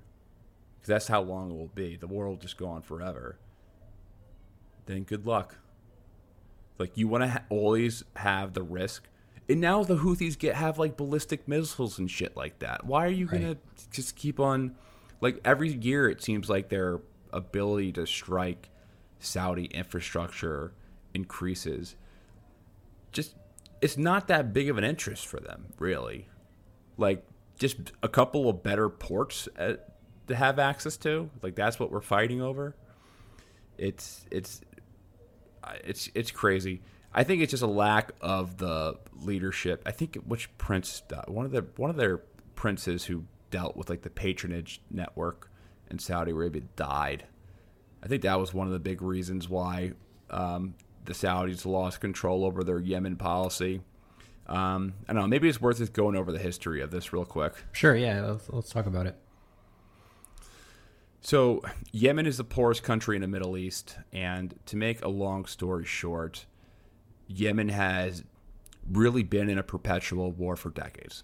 because 0.75 0.87
that's 0.87 1.07
how 1.07 1.21
long 1.21 1.51
it 1.51 1.55
will 1.55 1.67
be, 1.67 1.97
the 1.97 2.07
war 2.07 2.27
will 2.27 2.37
just 2.37 2.57
go 2.57 2.67
on 2.67 2.81
forever, 2.81 3.37
then 4.85 5.03
good 5.03 5.25
luck. 5.25 5.57
Like 6.77 6.91
you 6.95 7.07
want 7.07 7.23
to 7.23 7.29
ha- 7.29 7.43
always 7.49 8.03
have 8.15 8.53
the 8.53 8.63
risk. 8.63 9.07
And 9.47 9.61
now 9.61 9.83
the 9.83 9.97
Houthis 9.97 10.37
get 10.37 10.55
have 10.55 10.79
like 10.79 10.97
ballistic 10.97 11.47
missiles 11.47 11.99
and 11.99 12.09
shit 12.09 12.35
like 12.35 12.59
that. 12.59 12.85
Why 12.85 13.05
are 13.05 13.11
you 13.11 13.27
gonna 13.27 13.57
just 13.91 14.15
keep 14.15 14.39
on? 14.39 14.75
Like 15.21 15.39
every 15.45 15.71
year, 15.71 16.09
it 16.09 16.21
seems 16.21 16.49
like 16.49 16.69
their 16.69 16.99
ability 17.31 17.91
to 17.93 18.05
strike 18.05 18.69
Saudi 19.19 19.65
infrastructure 19.65 20.73
increases. 21.13 21.95
Just 23.11 23.35
it's 23.81 23.97
not 23.97 24.27
that 24.27 24.51
big 24.51 24.69
of 24.69 24.77
an 24.77 24.83
interest 24.83 25.27
for 25.27 25.39
them, 25.39 25.67
really. 25.79 26.27
Like 26.97 27.23
just 27.57 27.77
a 28.03 28.09
couple 28.09 28.49
of 28.49 28.63
better 28.63 28.89
ports 28.89 29.47
uh 29.57 29.75
to 30.27 30.35
have 30.35 30.59
access 30.59 30.97
to. 30.97 31.29
Like 31.41 31.55
that's 31.55 31.79
what 31.79 31.91
we're 31.91 32.01
fighting 32.01 32.41
over. 32.41 32.75
It's 33.77 34.25
it's 34.31 34.61
it's 35.83 36.09
it's 36.15 36.31
crazy. 36.31 36.81
I 37.13 37.23
think 37.23 37.41
it's 37.41 37.51
just 37.51 37.63
a 37.63 37.67
lack 37.67 38.11
of 38.21 38.57
the 38.57 38.97
leadership. 39.21 39.81
I 39.85 39.91
think 39.91 40.15
which 40.25 40.55
prince 40.57 41.01
one 41.27 41.45
of 41.45 41.51
the 41.51 41.65
one 41.77 41.89
of 41.89 41.95
their 41.95 42.17
princes 42.55 43.05
who 43.05 43.23
dealt 43.51 43.77
with 43.77 43.89
like 43.89 44.01
the 44.01 44.09
patronage 44.09 44.81
network 44.91 45.49
in 45.89 45.99
Saudi 45.99 46.31
Arabia 46.31 46.63
died. 46.75 47.25
I 48.03 48.07
think 48.07 48.21
that 48.23 48.39
was 48.39 48.53
one 48.53 48.67
of 48.67 48.73
the 48.73 48.79
big 48.79 49.01
reasons 49.01 49.49
why 49.49 49.93
um, 50.29 50.75
the 51.05 51.13
Saudis 51.13 51.65
lost 51.65 52.01
control 52.01 52.43
over 52.45 52.63
their 52.63 52.79
Yemen 52.79 53.15
policy. 53.15 53.81
Um, 54.47 54.93
I 55.07 55.13
don't 55.13 55.23
know. 55.23 55.27
Maybe 55.27 55.49
it's 55.49 55.59
worth 55.59 55.77
just 55.77 55.93
going 55.93 56.15
over 56.15 56.31
the 56.31 56.39
history 56.39 56.81
of 56.81 56.91
this 56.91 57.13
real 57.13 57.25
quick. 57.25 57.53
sure, 57.71 57.95
yeah. 57.95 58.21
Let's, 58.21 58.49
let's 58.49 58.69
talk 58.69 58.85
about 58.85 59.07
it. 59.07 59.15
So, 61.25 61.63
Yemen 61.91 62.27
is 62.27 62.37
the 62.37 62.43
poorest 62.43 62.83
country 62.83 63.15
in 63.15 63.23
the 63.23 63.27
Middle 63.27 63.57
East, 63.57 63.97
and 64.13 64.53
to 64.67 64.77
make 64.77 65.03
a 65.03 65.07
long 65.07 65.45
story 65.45 65.83
short, 65.83 66.45
Yemen 67.25 67.69
has 67.69 68.23
really 68.87 69.23
been 69.23 69.49
in 69.49 69.57
a 69.57 69.63
perpetual 69.63 70.31
war 70.31 70.55
for 70.55 70.69
decades. 70.69 71.23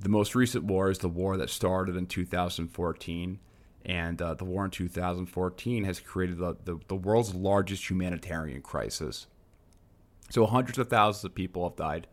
The 0.00 0.08
most 0.08 0.34
recent 0.34 0.64
war 0.64 0.90
is 0.90 0.98
the 0.98 1.08
war 1.08 1.36
that 1.36 1.50
started 1.50 1.94
in 1.94 2.06
2014, 2.06 3.38
and 3.84 4.20
uh, 4.20 4.34
the 4.34 4.44
war 4.44 4.64
in 4.64 4.72
2014 4.72 5.84
has 5.84 6.00
created 6.00 6.38
the, 6.38 6.56
the, 6.64 6.80
the 6.88 6.96
world's 6.96 7.32
largest 7.32 7.88
humanitarian 7.88 8.60
crisis. 8.60 9.28
So, 10.30 10.46
hundreds 10.46 10.78
of 10.78 10.90
thousands 10.90 11.26
of 11.26 11.34
people 11.36 11.62
have 11.62 11.76
died. 11.76 12.08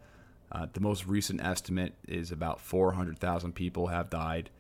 Uh, 0.52 0.68
the 0.72 0.80
most 0.80 1.08
recent 1.08 1.44
estimate 1.44 1.96
is 2.08 2.32
about 2.32 2.62
400,000 2.62 3.54
people 3.56 3.88
have 3.88 4.12
died. 4.12 4.52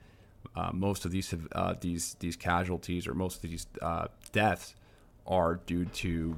Uh, 0.55 0.71
most 0.73 1.05
of 1.05 1.11
these 1.11 1.33
uh, 1.53 1.73
these 1.79 2.15
these 2.19 2.35
casualties 2.35 3.07
or 3.07 3.13
most 3.13 3.43
of 3.43 3.49
these 3.49 3.67
uh, 3.81 4.07
deaths 4.31 4.75
are 5.25 5.55
due 5.65 5.85
to 5.85 6.37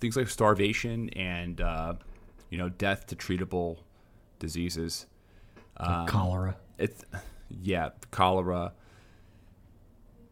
things 0.00 0.16
like 0.16 0.28
starvation 0.28 1.08
and 1.10 1.60
uh, 1.60 1.94
you 2.50 2.58
know 2.58 2.68
death 2.68 3.06
to 3.06 3.16
treatable 3.16 3.78
diseases. 4.38 5.06
Um, 5.76 6.06
Cholera. 6.06 6.56
It's 6.78 7.04
yeah, 7.62 7.90
cholera. 8.10 8.72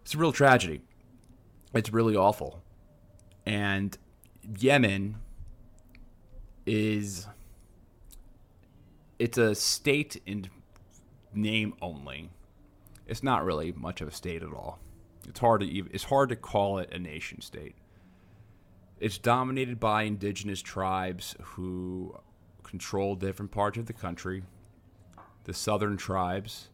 It's 0.02 0.14
a 0.14 0.18
real 0.18 0.32
tragedy. 0.32 0.82
It's 1.74 1.92
really 1.92 2.16
awful, 2.16 2.62
and 3.44 3.96
Yemen 4.58 5.16
is 6.66 7.26
it's 9.18 9.36
a 9.38 9.54
state 9.54 10.20
in 10.26 10.48
name 11.34 11.74
only. 11.82 12.30
It's 13.08 13.22
not 13.22 13.44
really 13.44 13.72
much 13.72 14.00
of 14.00 14.08
a 14.08 14.12
state 14.12 14.42
at 14.42 14.52
all. 14.52 14.78
It's 15.26 15.40
hard 15.40 15.62
to 15.62 15.66
even, 15.66 15.90
it's 15.92 16.04
hard 16.04 16.28
to 16.28 16.36
call 16.36 16.78
it 16.78 16.92
a 16.92 16.98
nation 16.98 17.40
state. 17.40 17.74
It's 19.00 19.18
dominated 19.18 19.80
by 19.80 20.02
indigenous 20.02 20.60
tribes 20.60 21.34
who 21.40 22.16
control 22.62 23.14
different 23.16 23.50
parts 23.50 23.78
of 23.78 23.86
the 23.86 23.92
country. 23.92 24.44
The 25.44 25.54
southern 25.54 25.96
tribes 25.96 26.68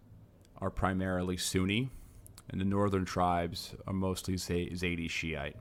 are 0.59 0.71
primarily 0.71 1.37
Sunni, 1.37 1.91
and 2.49 2.61
the 2.61 2.65
northern 2.65 3.05
tribes 3.05 3.75
are 3.87 3.93
mostly 3.93 4.37
Zay- 4.37 4.71
Zaidi 4.71 5.09
Shiite. 5.09 5.57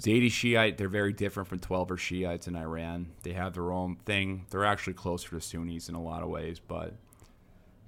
Zaidi 0.00 0.30
Shiite, 0.30 0.78
they're 0.78 0.88
very 0.88 1.12
different 1.12 1.48
from 1.48 1.58
12er 1.58 1.98
Shiites 1.98 2.46
in 2.46 2.56
Iran. 2.56 3.10
They 3.22 3.32
have 3.32 3.54
their 3.54 3.72
own 3.72 3.96
thing. 3.96 4.46
They're 4.50 4.64
actually 4.64 4.94
closer 4.94 5.30
to 5.30 5.40
Sunnis 5.40 5.88
in 5.88 5.94
a 5.94 6.02
lot 6.02 6.22
of 6.22 6.28
ways, 6.28 6.60
but 6.60 6.94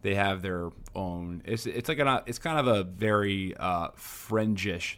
they 0.02 0.14
have 0.14 0.42
their 0.42 0.70
own. 0.94 1.42
It's 1.44 1.66
it's 1.66 1.88
like 1.88 1.98
an 1.98 2.20
it's 2.26 2.38
kind 2.38 2.58
of 2.58 2.66
a 2.66 2.84
very 2.84 3.54
uh, 3.56 3.88
fringish 3.90 4.96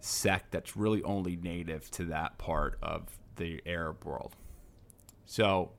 sect 0.00 0.52
that's 0.52 0.76
really 0.76 1.02
only 1.02 1.36
native 1.36 1.90
to 1.92 2.04
that 2.04 2.38
part 2.38 2.78
of 2.82 3.18
the 3.36 3.62
Arab 3.66 4.04
world. 4.04 4.36
So 5.24 5.70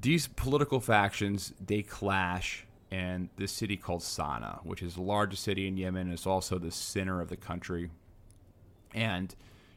these 0.00 0.26
political 0.26 0.80
factions 0.80 1.52
they 1.64 1.82
clash 1.82 2.66
in 2.90 3.28
this 3.36 3.50
city 3.50 3.76
called 3.76 4.02
Sana'a, 4.02 4.64
which 4.64 4.82
is 4.82 4.94
the 4.94 5.02
largest 5.02 5.42
city 5.42 5.66
in 5.66 5.76
Yemen. 5.76 6.12
It's 6.12 6.26
also 6.26 6.58
the 6.58 6.70
center 6.70 7.20
of 7.20 7.28
the 7.28 7.36
country 7.36 7.90
and 8.94 9.34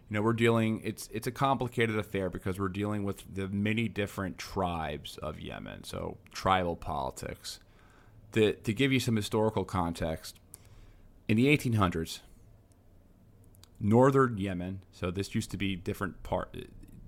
you 0.10 0.16
know 0.16 0.22
we're 0.22 0.34
dealing 0.34 0.82
it's 0.84 1.10
it's 1.12 1.28
a 1.28 1.32
complicated 1.32 1.98
affair 1.98 2.30
because 2.30 2.60
we're 2.60 2.70
dealing 2.70 3.04
with 3.04 3.24
the 3.34 3.48
many 3.48 3.88
different 3.88 4.38
tribes 4.38 5.18
of 5.18 5.40
Yemen 5.40 5.84
so 5.84 6.18
tribal 6.32 6.76
politics 6.76 7.60
the, 8.34 8.54
to 8.54 8.74
give 8.74 8.92
you 8.92 9.00
some 9.00 9.16
historical 9.16 9.64
context 9.64 10.40
in 11.28 11.38
the 11.38 11.46
1800s 11.46 12.20
northern 13.80 14.38
Yemen. 14.38 14.82
So 14.92 15.12
this 15.12 15.36
used 15.36 15.52
to 15.52 15.58
be 15.58 15.76
different 15.76 16.24
part. 16.24 16.56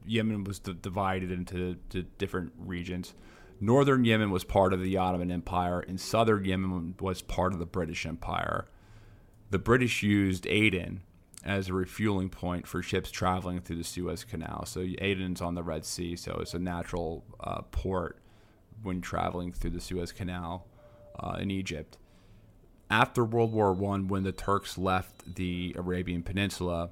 Yemen 0.06 0.44
was 0.44 0.60
divided 0.60 1.32
into 1.32 1.78
to 1.90 2.04
different 2.04 2.54
regions. 2.58 3.14
Northern 3.60 4.06
Yemen 4.06 4.32
was 4.32 4.44
part 4.44 4.72
of 4.74 4.82
the 4.82 4.98
Ottoman 4.98 5.32
Empire, 5.32 5.82
and 5.82 6.00
southern 6.00 6.46
Yemen 6.46 6.96
was 7.00 7.22
part 7.22 7.54
of 7.54 7.60
the 7.60 7.66
British 7.66 8.06
Empire. 8.06 8.68
The 9.50 9.60
British 9.60 10.02
used 10.02 10.48
Aden 10.48 11.02
as 11.44 11.70
a 11.70 11.74
refueling 11.74 12.30
point 12.30 12.68
for 12.68 12.82
ships 12.82 13.12
traveling 13.12 13.62
through 13.62 13.78
the 13.78 13.84
Suez 13.84 14.24
Canal. 14.24 14.66
So 14.66 14.86
Aden's 15.00 15.42
on 15.42 15.56
the 15.56 15.64
Red 15.64 15.86
Sea, 15.86 16.16
so 16.16 16.38
it's 16.42 16.54
a 16.54 16.60
natural 16.60 17.24
uh, 17.40 17.62
port 17.72 18.20
when 18.84 19.02
traveling 19.02 19.52
through 19.52 19.72
the 19.72 19.82
Suez 19.82 20.12
Canal 20.12 20.68
uh, 21.20 21.38
in 21.40 21.52
Egypt. 21.52 21.98
After 22.90 23.24
World 23.24 23.54
War 23.54 23.74
One, 23.74 24.08
when 24.08 24.24
the 24.24 24.32
Turks 24.32 24.78
left 24.78 25.36
the 25.36 25.76
Arabian 25.78 26.24
Peninsula, 26.24 26.90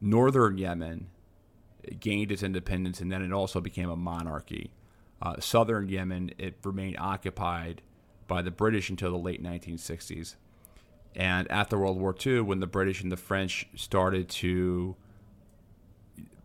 northern 0.00 0.58
Yemen 0.58 1.08
gained 1.98 2.32
its 2.32 2.42
independence, 2.42 3.00
and 3.00 3.12
then 3.12 3.22
it 3.22 3.32
also 3.32 3.60
became 3.60 3.90
a 3.90 3.96
monarchy. 3.96 4.70
Uh, 5.22 5.38
southern 5.38 5.88
Yemen 5.88 6.30
it 6.38 6.56
remained 6.64 6.96
occupied 6.98 7.82
by 8.26 8.42
the 8.42 8.50
British 8.50 8.88
until 8.88 9.10
the 9.10 9.18
late 9.18 9.42
1960s. 9.42 10.36
And 11.16 11.50
after 11.50 11.78
World 11.78 11.98
War 11.98 12.14
II, 12.24 12.42
when 12.42 12.60
the 12.60 12.66
British 12.66 13.02
and 13.02 13.10
the 13.10 13.16
French 13.16 13.66
started 13.74 14.28
to, 14.28 14.96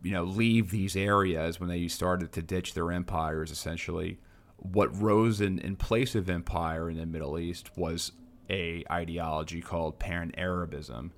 you 0.02 0.10
know, 0.10 0.24
leave 0.24 0.70
these 0.70 0.96
areas, 0.96 1.60
when 1.60 1.68
they 1.68 1.86
started 1.88 2.32
to 2.32 2.42
ditch 2.42 2.74
their 2.74 2.90
empires, 2.90 3.50
essentially, 3.50 4.18
what 4.56 5.00
rose 5.00 5.40
in, 5.40 5.58
in 5.60 5.76
place 5.76 6.14
of 6.14 6.28
empire 6.28 6.90
in 6.90 6.96
the 6.96 7.06
Middle 7.06 7.38
East 7.38 7.76
was 7.76 8.12
a 8.50 8.84
ideology 8.90 9.60
called 9.60 9.98
Pan-Arabism. 9.98 11.12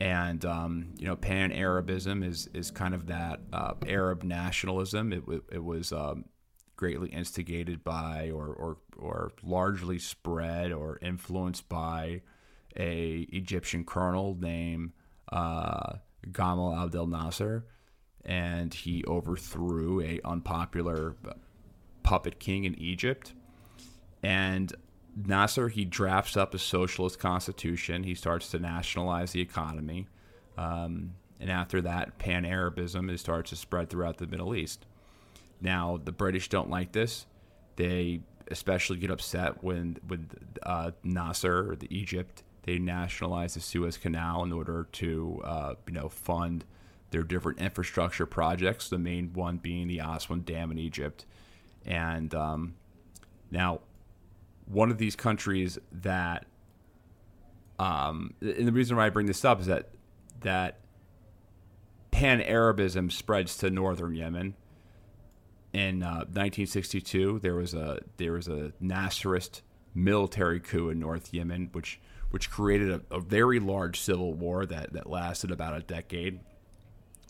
And 0.00 0.44
um, 0.44 0.94
you 0.98 1.06
know, 1.06 1.16
Pan-Arabism 1.16 2.22
is 2.22 2.48
is 2.52 2.70
kind 2.70 2.94
of 2.94 3.06
that 3.06 3.40
uh, 3.52 3.74
Arab 3.86 4.22
nationalism. 4.22 5.12
It, 5.12 5.22
it 5.52 5.64
was 5.64 5.92
um, 5.92 6.24
greatly 6.76 7.08
instigated 7.10 7.84
by, 7.84 8.30
or, 8.30 8.48
or 8.48 8.76
or 8.98 9.32
largely 9.42 9.98
spread 9.98 10.72
or 10.72 10.98
influenced 11.00 11.68
by 11.68 12.22
a 12.76 13.26
Egyptian 13.32 13.84
colonel 13.84 14.36
named 14.38 14.92
uh, 15.32 15.94
Gamal 16.30 16.82
Abdel 16.82 17.06
Nasser, 17.06 17.66
and 18.24 18.72
he 18.72 19.04
overthrew 19.04 20.00
a 20.00 20.20
unpopular 20.24 21.16
puppet 22.02 22.38
king 22.38 22.64
in 22.64 22.74
Egypt. 22.78 23.34
And 24.22 24.72
Nasser 25.16 25.68
he 25.68 25.84
drafts 25.84 26.36
up 26.36 26.54
a 26.54 26.58
socialist 26.58 27.18
constitution. 27.18 28.02
He 28.02 28.14
starts 28.14 28.50
to 28.50 28.58
nationalize 28.58 29.32
the 29.32 29.40
economy, 29.40 30.08
um, 30.56 31.14
and 31.40 31.50
after 31.50 31.82
that, 31.82 32.18
Pan 32.18 32.44
Arabism 32.44 33.16
starts 33.18 33.50
to 33.50 33.56
spread 33.56 33.90
throughout 33.90 34.16
the 34.18 34.26
Middle 34.26 34.54
East. 34.54 34.86
Now 35.60 36.00
the 36.02 36.12
British 36.12 36.48
don't 36.48 36.70
like 36.70 36.92
this. 36.92 37.26
They 37.76 38.20
especially 38.50 38.98
get 38.98 39.10
upset 39.10 39.62
when 39.62 39.98
when 40.06 40.30
uh, 40.62 40.92
Nasser 41.02 41.76
the 41.78 41.94
Egypt 41.94 42.42
they 42.64 42.78
nationalized 42.78 43.56
the 43.56 43.60
Suez 43.60 43.96
Canal 43.98 44.42
in 44.42 44.52
order 44.52 44.88
to, 44.92 45.40
uh, 45.44 45.74
you 45.86 45.92
know, 45.92 46.08
fund 46.08 46.64
their 47.10 47.22
different 47.22 47.60
infrastructure 47.60 48.26
projects. 48.26 48.88
The 48.88 48.98
main 48.98 49.32
one 49.34 49.58
being 49.58 49.86
the 49.86 50.00
Aswan 50.00 50.42
Dam 50.42 50.70
in 50.72 50.78
Egypt. 50.78 51.26
And 51.84 52.34
um, 52.34 52.74
now, 53.50 53.80
one 54.66 54.90
of 54.90 54.96
these 54.96 55.14
countries 55.14 55.78
that, 55.92 56.46
um, 57.78 58.32
and 58.40 58.66
the 58.66 58.72
reason 58.72 58.96
why 58.96 59.06
I 59.06 59.10
bring 59.10 59.26
this 59.26 59.44
up 59.44 59.60
is 59.60 59.66
that 59.66 59.90
that 60.40 60.78
Pan 62.10 62.40
Arabism 62.40 63.10
spreads 63.10 63.56
to 63.58 63.70
northern 63.70 64.14
Yemen. 64.14 64.54
In 65.72 66.02
uh, 66.02 66.24
1962, 66.30 67.40
there 67.40 67.56
was 67.56 67.74
a 67.74 67.98
there 68.16 68.32
was 68.32 68.48
a 68.48 68.72
Nasserist 68.82 69.60
military 69.94 70.60
coup 70.60 70.88
in 70.88 70.98
North 70.98 71.34
Yemen, 71.34 71.68
which 71.72 72.00
which 72.34 72.50
created 72.50 72.90
a, 72.90 73.14
a, 73.14 73.20
very 73.20 73.60
large 73.60 74.00
civil 74.00 74.34
war 74.34 74.66
that, 74.66 74.92
that 74.92 75.08
lasted 75.08 75.52
about 75.52 75.72
a 75.72 75.78
decade. 75.78 76.40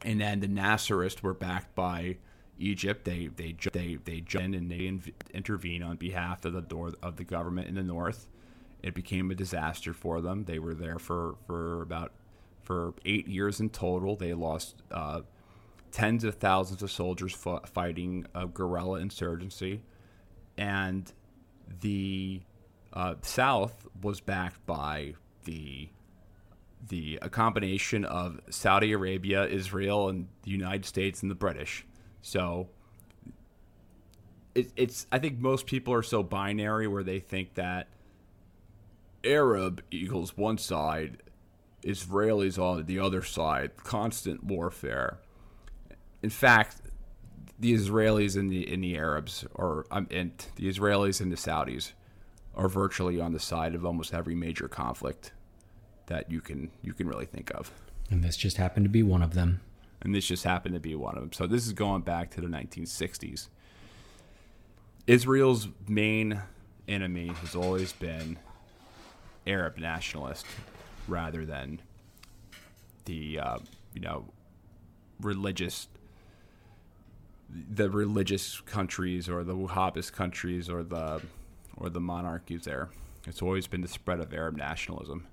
And 0.03 0.19
then 0.19 0.41
the 0.41 0.47
Nasserists 0.47 1.23
were 1.23 1.35
backed 1.35 1.75
by 1.75 2.17
Egypt. 2.59 3.05
They 3.05 3.27
they 3.27 3.55
they 3.71 3.99
they 4.03 4.21
joined 4.21 4.55
and 4.55 4.71
they 4.71 4.91
intervene 5.35 5.83
on 5.83 5.97
behalf 5.97 6.47
of 6.47 6.55
the 6.55 6.63
door 6.63 6.95
of 7.03 7.17
the 7.17 7.25
government 7.25 7.69
in 7.69 7.75
the 7.75 7.83
north. 7.83 8.29
It 8.83 8.95
became 8.95 9.31
a 9.31 9.35
disaster 9.35 9.93
for 9.93 10.23
them. 10.23 10.47
They 10.47 10.59
were 10.59 10.73
there 10.73 10.99
for 10.99 11.35
for 11.47 11.83
about 11.83 12.13
for 12.63 12.95
eight 13.05 13.29
years 13.29 13.61
in 13.61 13.69
total. 13.69 14.17
They 14.17 14.33
lost 14.33 14.77
uh, 14.91 15.21
tens 15.93 16.25
of 16.25 16.37
thousands 16.37 16.83
of 16.83 16.91
soldiers 16.91 17.35
fighting 17.67 18.27
a 18.35 18.47
guerrilla 18.47 19.01
insurgency, 19.01 19.83
and 20.57 21.13
the 21.83 22.41
uh, 22.95 23.15
South 23.23 23.87
was 24.01 24.21
backed 24.21 24.65
by 24.67 25.15
the 25.45 25.89
the 26.89 27.19
a 27.23 27.31
combination 27.31 28.05
of 28.05 28.41
Saudi 28.51 28.93
Arabia, 28.93 29.47
Israel, 29.47 30.09
and 30.09 30.29
the 30.43 30.51
United 30.51 30.85
States 30.85 31.23
and 31.23 31.31
the 31.31 31.35
British. 31.35 31.85
So 32.23 32.69
it, 34.55 34.71
it's 34.77 35.07
I 35.11 35.19
think 35.19 35.39
most 35.39 35.67
people 35.67 35.93
are 35.93 36.03
so 36.03 36.23
binary 36.23 36.87
where 36.87 37.03
they 37.03 37.21
think 37.21 37.55
that 37.55 37.89
Arab 39.25 39.83
equals 39.91 40.37
one 40.37 40.59
side, 40.59 41.23
Israelis 41.83 42.59
on 42.59 42.85
the 42.87 42.99
other 42.99 43.23
side, 43.23 43.77
constant 43.83 44.45
warfare. 44.45 45.19
In 46.23 46.31
fact, 46.31 46.81
the 47.59 47.75
Israelis 47.75 48.37
and 48.37 48.51
the 48.51 48.73
and 48.73 48.85
the 48.85 48.97
Arabs, 48.97 49.45
or 49.55 49.87
um, 49.91 50.07
and 50.11 50.33
the 50.57 50.69
Israelis 50.69 51.21
and 51.21 51.33
the 51.33 51.37
Saudis, 51.37 51.93
are 52.57 52.69
virtually 52.69 53.21
on 53.21 53.33
the 53.33 53.41
side 53.41 53.75
of 53.75 53.85
almost 53.85 54.15
every 54.15 54.35
major 54.35 54.69
conflict 54.69 55.33
that 56.07 56.31
you 56.31 56.41
can 56.41 56.71
you 56.83 56.93
can 56.93 57.09
really 57.09 57.27
think 57.27 57.51
of. 57.55 57.71
And 58.11 58.23
this 58.23 58.37
just 58.37 58.57
happened 58.57 58.85
to 58.85 58.91
be 58.91 59.03
one 59.03 59.23
of 59.23 59.35
them. 59.35 59.61
And 60.03 60.15
this 60.15 60.27
just 60.27 60.45
happened 60.45 60.75
to 60.75 60.81
be 60.81 60.95
one 60.95 61.15
of 61.17 61.23
them. 61.23 61.33
So 61.33 61.47
this 61.47 61.67
is 61.67 61.73
going 61.73 62.03
back 62.03 62.31
to 62.33 62.41
the 62.43 62.47
1960s. 62.47 63.49
Israel's 65.07 65.69
main 65.89 66.43
enemy 66.87 67.29
has 67.29 67.55
always 67.55 67.93
been 67.93 68.39
Arab 69.47 69.79
nationalist 69.79 70.47
rather 71.09 71.45
than 71.45 71.81
the 73.05 73.39
uh, 73.39 73.59
you 73.93 74.01
know 74.01 74.27
religious 75.21 75.89
the 77.51 77.89
religious 77.91 78.61
countries 78.63 79.29
or 79.29 79.45
the 79.45 79.55
Wahhabist 79.55 80.13
countries 80.13 80.69
or 80.69 80.83
the 80.83 81.21
or 81.77 81.89
the 81.91 82.01
monarchies 82.01 82.65
there. 82.65 82.89
It's 83.27 83.43
always 83.43 83.67
been 83.67 83.81
the 83.81 83.89
spread 83.89 84.21
of 84.21 84.33
Arab 84.33 84.57
nationalism. 84.57 85.27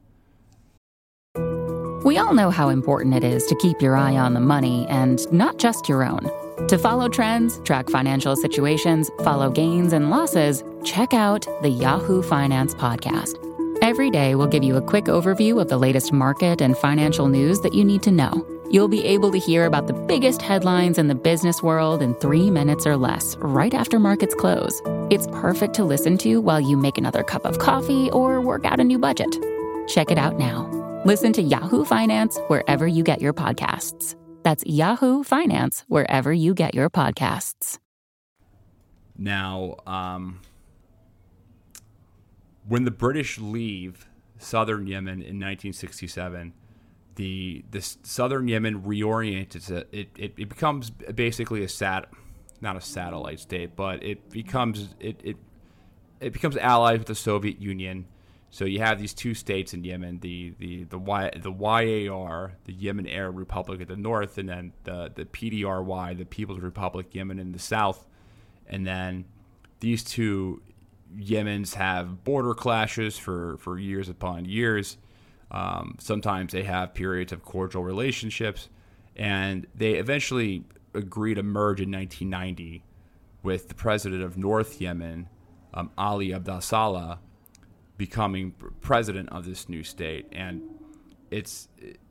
We 2.04 2.18
all 2.18 2.34
know 2.34 2.50
how 2.50 2.70
important 2.70 3.14
it 3.14 3.24
is 3.24 3.46
to 3.46 3.56
keep 3.56 3.80
your 3.82 3.96
eye 3.96 4.18
on 4.18 4.34
the 4.34 4.40
money 4.40 4.88
and 4.90 5.32
not 5.32 5.60
just 5.60 5.88
your 5.88 6.04
own. 6.04 6.30
To 6.68 6.78
follow 6.78 7.08
trends, 7.08 7.60
track 7.60 7.90
financial 7.90 8.36
situations, 8.36 9.12
follow 9.24 9.52
gains 9.52 9.94
and 9.94 10.10
losses, 10.10 10.64
check 10.84 11.14
out 11.14 11.48
the 11.62 11.70
Yahoo 11.70 12.24
Finance 12.24 12.74
Podcast. 12.74 13.38
Every 13.84 14.10
day, 14.10 14.36
we'll 14.36 14.48
give 14.48 14.64
you 14.64 14.78
a 14.78 14.82
quick 14.82 15.06
overview 15.06 15.62
of 15.62 15.70
the 15.70 15.78
latest 15.78 16.12
market 16.12 16.62
and 16.62 16.78
financial 16.78 17.28
news 17.28 17.62
that 17.62 17.74
you 17.74 17.84
need 17.84 18.04
to 18.04 18.12
know. 18.12 18.46
You'll 18.72 18.88
be 18.88 19.04
able 19.04 19.34
to 19.34 19.38
hear 19.38 19.66
about 19.66 19.88
the 19.88 19.94
biggest 19.94 20.42
headlines 20.42 20.98
in 20.98 21.10
the 21.10 21.16
business 21.16 21.62
world 21.62 22.02
in 22.02 22.16
three 22.16 22.50
minutes 22.50 22.88
or 22.88 22.96
less, 22.96 23.36
right 23.40 23.74
after 23.74 24.00
markets 24.00 24.34
close. 24.34 24.82
It's 25.10 25.28
perfect 25.28 25.74
to 25.74 25.84
listen 25.84 26.18
to 26.20 26.40
while 26.40 26.62
you 26.62 26.78
make 26.78 26.98
another 26.98 27.22
cup 27.22 27.44
of 27.44 27.60
coffee 27.60 28.10
or 28.12 28.40
work 28.40 28.64
out 28.64 28.80
a 28.80 28.84
new 28.86 28.98
budget. 28.98 29.36
Check 29.90 30.10
it 30.10 30.18
out 30.18 30.40
now. 30.40 30.70
Listen 31.04 31.34
to 31.34 31.42
Yahoo 31.42 31.84
Finance 31.84 32.40
wherever 32.48 32.88
you 32.88 33.04
get 33.04 33.20
your 33.20 33.34
podcasts. 33.34 34.16
That's 34.44 34.64
Yahoo 34.66 35.24
Finance 35.24 35.84
wherever 35.90 36.32
you 36.32 36.54
get 36.54 36.74
your 36.74 36.90
podcasts. 36.90 37.78
Now, 39.18 39.76
um, 39.86 40.40
when 42.66 42.86
the 42.86 42.92
British 42.92 43.38
leave 43.38 44.08
southern 44.38 44.88
Yemen 44.88 45.16
in 45.16 45.38
1967, 45.40 46.54
the 47.16 47.64
the 47.72 47.82
southern 47.82 48.48
Yemen 48.48 48.84
reorients 48.84 49.70
it, 49.70 50.10
it, 50.18 50.34
it, 50.38 50.50
becomes 50.50 50.90
basically 50.90 51.64
a 51.64 51.70
sat 51.70 52.10
not 52.62 52.76
a 52.76 52.82
satellite 52.82 53.40
state, 53.40 53.76
but 53.76 54.04
it 54.04 54.30
becomes 54.30 54.96
it, 55.00 55.20
it 55.24 55.38
it 56.20 56.34
becomes 56.34 56.56
allied 56.58 57.00
with 57.00 57.08
the 57.08 57.16
Soviet 57.16 57.60
Union. 57.60 58.06
So 58.52 58.66
you 58.66 58.80
have 58.80 59.00
these 59.00 59.14
two 59.14 59.34
states 59.34 59.74
in 59.74 59.84
Yemen, 59.84 60.20
the 60.20 60.54
the 60.60 60.84
the 60.84 61.00
y, 61.00 61.32
the 61.36 61.52
YAR, 61.52 62.54
the 62.66 62.74
Yemen 62.74 63.08
Arab 63.08 63.38
Republic 63.38 63.82
at 63.82 63.88
the 63.88 63.96
north, 63.96 64.38
and 64.38 64.48
then 64.48 64.74
the 64.84 65.12
the 65.14 65.26
PDRY, 65.26 66.18
the 66.18 66.26
People's 66.26 66.60
Republic 66.60 67.14
Yemen 67.14 67.40
in 67.40 67.52
the 67.52 67.60
south. 67.60 68.06
And 68.68 68.86
then 68.86 69.26
these 69.80 70.04
two 70.04 70.62
Yemens 71.18 71.74
have 71.76 72.24
border 72.24 72.54
clashes 72.54 73.18
for, 73.18 73.58
for 73.58 73.78
years 73.78 74.08
upon 74.08 74.46
years. 74.46 74.98
Um, 75.52 75.98
sometimes 76.00 76.54
they 76.54 76.64
have 76.64 76.94
periods 76.94 77.32
of 77.34 77.44
cordial 77.44 77.84
relationships, 77.84 78.70
and 79.16 79.68
they 79.76 79.94
eventually 79.96 80.64
agree 80.94 81.36
to 81.36 81.44
merge 81.44 81.82
in 81.82 81.92
1990 81.92 82.84
with 83.44 83.68
the 83.68 83.76
president 83.76 84.24
of 84.24 84.38
North 84.38 84.80
Yemen, 84.80 85.28
um, 85.74 85.92
Ali 85.98 86.34
Abdel 86.34 87.20
becoming 87.98 88.54
president 88.80 89.30
of 89.30 89.46
this 89.46 89.68
new 89.70 89.84
state. 89.84 90.28
And 90.32 90.62
it's 91.30 91.68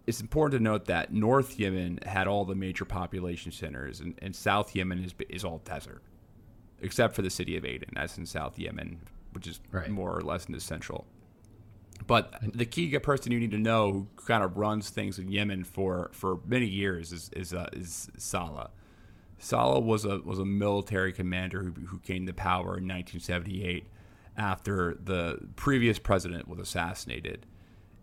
it's 0.06 0.20
important 0.20 0.58
to 0.58 0.62
note 0.62 0.86
that 0.86 1.12
North 1.12 1.58
Yemen 1.58 2.00
had 2.04 2.26
all 2.26 2.44
the 2.44 2.54
major 2.54 2.84
population 2.84 3.52
centers, 3.52 4.00
and, 4.00 4.14
and 4.20 4.34
South 4.34 4.74
Yemen 4.74 5.02
is 5.02 5.14
is 5.28 5.44
all 5.44 5.58
desert, 5.64 6.02
except 6.80 7.14
for 7.14 7.22
the 7.22 7.30
city 7.30 7.56
of 7.56 7.64
Aden, 7.64 7.90
that's 7.94 8.18
in 8.18 8.26
South 8.26 8.58
Yemen, 8.58 9.00
which 9.32 9.46
is 9.46 9.60
Right. 9.70 9.88
more 9.88 10.16
or 10.16 10.22
less 10.22 10.46
in 10.46 10.52
the 10.52 10.60
central. 10.60 11.06
But 12.06 12.34
the 12.54 12.64
key 12.64 12.98
person 12.98 13.32
you 13.32 13.40
need 13.40 13.50
to 13.50 13.58
know 13.58 13.92
who 13.92 14.08
kind 14.24 14.42
of 14.42 14.56
runs 14.56 14.90
things 14.90 15.18
in 15.18 15.30
Yemen 15.30 15.64
for, 15.64 16.10
for 16.12 16.40
many 16.46 16.66
years 16.66 17.12
is 17.12 17.30
is, 17.34 17.52
uh, 17.52 17.68
is 17.72 18.10
Saleh. 18.16 18.70
Saleh 19.38 19.82
was 19.82 20.04
a 20.04 20.20
was 20.20 20.38
a 20.38 20.44
military 20.44 21.12
commander 21.12 21.62
who, 21.62 21.70
who 21.86 21.98
came 21.98 22.26
to 22.26 22.32
power 22.32 22.76
in 22.76 22.86
1978 22.86 23.86
after 24.36 24.96
the 25.02 25.38
previous 25.56 25.98
president 25.98 26.46
was 26.46 26.58
assassinated, 26.58 27.46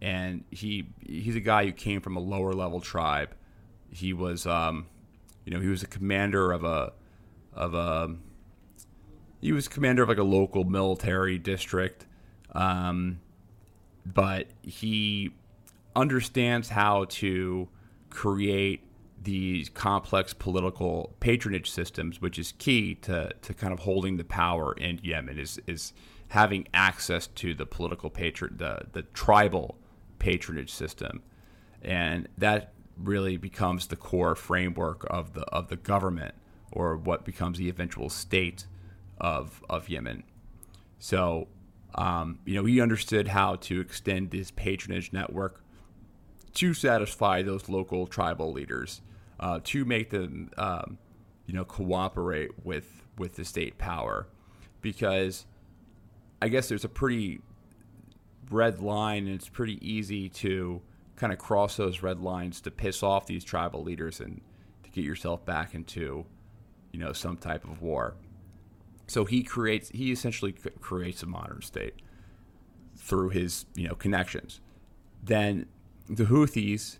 and 0.01 0.43
he 0.49 0.89
he's 1.05 1.35
a 1.35 1.39
guy 1.39 1.65
who 1.65 1.71
came 1.71 2.01
from 2.01 2.17
a 2.17 2.19
lower 2.19 2.53
level 2.53 2.81
tribe. 2.81 3.35
He 3.91 4.13
was 4.13 4.47
um, 4.47 4.87
you 5.45 5.53
know 5.53 5.59
he 5.59 5.67
was 5.67 5.83
a 5.83 5.87
commander 5.87 6.51
of 6.51 6.63
a 6.63 6.93
of 7.53 7.75
a 7.75 8.15
he 9.41 9.51
was 9.51 9.67
commander 9.67 10.03
of 10.03 10.09
like 10.09 10.17
a 10.17 10.23
local 10.23 10.63
military 10.63 11.37
district. 11.37 12.07
Um, 12.53 13.19
but 14.13 14.47
he 14.61 15.31
understands 15.95 16.69
how 16.69 17.05
to 17.05 17.67
create 18.09 18.83
these 19.21 19.67
complex 19.67 20.33
political 20.33 21.15
patronage 21.19 21.69
systems, 21.69 22.21
which 22.21 22.39
is 22.39 22.53
key 22.53 22.95
to, 22.95 23.31
to 23.41 23.53
kind 23.53 23.73
of 23.73 23.79
holding 23.79 24.17
the 24.17 24.23
power 24.23 24.73
in 24.73 24.99
Yemen, 25.03 25.37
is, 25.37 25.59
is 25.67 25.91
having 26.29 26.67
access 26.73 27.27
to 27.27 27.53
the 27.53 27.65
political 27.65 28.09
patron, 28.09 28.55
the, 28.57 28.81
the 28.93 29.01
tribal 29.01 29.77
patronage 30.19 30.71
system. 30.71 31.21
And 31.81 32.27
that 32.37 32.73
really 32.97 33.37
becomes 33.37 33.87
the 33.87 33.95
core 33.95 34.35
framework 34.35 35.05
of 35.09 35.33
the, 35.33 35.41
of 35.47 35.67
the 35.67 35.75
government 35.75 36.35
or 36.71 36.95
what 36.95 37.25
becomes 37.25 37.57
the 37.57 37.69
eventual 37.69 38.09
state 38.09 38.65
of, 39.19 39.63
of 39.69 39.89
Yemen. 39.89 40.23
So, 40.99 41.47
um, 41.95 42.39
you 42.45 42.55
know, 42.55 42.65
he 42.65 42.81
understood 42.81 43.27
how 43.27 43.55
to 43.55 43.79
extend 43.79 44.33
his 44.33 44.51
patronage 44.51 45.11
network 45.13 45.63
to 46.55 46.73
satisfy 46.73 47.41
those 47.41 47.69
local 47.69 48.07
tribal 48.07 48.51
leaders, 48.51 49.01
uh, 49.39 49.59
to 49.63 49.85
make 49.85 50.09
them, 50.09 50.49
um, 50.57 50.97
you 51.45 51.53
know, 51.53 51.65
cooperate 51.65 52.51
with 52.65 53.03
with 53.17 53.35
the 53.35 53.45
state 53.45 53.77
power, 53.77 54.27
because 54.81 55.45
I 56.41 56.49
guess 56.49 56.69
there's 56.69 56.85
a 56.85 56.89
pretty 56.89 57.41
red 58.51 58.79
line, 58.81 59.25
and 59.25 59.35
it's 59.35 59.49
pretty 59.49 59.79
easy 59.87 60.29
to 60.29 60.81
kind 61.15 61.33
of 61.33 61.39
cross 61.39 61.77
those 61.77 62.03
red 62.03 62.19
lines 62.19 62.61
to 62.61 62.71
piss 62.71 63.01
off 63.01 63.25
these 63.25 63.43
tribal 63.43 63.83
leaders 63.83 64.19
and 64.19 64.41
to 64.83 64.89
get 64.91 65.03
yourself 65.03 65.43
back 65.45 65.73
into, 65.73 66.25
you 66.91 66.99
know, 66.99 67.11
some 67.11 67.37
type 67.37 67.63
of 67.63 67.81
war. 67.81 68.15
So 69.07 69.25
he 69.25 69.41
creates, 69.43 69.89
he 69.89 70.11
essentially 70.11 70.53
creates 70.81 71.23
a 71.23 71.25
modern 71.25 71.61
state 71.61 71.95
through 72.97 73.29
his, 73.29 73.65
you 73.75 73.87
know, 73.87 73.95
connections. 73.95 74.59
Then 75.23 75.67
the 76.09 76.25
Houthis, 76.25 76.97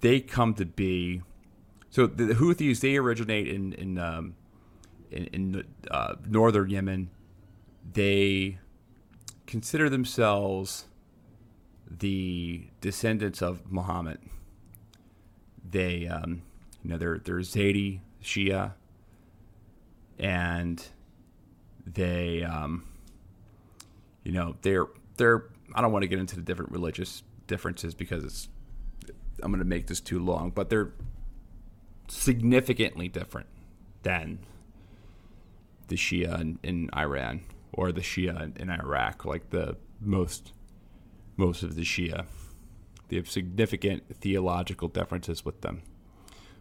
they 0.00 0.20
come 0.20 0.54
to 0.54 0.64
be. 0.64 1.22
So 1.90 2.06
the, 2.06 2.34
Houthis, 2.34 2.80
they 2.80 2.96
originate 2.96 3.48
in 3.48 3.72
in 3.74 3.98
um, 3.98 4.34
in, 5.10 5.24
in 5.26 5.64
uh, 5.90 6.14
northern 6.26 6.70
Yemen. 6.70 7.10
They 7.92 8.58
consider 9.46 9.88
themselves 9.88 10.86
the 11.88 12.68
descendants 12.80 13.42
of 13.42 13.70
Muhammad. 13.70 14.18
They, 15.68 16.06
um, 16.06 16.42
you 16.82 16.90
know, 16.90 16.98
they're 16.98 17.18
they're 17.18 17.38
Zaidi 17.38 18.00
Shia, 18.22 18.72
and 20.18 20.84
they, 21.86 22.42
um, 22.42 22.84
you 24.22 24.32
know, 24.32 24.56
they're 24.62 24.86
they're. 25.16 25.44
I 25.74 25.80
don't 25.80 25.92
want 25.92 26.02
to 26.02 26.08
get 26.08 26.18
into 26.18 26.36
the 26.36 26.42
different 26.42 26.72
religious 26.72 27.22
differences 27.46 27.94
because 27.94 28.24
it's. 28.24 28.48
I'm 29.42 29.50
going 29.50 29.58
to 29.58 29.68
make 29.68 29.88
this 29.88 30.00
too 30.00 30.20
long, 30.20 30.50
but 30.50 30.70
they're 30.70 30.92
significantly 32.08 33.08
different 33.08 33.48
than 34.02 34.38
the 35.88 35.96
Shia 35.96 36.40
in, 36.40 36.58
in 36.62 36.90
Iran 36.96 37.42
or 37.72 37.92
the 37.92 38.00
Shia 38.00 38.40
in, 38.40 38.54
in 38.56 38.70
Iraq, 38.70 39.24
like 39.24 39.50
the 39.50 39.76
most 40.00 40.52
most 41.36 41.62
of 41.62 41.74
the 41.74 41.82
Shia. 41.82 42.26
They 43.08 43.16
have 43.16 43.30
significant 43.30 44.04
theological 44.20 44.88
differences 44.88 45.44
with 45.44 45.60
them. 45.60 45.82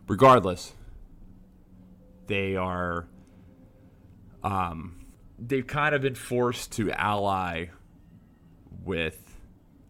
Regardless, 0.08 0.74
they 2.28 2.56
are 2.56 3.08
um, 4.44 5.03
they've 5.40 5.66
kind 5.66 5.96
of 5.96 6.02
been 6.02 6.16
forced 6.16 6.72
to 6.74 6.92
ally 6.92 7.68
with 8.84 9.38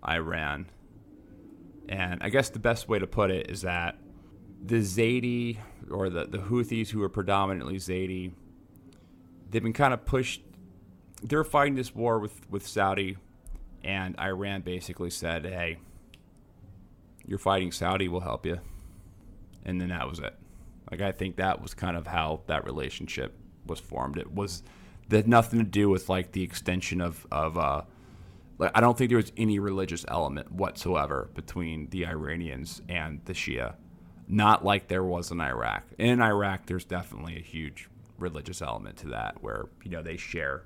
Iran. 0.07 0.67
And 1.89 2.21
I 2.23 2.29
guess 2.29 2.49
the 2.49 2.59
best 2.59 2.87
way 2.87 2.99
to 2.99 3.07
put 3.07 3.31
it 3.31 3.49
is 3.49 3.61
that 3.61 3.97
the 4.63 4.79
Zaidi 4.79 5.57
or 5.89 6.09
the, 6.09 6.25
the 6.25 6.37
Houthis 6.37 6.89
who 6.89 7.01
are 7.03 7.09
predominantly 7.09 7.75
Zaidi, 7.75 8.31
they've 9.49 9.63
been 9.63 9.73
kind 9.73 9.93
of 9.93 10.05
pushed 10.05 10.41
they're 11.23 11.43
fighting 11.43 11.75
this 11.75 11.95
war 11.95 12.19
with, 12.19 12.49
with 12.49 12.67
Saudi 12.67 13.17
and 13.83 14.19
Iran 14.19 14.61
basically 14.61 15.09
said, 15.09 15.45
Hey, 15.45 15.77
you're 17.25 17.39
fighting 17.39 17.71
Saudi, 17.71 18.07
we'll 18.07 18.21
help 18.21 18.45
you. 18.45 18.59
And 19.65 19.79
then 19.79 19.89
that 19.89 20.09
was 20.09 20.19
it. 20.19 20.35
Like 20.91 21.01
I 21.01 21.11
think 21.11 21.37
that 21.37 21.61
was 21.61 21.73
kind 21.73 21.95
of 21.95 22.07
how 22.07 22.41
that 22.47 22.65
relationship 22.65 23.33
was 23.65 23.79
formed. 23.79 24.17
It 24.17 24.31
was 24.31 24.63
that 25.09 25.27
nothing 25.27 25.59
to 25.59 25.65
do 25.65 25.89
with 25.89 26.09
like 26.09 26.31
the 26.31 26.43
extension 26.43 27.01
of, 27.01 27.25
of 27.31 27.57
uh 27.57 27.81
like 28.59 28.71
I 28.75 28.81
don't 28.81 28.97
think 28.97 29.09
there 29.09 29.17
was 29.17 29.31
any 29.35 29.59
religious 29.59 30.05
element 30.07 30.51
whatsoever 30.51 31.29
between 31.33 31.89
the 31.89 32.05
Iranians 32.05 32.81
and 32.87 33.19
the 33.25 33.33
Shia. 33.33 33.75
Not 34.27 34.63
like 34.63 34.87
there 34.87 35.03
was 35.03 35.31
in 35.31 35.41
Iraq. 35.41 35.83
In 35.97 36.21
Iraq 36.21 36.65
there's 36.65 36.85
definitely 36.85 37.37
a 37.37 37.41
huge 37.41 37.89
religious 38.17 38.61
element 38.61 38.97
to 38.97 39.07
that 39.07 39.41
where, 39.41 39.65
you 39.83 39.91
know, 39.91 40.01
they 40.01 40.17
share, 40.17 40.63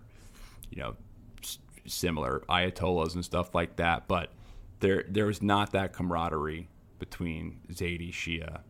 you 0.69 0.81
know, 0.81 0.95
similar 1.85 2.43
ayatollahs 2.49 3.15
and 3.15 3.23
stuff 3.23 3.55
like 3.55 3.77
that, 3.77 4.07
but 4.07 4.31
there 4.80 5.05
there 5.07 5.26
was 5.26 5.41
not 5.41 5.72
that 5.72 5.93
camaraderie 5.93 6.68
between 6.99 7.59
Zaidi 7.72 8.11
Shia 8.11 8.61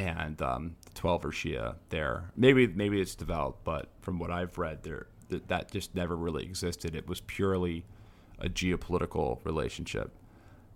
and 0.00 0.40
um, 0.40 0.76
the 0.94 1.08
are 1.08 1.18
Shia 1.18 1.74
there. 1.90 2.32
Maybe 2.34 2.66
maybe 2.66 3.00
it's 3.00 3.14
developed, 3.14 3.64
but 3.64 3.88
from 4.00 4.18
what 4.18 4.30
I've 4.30 4.56
read, 4.56 4.82
there 4.82 5.08
th- 5.28 5.42
that 5.48 5.70
just 5.70 5.94
never 5.94 6.16
really 6.16 6.42
existed. 6.42 6.94
It 6.94 7.06
was 7.06 7.20
purely 7.20 7.84
a 8.38 8.48
geopolitical 8.48 9.44
relationship. 9.44 10.10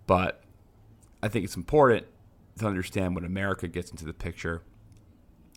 But 0.05 0.43
I 1.23 1.27
think 1.29 1.43
it's 1.43 1.55
important 1.55 2.05
to 2.59 2.67
understand 2.67 3.15
when 3.15 3.25
America 3.25 3.67
gets 3.67 3.89
into 3.89 4.05
the 4.05 4.13
picture. 4.13 4.61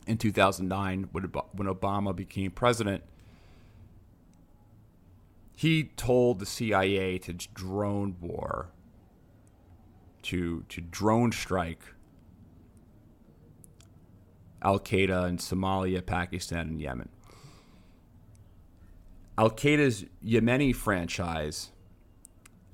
In 0.06 0.16
2009, 0.16 1.10
when 1.12 1.24
when 1.52 1.68
Obama 1.68 2.16
became 2.16 2.50
president, 2.50 3.04
he 5.54 5.84
told 5.96 6.38
the 6.38 6.46
CIA 6.46 7.18
to 7.18 7.34
drone 7.34 8.16
war, 8.18 8.70
to 10.22 10.64
to 10.70 10.80
drone 10.80 11.32
strike 11.32 11.82
Al 14.62 14.80
Qaeda 14.80 15.28
in 15.28 15.38
Somalia, 15.38 16.04
Pakistan, 16.04 16.68
and 16.68 16.80
Yemen. 16.80 17.08
Al 19.36 19.50
Qaeda's 19.50 20.04
Yemeni 20.24 20.74
franchise 20.74 21.70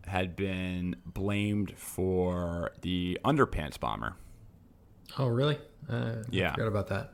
had 0.07 0.35
been 0.37 0.97
blamed 1.05 1.73
for 1.77 2.73
the 2.83 3.19
underpants 3.25 3.79
bomber. 3.79 4.17
Oh, 5.19 5.27
really? 5.27 5.59
Uh, 5.89 6.17
Yeah. 6.31 6.51
I 6.51 6.55
forgot 6.55 6.69
about 6.69 6.87
that. 6.89 7.13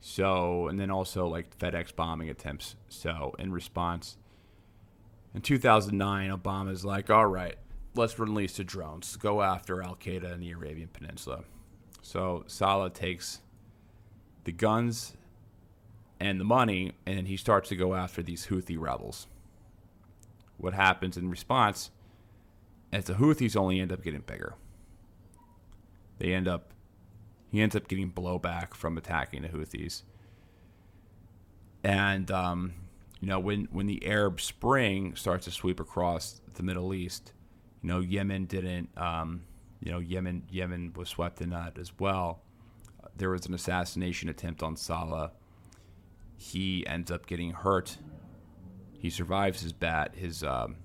So, 0.00 0.68
and 0.68 0.78
then 0.78 0.90
also 0.90 1.26
like 1.26 1.56
FedEx 1.58 1.94
bombing 1.94 2.28
attempts. 2.28 2.76
So, 2.88 3.34
in 3.38 3.52
response, 3.52 4.18
in 5.34 5.40
2009, 5.40 6.30
Obama's 6.30 6.84
like, 6.84 7.10
all 7.10 7.26
right, 7.26 7.56
let's 7.94 8.18
release 8.18 8.56
the 8.56 8.64
drones, 8.64 9.16
go 9.16 9.40
after 9.42 9.82
Al 9.82 9.96
Qaeda 9.96 10.32
in 10.34 10.40
the 10.40 10.50
Arabian 10.52 10.88
Peninsula. 10.88 11.44
So, 12.04 12.44
Saleh 12.46 12.92
takes 12.92 13.40
the 14.44 14.52
guns 14.52 15.14
and 16.20 16.38
the 16.38 16.44
money, 16.44 16.92
and 17.06 17.26
he 17.26 17.36
starts 17.36 17.70
to 17.70 17.76
go 17.76 17.94
after 17.94 18.22
these 18.22 18.48
Houthi 18.48 18.78
rebels. 18.78 19.26
What 20.58 20.74
happens 20.74 21.16
in 21.16 21.30
response? 21.30 21.90
as 22.94 23.06
the 23.06 23.14
Houthis 23.14 23.56
only 23.56 23.80
end 23.80 23.90
up 23.90 24.04
getting 24.04 24.20
bigger. 24.20 24.54
They 26.18 26.32
end 26.32 26.46
up 26.46 26.70
he 27.50 27.60
ends 27.60 27.76
up 27.76 27.88
getting 27.88 28.10
blowback 28.10 28.74
from 28.74 28.96
attacking 28.96 29.42
the 29.42 29.48
Houthis. 29.48 30.02
And 31.82 32.30
um, 32.30 32.74
you 33.20 33.26
know, 33.26 33.40
when 33.40 33.66
when 33.72 33.86
the 33.86 34.06
Arab 34.06 34.40
Spring 34.40 35.16
starts 35.16 35.44
to 35.46 35.50
sweep 35.50 35.80
across 35.80 36.40
the 36.54 36.62
Middle 36.62 36.94
East, 36.94 37.32
you 37.82 37.88
know, 37.88 37.98
Yemen 37.98 38.44
didn't. 38.44 38.90
Um, 38.96 39.42
you 39.84 39.92
know, 39.92 39.98
Yemen 40.00 40.42
Yemen 40.50 40.92
was 40.96 41.08
swept 41.10 41.40
in 41.40 41.50
that 41.50 41.78
as 41.78 41.92
well. 42.00 42.40
There 43.16 43.30
was 43.30 43.46
an 43.46 43.54
assassination 43.54 44.28
attempt 44.28 44.62
on 44.62 44.74
Saleh. 44.76 45.30
He 46.36 46.84
ends 46.86 47.10
up 47.12 47.26
getting 47.26 47.52
hurt. 47.52 47.98
He 48.98 49.10
survives 49.10 49.60
his 49.60 49.72
bat. 49.72 50.14
His 50.16 50.42
um, 50.42 50.76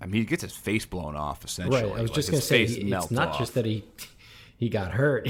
I 0.00 0.06
mean, 0.06 0.20
he 0.20 0.26
gets 0.26 0.42
his 0.42 0.52
face 0.52 0.84
blown 0.86 1.16
off 1.16 1.44
essentially. 1.44 1.82
Right. 1.82 1.98
I 1.98 2.02
was 2.02 2.10
Like, 2.10 2.14
just 2.16 2.30
gonna 2.30 2.40
say 2.42 2.66
he- 2.66 2.92
it's 2.92 3.10
not 3.10 3.28
off. 3.30 3.38
just 3.38 3.54
that 3.54 3.64
he 3.64 3.84
he 4.56 4.68
got 4.68 4.92
hurt. 4.92 5.28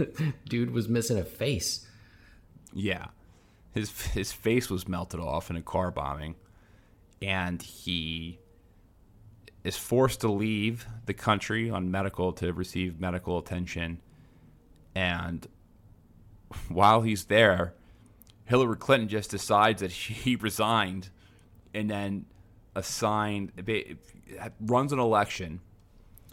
Dude 0.48 0.70
was 0.70 0.88
missing 0.88 1.18
a 1.18 1.24
face. 1.24 1.86
Yeah, 2.72 3.06
his 3.74 3.90
his 4.08 4.32
face 4.32 4.70
was 4.70 4.88
melted 4.88 5.20
off 5.20 5.50
in 5.50 5.56
a 5.56 5.62
car 5.62 5.90
bombing, 5.90 6.34
and 7.22 7.60
he 7.62 8.38
is 9.64 9.76
forced 9.76 10.20
to 10.20 10.28
leave 10.28 10.86
the 11.06 11.14
country 11.14 11.70
on 11.70 11.90
medical 11.90 12.32
to 12.32 12.52
receive 12.52 13.00
medical 13.00 13.38
attention. 13.38 14.00
And 14.94 15.46
while 16.68 17.02
he's 17.02 17.26
there, 17.26 17.74
Hillary 18.44 18.76
Clinton 18.76 19.08
just 19.08 19.30
decides 19.30 19.82
that 19.82 19.92
he 19.92 20.36
resigned, 20.36 21.10
and 21.74 21.90
then 21.90 22.26
assigned 22.74 23.52
runs 24.60 24.92
an 24.92 24.98
election 24.98 25.60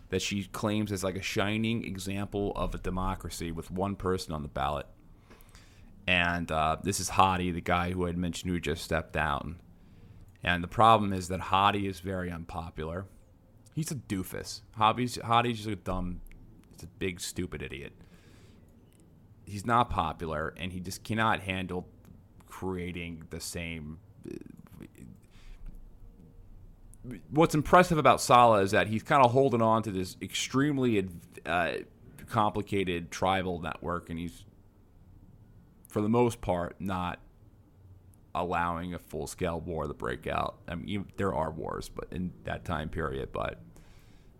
that 0.09 0.21
she 0.21 0.43
claims 0.45 0.91
is 0.91 1.03
like 1.03 1.15
a 1.15 1.21
shining 1.21 1.83
example 1.83 2.53
of 2.55 2.75
a 2.75 2.77
democracy 2.77 3.51
with 3.51 3.71
one 3.71 3.95
person 3.95 4.33
on 4.33 4.43
the 4.43 4.47
ballot. 4.47 4.85
And 6.07 6.51
uh, 6.51 6.77
this 6.83 6.99
is 6.99 7.09
Hadi, 7.09 7.51
the 7.51 7.61
guy 7.61 7.91
who 7.91 8.07
I 8.07 8.11
mentioned 8.11 8.51
who 8.51 8.59
just 8.59 8.83
stepped 8.83 9.13
down. 9.13 9.59
And 10.43 10.63
the 10.63 10.67
problem 10.67 11.11
is 11.11 11.27
that 11.29 11.39
Hadi 11.39 11.87
is 11.87 11.99
very 11.99 12.31
unpopular. 12.31 13.07
He's 13.75 13.91
a 13.91 13.95
doofus. 13.95 14.61
Hadi's, 14.79 15.17
Hadi's 15.17 15.57
just 15.57 15.69
a 15.69 15.75
dumb, 15.75 16.21
he's 16.71 16.83
a 16.83 16.87
big, 16.87 17.19
stupid 17.19 17.61
idiot. 17.61 17.91
He's 19.43 19.65
not 19.65 19.89
popular, 19.89 20.53
and 20.55 20.71
he 20.71 20.79
just 20.79 21.03
cannot 21.03 21.41
handle 21.41 21.85
creating 22.47 23.23
the 23.31 23.41
same. 23.41 23.99
What's 27.29 27.53
impressive 27.53 27.97
about 27.97 28.21
Saleh 28.21 28.63
is 28.63 28.71
that 28.71 28.87
he's 28.87 29.03
kind 29.03 29.23
of 29.23 29.33
holding 29.33 29.61
on 29.61 29.83
to 29.83 29.91
this 29.91 30.15
extremely 30.21 31.07
uh, 31.45 31.73
complicated 32.29 33.11
tribal 33.11 33.59
network, 33.59 34.09
and 34.09 34.17
he's 34.17 34.45
for 35.89 36.01
the 36.01 36.09
most 36.09 36.39
part, 36.39 36.77
not 36.79 37.19
allowing 38.35 38.93
a 38.93 38.99
full 38.99 39.25
scale 39.25 39.59
war 39.59 39.87
to 39.87 39.93
break 39.93 40.27
out. 40.27 40.57
I 40.67 40.75
mean, 40.75 41.07
there 41.17 41.33
are 41.33 41.49
wars, 41.49 41.89
but 41.89 42.07
in 42.11 42.33
that 42.43 42.65
time 42.65 42.89
period, 42.89 43.29
but 43.31 43.59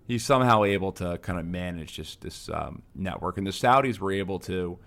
he's 0.08 0.24
somehow 0.24 0.66
able 0.66 0.92
to 0.94 1.18
kind 1.20 1.40
of 1.40 1.46
manage 1.46 1.94
just 1.94 2.22
this 2.22 2.50
um, 2.50 2.82
network, 2.94 3.38
and 3.38 3.48
the 3.48 3.52
Saudis 3.52 4.00
were 4.00 4.12
able 4.12 4.40
to 4.40 4.78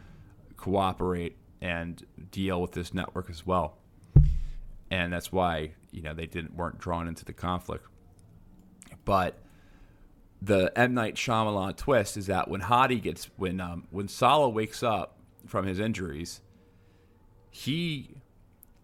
cooperate 0.56 1.36
and 1.60 2.05
deal 2.30 2.60
with 2.60 2.72
this 2.72 2.93
network 2.94 3.30
as 3.30 3.47
well, 3.47 3.78
and 4.90 5.12
that's 5.12 5.32
why 5.32 5.72
you 5.90 6.02
know 6.02 6.14
they 6.14 6.26
didn't 6.26 6.55
weren't 6.55 6.78
drawn 6.78 7.09
into 7.09 7.24
the 7.24 7.32
conflict, 7.32 7.86
but. 9.05 9.39
The 10.40 10.70
M 10.78 10.94
Night 10.94 11.16
Shyamalan 11.16 11.76
twist 11.76 12.16
is 12.16 12.26
that 12.26 12.47
when 12.47 12.60
Hadi 12.60 13.01
gets 13.01 13.28
when 13.36 13.60
um, 13.60 13.89
when 13.90 14.06
Saleh 14.06 14.55
wakes 14.55 14.85
up 14.85 15.18
from 15.47 15.66
his 15.66 15.80
injuries, 15.80 16.43
he 17.51 18.14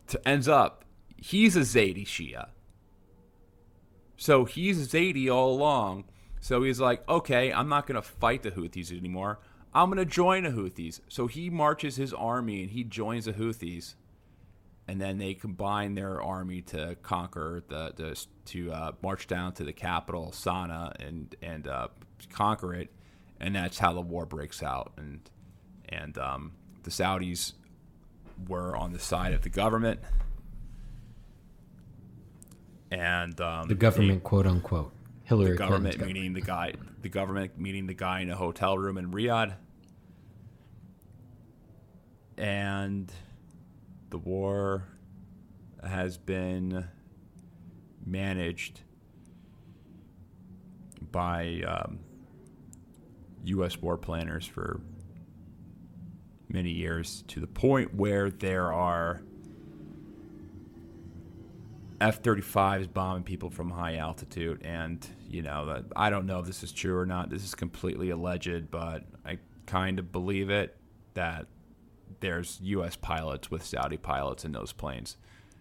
t- 0.07 0.19
ends 0.25 0.49
up 0.49 0.85
he's 1.25 1.57
a 1.57 1.61
Zaidi 1.61 2.05
Shia. 2.05 2.49
So 4.17 4.45
he's 4.45 4.89
Zaidi 4.89 5.33
all 5.33 5.53
along. 5.53 6.05
So 6.41 6.63
he's 6.63 6.81
like, 6.81 7.09
okay, 7.09 7.53
I'm 7.53 7.69
not 7.71 7.87
going 7.87 7.97
to 7.97 8.03
fight 8.03 8.43
the 8.43 8.51
Houthis 8.51 8.97
anymore. 8.97 9.41
I'm 9.73 9.89
going 9.89 9.99
to 9.99 10.05
join 10.05 10.45
the 10.45 10.51
Houthis. 10.51 11.01
So 11.09 11.27
he 11.27 11.49
marches 11.49 11.97
his 11.97 12.13
army 12.13 12.63
and 12.63 12.71
he 12.71 12.85
joins 12.85 13.25
the 13.25 13.33
Houthis, 13.33 13.95
and 14.87 15.01
then 15.01 15.17
they 15.17 15.33
combine 15.33 15.95
their 15.95 16.23
army 16.23 16.61
to 16.63 16.97
conquer 17.03 17.65
the, 17.69 17.93
the 17.97 18.27
to 18.51 18.71
uh, 18.71 18.93
march 19.03 19.27
down 19.27 19.55
to 19.55 19.65
the 19.65 19.73
capital 19.73 20.31
Sana 20.33 20.93
and 21.01 21.35
and 21.41 21.67
uh, 21.67 21.89
conquer 22.31 22.75
it, 22.75 22.91
and 23.41 23.57
that's 23.57 23.79
how 23.79 23.95
the 23.95 24.03
war 24.03 24.27
breaks 24.27 24.63
out. 24.63 24.93
And 24.99 25.29
and 25.89 26.19
um, 26.19 26.53
the 26.83 26.91
Saudis 26.91 27.55
were 28.49 28.77
on 28.77 28.93
the 28.93 28.99
side 28.99 29.33
of 29.33 29.43
the 29.43 29.49
government, 29.49 30.01
and 32.91 33.41
um, 33.41 33.69
The 33.69 33.75
government, 33.75 34.23
quote 34.23 34.47
unquote. 34.47 34.93
Hillary 35.25 35.53
the 35.53 35.57
government 35.57 35.97
Clinton's 35.97 36.07
meaning 36.15 36.33
the 36.35 36.41
guy, 36.43 36.75
the 37.01 37.09
government 37.09 37.59
meaning 37.59 37.87
the 37.87 37.95
guy 37.95 38.21
in 38.21 38.31
a 38.31 38.37
hotel 38.37 38.77
room 38.77 38.99
in 38.99 39.11
Riyadh, 39.11 39.55
and 42.37 43.11
the 44.11 44.19
war 44.19 44.85
has 45.83 46.19
been 46.19 46.87
managed 48.05 48.81
by 51.11 51.63
um, 51.67 52.01
U.S. 53.45 53.81
war 53.81 53.97
planners 53.97 54.47
for 54.47 54.81
many 56.49 56.71
years 56.71 57.25
to 57.29 57.41
the 57.41 57.47
point 57.47 57.95
where 57.95 58.31
there 58.31 58.73
are 58.73 59.23
F 62.01 62.23
35s 62.23 62.93
bombing 62.93 63.23
people 63.23 63.51
from 63.51 63.71
high 63.71 63.97
altitude. 63.97 64.63
And, 64.65 65.07
you 65.29 65.43
know, 65.43 65.83
I 65.97 66.11
don't 66.11 66.27
know 66.27 66.41
if 66.41 66.47
this 66.47 66.63
is 66.63 66.73
true 66.73 66.99
or 66.99 67.07
not. 67.07 67.31
This 67.31 67.45
is 67.45 67.55
completely 67.55 68.11
alleged, 68.11 68.71
but 68.71 69.05
I 69.25 69.39
kind 69.67 69.99
of 69.99 70.13
believe 70.13 70.51
it 70.51 70.77
that 71.15 71.47
there's 72.21 72.59
U.S. 72.63 72.97
pilots 72.97 73.51
with 73.51 73.65
Saudi 73.65 73.97
pilots 73.97 74.45
in 74.45 74.53
those 74.53 74.73
planes. 74.73 75.17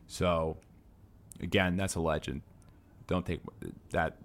So, 0.08 0.58
again, 1.40 1.78
that's 1.78 1.96
a 1.96 2.02
legend. 2.02 2.42
Don't 3.08 3.26
take 3.26 3.42
that. 3.92 4.18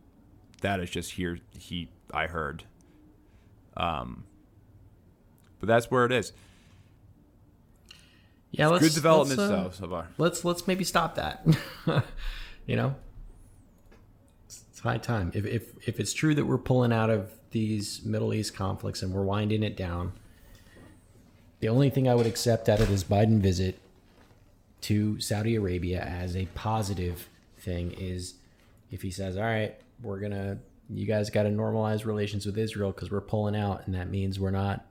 That 0.62 0.80
is 0.80 0.90
just 0.90 1.12
here. 1.12 1.38
He, 1.56 1.88
I 2.12 2.26
heard. 2.26 2.64
Um, 3.76 4.24
but 5.60 5.68
that's 5.68 5.90
where 5.90 6.04
it 6.04 6.12
is. 6.12 6.32
Yeah, 8.50 8.68
let's 8.68 8.84
Good 8.84 8.94
developments 8.94 9.38
let's, 9.38 9.52
uh, 9.52 9.62
though 9.64 9.70
so 9.70 9.88
far. 9.88 10.08
Let's 10.16 10.44
let's 10.44 10.66
maybe 10.66 10.84
stop 10.84 11.16
that. 11.16 11.46
you 12.66 12.76
know, 12.76 12.94
it's 14.78 14.84
high 14.84 14.98
time. 14.98 15.32
If 15.34 15.44
if 15.44 15.88
if 15.88 16.00
it's 16.00 16.12
true 16.12 16.34
that 16.34 16.46
we're 16.46 16.58
pulling 16.58 16.92
out 16.92 17.10
of 17.10 17.32
these 17.50 18.04
Middle 18.04 18.32
East 18.32 18.54
conflicts 18.54 19.02
and 19.02 19.12
we're 19.12 19.24
winding 19.24 19.62
it 19.62 19.76
down, 19.76 20.12
the 21.60 21.68
only 21.68 21.90
thing 21.90 22.08
I 22.08 22.14
would 22.14 22.26
accept 22.26 22.68
out 22.68 22.80
of 22.80 22.88
this 22.88 23.04
Biden 23.04 23.40
visit 23.40 23.80
to 24.82 25.18
Saudi 25.20 25.56
Arabia 25.56 26.00
as 26.00 26.36
a 26.36 26.46
positive 26.54 27.28
thing 27.58 27.90
is 27.92 28.34
if 28.90 29.02
he 29.02 29.10
says, 29.10 29.36
"All 29.36 29.42
right, 29.42 29.76
we're 30.02 30.20
gonna, 30.20 30.58
you 30.88 31.06
guys 31.06 31.28
got 31.28 31.42
to 31.42 31.50
normalize 31.50 32.06
relations 32.06 32.46
with 32.46 32.56
Israel 32.56 32.92
because 32.92 33.10
we're 33.10 33.20
pulling 33.20 33.56
out, 33.56 33.84
and 33.86 33.94
that 33.94 34.08
means 34.08 34.38
we're 34.38 34.52
not, 34.52 34.86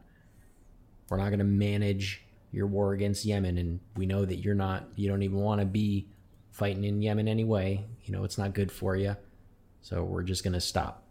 we're 1.09 1.17
not 1.17 1.29
gonna 1.29 1.43
manage 1.45 2.23
your 2.51 2.67
war 2.67 2.93
against 2.93 3.25
Yemen, 3.25 3.57
and 3.57 3.79
we 3.95 4.05
know 4.05 4.25
that 4.25 4.37
you're 4.37 4.55
not, 4.55 4.87
you 4.95 5.09
don't 5.09 5.23
even 5.23 5.37
want 5.37 5.59
to 5.61 5.65
be 5.65 6.07
fighting 6.51 6.83
in 6.83 7.01
Yemen 7.01 7.27
anyway. 7.27 7.83
You 8.05 8.13
know 8.13 8.23
it's 8.23 8.37
not 8.37 8.53
good 8.53 8.71
for 8.71 8.95
you, 8.95 9.15
so 9.81 10.03
we're 10.03 10.23
just 10.23 10.43
gonna 10.43 10.61
stop." 10.61 11.03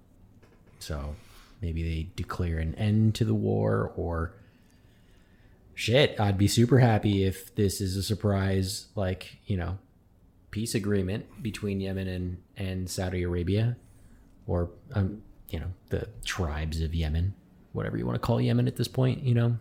So 0.78 1.14
maybe 1.60 1.82
they 1.82 2.08
declare 2.16 2.58
an 2.58 2.74
end 2.74 3.14
to 3.16 3.24
the 3.24 3.34
war 3.34 3.92
or 3.96 4.34
shit, 5.74 6.18
I'd 6.18 6.38
be 6.38 6.48
super 6.48 6.78
happy 6.78 7.24
if 7.24 7.54
this 7.54 7.80
is 7.80 7.96
a 7.96 8.02
surprise, 8.02 8.86
like, 8.96 9.38
you 9.46 9.56
know, 9.56 9.78
peace 10.50 10.74
agreement 10.74 11.42
between 11.42 11.80
Yemen 11.80 12.08
and, 12.08 12.38
and 12.56 12.90
Saudi 12.90 13.22
Arabia 13.22 13.76
or, 14.46 14.70
um, 14.94 15.22
you 15.50 15.60
know, 15.60 15.66
the 15.90 16.08
tribes 16.24 16.80
of 16.80 16.94
Yemen, 16.94 17.34
whatever 17.72 17.98
you 17.98 18.06
want 18.06 18.16
to 18.16 18.26
call 18.26 18.40
Yemen 18.40 18.66
at 18.66 18.76
this 18.76 18.88
point, 18.88 19.22
you 19.22 19.34
know, 19.34 19.58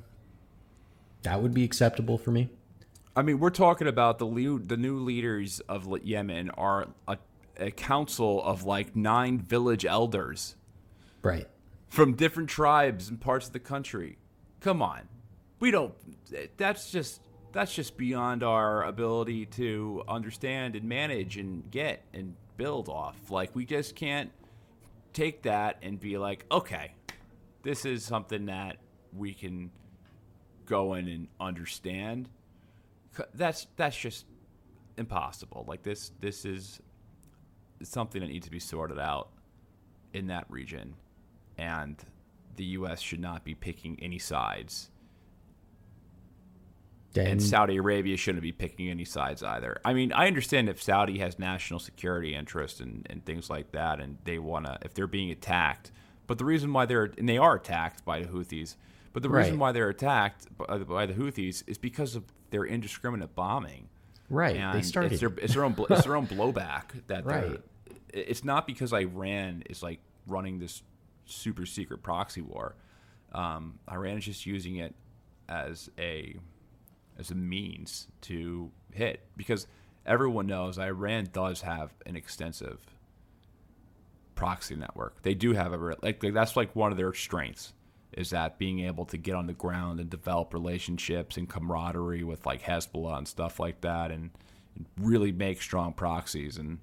that 1.26 1.42
would 1.42 1.54
be 1.54 1.64
acceptable 1.64 2.18
for 2.18 2.32
me. 2.32 2.50
I 3.16 3.22
mean, 3.22 3.40
we're 3.40 3.50
talking 3.50 3.88
about 3.88 4.20
the 4.20 4.26
new, 4.28 4.60
the 4.60 4.78
new 4.78 5.00
leaders 5.00 5.60
of 5.62 5.88
Yemen 6.04 6.50
are 6.52 6.88
a, 7.08 7.18
a 7.58 7.72
council 7.72 8.44
of 8.44 8.64
like 8.64 8.96
nine 8.96 9.40
village 9.40 9.86
elders 9.86 10.56
Right. 11.22 11.48
from 11.90 12.14
different 12.14 12.50
tribes 12.50 13.10
and 13.10 13.20
parts 13.20 13.48
of 13.48 13.54
the 13.54 13.60
country. 13.60 14.18
Come 14.60 14.82
on, 14.82 15.02
we 15.60 15.72
don't. 15.72 15.94
That's 16.58 16.92
just 16.92 17.22
that's 17.54 17.74
just 17.74 17.98
beyond 17.98 18.44
our 18.44 18.84
ability 18.84 19.46
to 19.46 20.04
understand 20.08 20.76
and 20.76 20.86
manage 20.90 21.38
and 21.38 21.70
get 21.72 22.04
and 22.14 22.36
build 22.58 22.90
off. 22.90 23.16
Like 23.30 23.56
we 23.56 23.66
just 23.66 23.96
can't 23.96 24.32
take 25.14 25.44
that 25.44 25.78
and 25.82 26.00
be 26.00 26.18
like, 26.18 26.46
okay, 26.52 26.92
this 27.64 27.86
is 27.86 28.04
something 28.04 28.48
that 28.48 28.78
we 29.16 29.34
can 29.34 29.72
go 30.66 30.94
in 30.96 31.08
and 31.08 31.28
understand. 31.40 32.30
That's 33.34 33.68
that's 33.76 33.98
just 33.98 34.26
impossible. 34.98 35.66
Like 35.68 35.84
this 35.84 36.12
this 36.20 36.46
is 36.46 36.82
something 37.84 38.22
that 38.22 38.28
needs 38.28 38.46
to 38.46 38.52
be 38.52 38.60
sorted 38.60 39.00
out 39.00 39.30
in 40.14 40.28
that 40.28 40.46
region, 40.50 40.96
and 41.58 41.98
the 42.56 42.66
U.S. 42.66 43.02
should 43.02 43.20
not 43.20 43.44
be 43.44 43.56
picking 43.56 43.98
any 44.02 44.20
sides. 44.20 44.90
Then, 47.14 47.28
and 47.28 47.44
Saudi 47.44 47.78
Arabia 47.78 48.18
shouldn't 48.18 48.42
be 48.42 48.52
picking 48.52 48.90
any 48.90 49.06
sides 49.06 49.42
either. 49.42 49.80
I 49.86 49.94
mean, 49.94 50.12
I 50.12 50.28
understand 50.28 50.68
if 50.68 50.82
Saudi 50.82 51.20
has 51.20 51.40
national 51.40 51.80
security 51.80 52.36
interest 52.36 52.82
and, 52.82 53.08
and 53.10 53.24
things 53.26 53.50
like 53.50 53.72
that, 53.72 54.02
and 54.02 54.18
they 54.26 54.38
want 54.38 54.66
to, 54.66 54.78
if 54.82 54.94
they're 54.94 55.08
being 55.08 55.32
attacked, 55.32 55.94
but 56.28 56.38
the 56.38 56.46
reason 56.46 56.74
why 56.74 56.86
they're, 56.86 57.14
and 57.18 57.30
they 57.30 57.38
are 57.38 57.56
attacked 57.56 58.04
by 58.04 58.20
the 58.20 58.28
Houthis, 58.28 58.76
but 59.16 59.24
the 59.24 59.30
reason 59.30 59.54
Right. 59.54 59.60
why 59.60 59.72
they're 59.72 59.88
attacked 59.88 60.46
by, 60.58 60.78
by 60.80 61.06
the 61.06 61.14
Houthis 61.14 61.64
is 61.68 61.78
because 61.78 62.18
of 62.18 62.26
their 62.50 62.66
indiscriminate 62.66 63.34
bombing. 63.34 63.88
right, 64.30 64.58
And 64.58 64.78
they 64.78 64.82
started. 64.82 65.14
It's 65.14 65.22
their, 65.22 65.32
it's 65.42 65.54
their 65.54 65.64
own, 65.64 65.74
it's 65.90 66.04
their 66.04 66.18
own 66.18 66.28
blowback 66.28 67.08
that 67.08 67.24
Right. 67.26 67.62
it's 68.10 68.44
not 68.44 68.68
because 68.68 68.92
Iran 68.94 69.64
is 69.70 69.82
like 69.82 70.02
running 70.28 70.60
this 70.60 70.84
super 71.24 71.66
secret 71.66 72.04
proxy 72.04 72.42
war. 72.42 72.76
Um, 73.32 73.80
Iran 73.90 74.18
is 74.18 74.26
just 74.26 74.46
using 74.46 74.76
it 74.76 74.94
as 75.48 75.90
a 75.98 76.36
as 77.18 77.32
a 77.32 77.36
means 77.36 78.08
to 78.20 78.70
hit 78.92 79.22
because 79.38 79.66
everyone 80.06 80.46
knows 80.46 80.78
Iran 80.78 81.30
does 81.32 81.62
have 81.62 81.94
an 82.06 82.18
extensive 82.18 82.82
proxy 84.36 84.76
network. 84.76 85.22
They 85.22 85.36
do 85.36 85.54
have 85.54 85.72
a 85.72 85.78
like, 86.02 86.22
like 86.22 86.34
that's 86.34 86.58
like 86.58 86.76
one 86.76 86.92
of 86.92 86.98
their 86.98 87.14
strengths 87.14 87.72
is 88.16 88.30
that 88.32 88.58
being 88.58 88.80
able 88.80 89.06
to 89.06 89.18
get 89.18 89.36
on 89.36 89.46
the 89.46 89.54
ground 89.54 90.00
and 90.00 90.10
develop 90.10 90.54
relationships 90.54 91.38
and 91.38 91.48
camaraderie 91.50 92.24
with 92.24 92.46
like 92.46 92.64
Hezbollah 92.64 93.18
and 93.20 93.28
stuff 93.28 93.60
like 93.60 93.82
that 93.82 94.10
and, 94.10 94.32
and 94.76 94.86
really 95.00 95.32
make 95.32 95.62
strong 95.62 95.94
proxies 95.94 96.58
and 96.58 96.80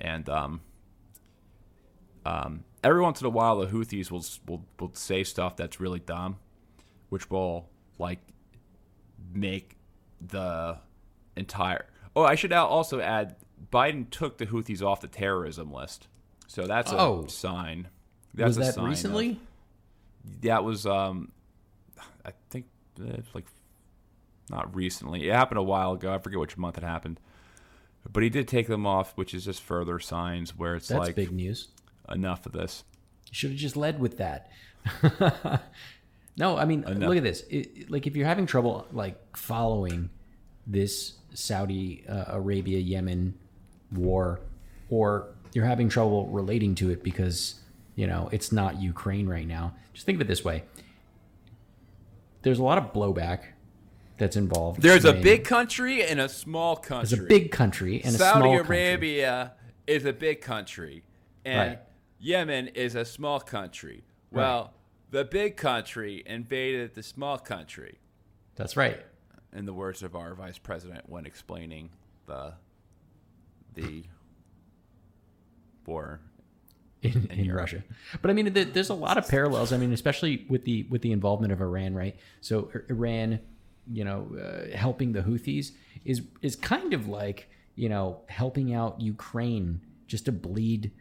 and 0.00 0.28
um 0.28 0.60
um 2.26 2.64
every 2.82 3.00
once 3.00 3.20
in 3.20 3.26
a 3.26 3.30
while 3.30 3.56
the 3.58 3.66
Houthis 3.66 4.10
will 4.10 4.24
will 4.46 4.64
will 4.80 4.94
say 4.94 5.22
stuff 5.24 5.56
that's 5.56 5.80
really 5.80 6.00
dumb 6.00 6.36
which 7.08 7.30
will 7.30 7.68
like 7.98 8.18
make 9.32 9.76
the 10.20 10.78
entire. 11.36 11.86
Oh, 12.16 12.22
I 12.22 12.34
should 12.34 12.52
also 12.52 13.00
add 13.00 13.36
Biden 13.72 14.08
took 14.10 14.38
the 14.38 14.46
Houthis 14.46 14.82
off 14.82 15.00
the 15.00 15.06
terrorism 15.08 15.72
list, 15.72 16.08
so 16.46 16.66
that's 16.66 16.90
a 16.92 16.98
Oh. 16.98 17.26
sign. 17.26 17.88
That's 18.32 18.48
was 18.48 18.56
a 18.56 18.60
that 18.60 18.74
sign 18.74 18.84
of- 18.84 18.90
recently? 18.90 19.40
That 20.42 20.64
was 20.64 20.86
um, 20.86 21.32
I 22.24 22.32
think 22.50 22.66
uh, 23.00 23.18
like 23.34 23.46
not 24.50 24.74
recently. 24.74 25.28
It 25.28 25.32
happened 25.32 25.58
a 25.58 25.62
while 25.62 25.92
ago. 25.92 26.12
I 26.12 26.18
forget 26.18 26.38
which 26.38 26.56
month 26.56 26.78
it 26.78 26.84
happened, 26.84 27.18
but 28.10 28.22
he 28.22 28.28
did 28.28 28.46
take 28.48 28.66
them 28.66 28.86
off, 28.86 29.12
which 29.16 29.34
is 29.34 29.44
just 29.44 29.62
further 29.62 29.98
signs 29.98 30.56
where 30.56 30.76
it's 30.76 30.88
That's 30.88 30.98
like 30.98 31.14
big 31.16 31.32
news. 31.32 31.68
enough 32.10 32.46
of 32.46 32.52
this. 32.52 32.84
You 33.30 33.34
should 33.34 33.50
have 33.50 33.58
just 33.58 33.76
led 33.76 34.00
with 34.00 34.18
that. 34.18 34.50
no, 36.36 36.56
I 36.58 36.64
mean, 36.66 36.84
Enough. 36.84 37.08
look 37.08 37.16
at 37.16 37.22
this. 37.22 37.42
It, 37.50 37.90
like, 37.90 38.06
if 38.06 38.14
you're 38.16 38.26
having 38.26 38.46
trouble 38.46 38.86
like 38.92 39.36
following 39.36 40.10
this 40.66 41.14
Saudi 41.32 42.04
uh, 42.08 42.24
Arabia 42.28 42.78
Yemen 42.78 43.34
war, 43.90 44.40
or 44.90 45.28
you're 45.54 45.64
having 45.64 45.88
trouble 45.88 46.26
relating 46.28 46.74
to 46.76 46.90
it 46.90 47.02
because 47.02 47.60
you 47.94 48.06
know 48.06 48.28
it's 48.32 48.52
not 48.52 48.80
Ukraine 48.80 49.26
right 49.28 49.46
now, 49.46 49.74
just 49.92 50.06
think 50.06 50.16
of 50.16 50.22
it 50.22 50.28
this 50.28 50.44
way: 50.44 50.64
there's 52.42 52.58
a 52.58 52.62
lot 52.62 52.78
of 52.78 52.92
blowback 52.92 53.40
that's 54.18 54.36
involved. 54.36 54.80
There's 54.82 55.04
a 55.04 55.12
big 55.12 55.44
country 55.44 56.04
and 56.04 56.20
a 56.20 56.28
small 56.28 56.76
country. 56.76 57.08
there's 57.16 57.24
a 57.24 57.28
big 57.28 57.50
country 57.50 58.02
and 58.04 58.14
a 58.14 58.18
Saudi 58.18 58.40
small 58.40 58.56
country. 58.58 58.76
Arabia 58.76 59.52
is 59.86 60.04
a 60.04 60.12
big 60.12 60.40
country, 60.40 61.02
and 61.44 61.70
Right. 61.70 61.78
Yemen 62.20 62.68
is 62.68 62.94
a 62.94 63.04
small 63.04 63.38
country. 63.40 64.04
Well, 64.30 64.72
the 65.10 65.24
big 65.24 65.56
country 65.56 66.22
invaded 66.26 66.94
the 66.94 67.02
small 67.02 67.38
country, 67.38 67.98
That's 68.56 68.76
right. 68.76 68.98
in 69.52 69.66
the 69.66 69.72
words 69.74 70.02
of 70.02 70.16
our 70.16 70.34
vice 70.34 70.58
president 70.58 71.08
when 71.08 71.26
explaining 71.26 71.90
the 72.26 72.54
the 73.74 74.04
war. 75.86 76.20
In, 77.04 77.30
in 77.30 77.52
Russia. 77.52 77.84
But 78.22 78.30
I 78.30 78.34
mean, 78.34 78.52
th- 78.52 78.72
there's 78.72 78.90
a 78.90 78.94
lot 78.94 79.18
of 79.18 79.28
parallels. 79.28 79.72
I 79.72 79.76
mean, 79.76 79.92
especially 79.92 80.46
with 80.48 80.64
the 80.64 80.84
with 80.84 81.02
the 81.02 81.12
involvement 81.12 81.52
of 81.52 81.60
Iran, 81.60 81.94
right? 81.94 82.16
So 82.40 82.70
Iran, 82.88 83.40
you 83.90 84.04
know, 84.04 84.28
uh, 84.36 84.76
helping 84.76 85.12
the 85.12 85.22
Houthis 85.22 85.72
is 86.04 86.22
is 86.42 86.56
kind 86.56 86.94
of 86.94 87.06
like 87.06 87.48
you 87.76 87.88
know 87.88 88.22
helping 88.28 88.74
out 88.74 89.00
Ukraine 89.00 89.80
just 90.06 90.26
to 90.26 90.32
bleed, 90.32 90.92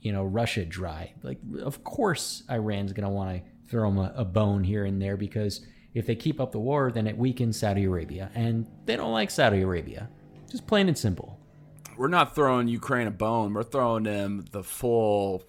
you 0.00 0.12
know, 0.12 0.24
Russia 0.24 0.64
dry. 0.64 1.12
Like, 1.22 1.38
of 1.60 1.84
course, 1.84 2.44
Iran's 2.50 2.92
going 2.92 3.04
to 3.04 3.10
want 3.10 3.36
to 3.36 3.50
throw 3.68 3.90
them 3.90 3.98
a, 3.98 4.12
a 4.16 4.24
bone 4.24 4.64
here 4.64 4.84
and 4.84 5.00
there 5.00 5.16
because 5.16 5.66
if 5.92 6.06
they 6.06 6.14
keep 6.14 6.40
up 6.40 6.52
the 6.52 6.58
war, 6.58 6.90
then 6.90 7.06
it 7.06 7.16
weakens 7.16 7.58
Saudi 7.58 7.84
Arabia, 7.84 8.30
and 8.34 8.66
they 8.84 8.96
don't 8.96 9.12
like 9.12 9.30
Saudi 9.30 9.62
Arabia. 9.62 10.08
Just 10.50 10.66
plain 10.66 10.88
and 10.88 10.98
simple. 10.98 11.38
We're 11.96 12.08
not 12.08 12.34
throwing 12.34 12.68
Ukraine 12.68 13.06
a 13.06 13.10
bone. 13.10 13.54
We're 13.54 13.62
throwing 13.62 14.04
them 14.04 14.44
the 14.50 14.62
full 14.62 15.44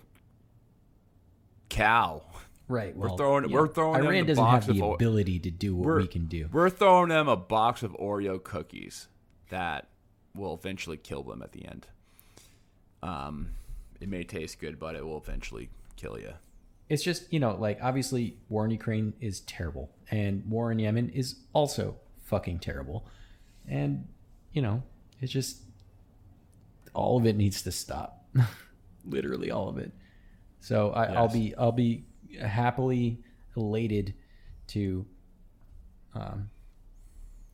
cow. 1.69 2.23
Right. 2.67 2.95
We're 2.95 3.15
throwing- 3.15 3.49
yeah. 3.49 3.55
we're 3.57 3.67
throwing 3.67 4.01
them 4.01 4.07
Iran 4.07 4.21
the 4.21 4.27
doesn't 4.27 4.43
box 4.43 4.65
have 4.65 4.75
the 4.75 4.83
of 4.83 4.93
ability 4.93 5.39
to 5.39 5.51
do 5.51 5.75
what 5.75 5.97
we 5.97 6.07
can 6.07 6.25
do. 6.25 6.49
We're 6.51 6.69
throwing 6.69 7.09
them 7.09 7.27
a 7.27 7.35
box 7.35 7.83
of 7.83 7.91
Oreo 7.93 8.43
cookies 8.43 9.07
that 9.49 9.89
will 10.33 10.53
eventually 10.55 10.97
kill 10.97 11.23
them 11.23 11.41
at 11.41 11.51
the 11.51 11.65
end. 11.65 11.87
Um, 13.03 13.49
it 14.01 14.09
may 14.09 14.23
taste 14.23 14.59
good, 14.59 14.79
but 14.79 14.95
it 14.95 15.05
will 15.05 15.17
eventually 15.17 15.69
kill 15.95 16.19
you. 16.19 16.33
It's 16.89 17.03
just 17.03 17.31
you 17.31 17.39
know, 17.39 17.55
like 17.55 17.79
obviously, 17.81 18.37
war 18.49 18.65
in 18.65 18.71
Ukraine 18.71 19.13
is 19.19 19.41
terrible, 19.41 19.91
and 20.11 20.45
war 20.49 20.71
in 20.71 20.79
Yemen 20.79 21.09
is 21.09 21.35
also 21.53 21.95
fucking 22.23 22.59
terrible, 22.59 23.07
and 23.67 24.07
you 24.53 24.61
know, 24.61 24.83
it's 25.19 25.31
just 25.31 25.61
all 26.95 27.17
of 27.17 27.25
it 27.25 27.35
needs 27.35 27.61
to 27.63 27.71
stop. 27.71 28.25
Literally 29.05 29.51
all 29.51 29.69
of 29.69 29.77
it. 29.77 29.91
So 30.59 30.89
I, 30.91 31.05
I'll 31.13 31.27
be 31.27 31.53
I'll 31.55 31.71
be 31.71 32.05
happily 32.41 33.19
elated 33.55 34.15
to. 34.67 35.05
Um, 36.15 36.49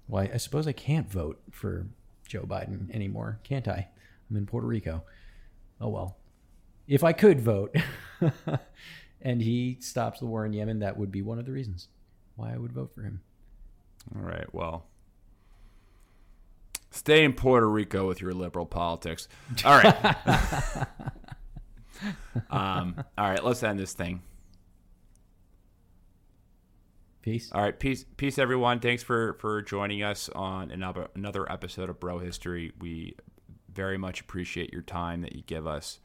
well, 0.07 0.23
I, 0.23 0.35
I 0.35 0.37
suppose 0.37 0.67
I 0.67 0.71
can't 0.71 1.11
vote 1.11 1.41
for 1.51 1.87
Joe 2.27 2.43
Biden 2.43 2.93
anymore, 2.93 3.39
can't 3.43 3.67
I? 3.67 3.89
I'm 4.29 4.37
in 4.37 4.45
Puerto 4.45 4.67
Rico. 4.67 5.03
Oh 5.81 5.89
well. 5.89 6.17
If 6.87 7.03
I 7.03 7.13
could 7.13 7.41
vote 7.41 7.75
and 9.21 9.41
he 9.41 9.77
stops 9.81 10.19
the 10.19 10.25
war 10.25 10.45
in 10.45 10.53
Yemen, 10.53 10.79
that 10.79 10.97
would 10.97 11.11
be 11.11 11.21
one 11.21 11.39
of 11.39 11.45
the 11.45 11.51
reasons 11.51 11.87
why 12.35 12.53
I 12.53 12.57
would 12.57 12.73
vote 12.73 12.93
for 12.93 13.01
him. 13.01 13.21
All 14.15 14.21
right. 14.21 14.51
Well, 14.53 14.85
stay 16.91 17.23
in 17.23 17.33
Puerto 17.33 17.69
Rico 17.69 18.07
with 18.07 18.21
your 18.21 18.33
liberal 18.33 18.65
politics. 18.65 19.27
All 19.65 19.77
right. 19.77 20.15
um, 22.49 23.03
all 23.17 23.29
right. 23.29 23.43
Let's 23.43 23.63
end 23.63 23.79
this 23.79 23.93
thing. 23.93 24.21
Peace. 27.21 27.51
All 27.53 27.61
right, 27.61 27.79
peace, 27.79 28.03
peace, 28.17 28.39
everyone. 28.39 28.79
Thanks 28.79 29.03
for 29.03 29.33
for 29.35 29.61
joining 29.61 30.01
us 30.01 30.27
on 30.29 30.71
another 30.71 31.07
another 31.15 31.49
episode 31.51 31.87
of 31.87 31.99
Bro 31.99 32.19
History. 32.19 32.71
We 32.79 33.15
very 33.71 33.97
much 33.97 34.21
appreciate 34.21 34.73
your 34.73 34.81
time 34.81 35.21
that 35.21 35.35
you 35.35 35.43
give 35.43 35.67
us. 35.67 35.99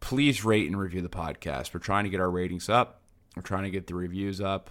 Please 0.00 0.44
rate 0.44 0.66
and 0.66 0.78
review 0.78 1.00
the 1.00 1.08
podcast. 1.08 1.72
We're 1.72 1.80
trying 1.80 2.04
to 2.04 2.10
get 2.10 2.20
our 2.20 2.30
ratings 2.30 2.68
up. 2.68 3.00
We're 3.34 3.42
trying 3.42 3.64
to 3.64 3.70
get 3.70 3.86
the 3.86 3.94
reviews 3.94 4.38
up. 4.38 4.70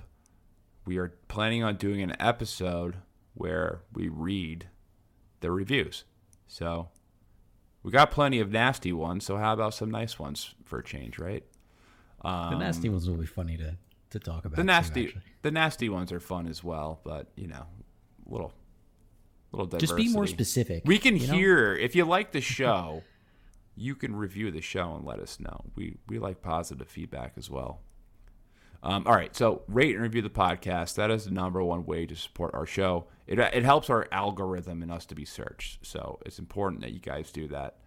We 0.86 0.98
are 0.98 1.16
planning 1.28 1.64
on 1.64 1.78
doing 1.78 2.04
an 2.04 2.16
episode 2.20 2.98
where 3.34 3.82
we 3.94 4.10
read 4.10 4.68
the 5.40 5.52
reviews. 5.52 6.04
So 6.48 6.90
we 7.82 7.92
got 7.92 8.12
plenty 8.12 8.40
of 8.40 8.52
nasty 8.52 8.94
ones. 8.94 9.26
So 9.26 9.38
how 9.38 9.54
about 9.54 9.74
some 9.74 9.92
nice 9.92 10.20
ones 10.20 10.56
for 10.66 10.80
a 10.80 10.84
change, 10.84 11.20
right? 11.20 11.44
the 12.24 12.58
nasty 12.58 12.90
ones 12.90 13.10
will 13.10 13.18
be 13.18 13.26
funny 13.26 13.58
to, 13.58 13.76
to 14.12 14.20
talk 14.20 14.46
about. 14.46 14.56
the 14.56 14.64
nasty 14.64 15.06
actually. 15.08 15.22
the 15.42 15.52
nasty 15.52 15.90
ones 15.90 16.12
are 16.12 16.20
fun 16.20 16.48
as 16.48 16.64
well 16.64 17.02
but 17.04 17.28
you 17.36 17.48
know 17.48 17.66
little 18.26 18.54
little 19.52 19.68
diversity. 19.68 20.04
Just 20.04 20.14
be 20.14 20.16
more 20.16 20.28
specific. 20.28 20.84
we 20.86 20.98
can 20.98 21.18
you 21.18 21.28
know? 21.28 21.34
hear 21.34 21.76
if 21.76 21.96
you 21.96 22.06
like 22.06 22.32
the 22.32 22.42
show 22.60 23.04
you 23.76 23.96
can 23.96 24.16
review 24.16 24.52
the 24.52 24.62
show 24.62 24.96
and 24.96 25.06
let 25.06 25.20
us 25.20 25.40
know 25.40 25.66
we 25.76 25.98
we 26.08 26.20
like 26.20 26.42
positive 26.42 26.88
feedback 26.88 27.34
as 27.38 27.50
well 27.50 27.82
um, 28.84 29.04
all 29.08 29.16
right 29.16 29.36
so 29.36 29.64
rate 29.68 29.96
and 29.96 30.04
review 30.04 30.22
the 30.22 30.30
podcast 30.30 30.96
that 30.96 31.10
is 31.10 31.26
the 31.26 31.32
number 31.32 31.64
one 31.64 31.86
way 31.86 32.06
to 32.06 32.16
support 32.16 32.54
our 32.54 32.66
show 32.66 33.08
it, 33.26 33.40
it 33.40 33.64
helps 33.64 33.90
our 33.90 34.08
algorithm 34.12 34.82
and 34.82 34.92
us 34.92 35.06
to 35.06 35.16
be 35.16 35.26
searched 35.26 35.86
so 35.86 36.20
it's 36.26 36.40
important 36.40 36.82
that 36.82 36.92
you 36.92 37.00
guys 37.00 37.32
do 37.32 37.48
that 37.48 37.78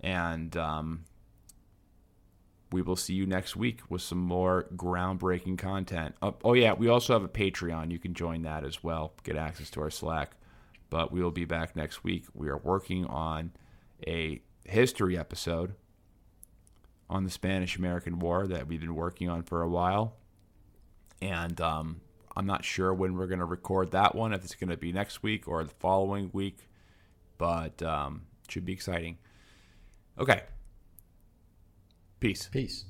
and 0.00 0.56
um, 0.56 1.04
we 2.74 2.82
will 2.82 2.96
see 2.96 3.14
you 3.14 3.24
next 3.24 3.54
week 3.54 3.80
with 3.88 4.02
some 4.02 4.18
more 4.18 4.66
groundbreaking 4.74 5.56
content. 5.56 6.16
Oh, 6.20 6.34
oh, 6.42 6.54
yeah, 6.54 6.72
we 6.72 6.88
also 6.88 7.12
have 7.12 7.22
a 7.22 7.28
Patreon. 7.28 7.92
You 7.92 8.00
can 8.00 8.14
join 8.14 8.42
that 8.42 8.64
as 8.64 8.82
well, 8.82 9.12
get 9.22 9.36
access 9.36 9.70
to 9.70 9.80
our 9.80 9.90
Slack. 9.90 10.32
But 10.90 11.12
we 11.12 11.22
will 11.22 11.30
be 11.30 11.44
back 11.44 11.76
next 11.76 12.02
week. 12.02 12.24
We 12.34 12.48
are 12.48 12.58
working 12.58 13.06
on 13.06 13.52
a 14.06 14.42
history 14.64 15.16
episode 15.16 15.74
on 17.08 17.24
the 17.24 17.30
Spanish 17.30 17.76
American 17.76 18.18
War 18.18 18.46
that 18.46 18.66
we've 18.66 18.80
been 18.80 18.94
working 18.94 19.28
on 19.28 19.42
for 19.42 19.62
a 19.62 19.68
while. 19.68 20.16
And 21.20 21.60
um, 21.60 22.00
I'm 22.36 22.46
not 22.46 22.64
sure 22.64 22.92
when 22.92 23.16
we're 23.16 23.26
going 23.26 23.38
to 23.38 23.44
record 23.44 23.92
that 23.92 24.14
one, 24.14 24.32
if 24.32 24.44
it's 24.44 24.54
going 24.54 24.70
to 24.70 24.76
be 24.76 24.92
next 24.92 25.22
week 25.22 25.46
or 25.46 25.62
the 25.64 25.74
following 25.78 26.30
week, 26.32 26.68
but 27.38 27.82
um, 27.82 28.22
should 28.48 28.64
be 28.64 28.72
exciting. 28.72 29.18
Okay. 30.18 30.42
Peace. 32.20 32.48
Peace. 32.50 32.84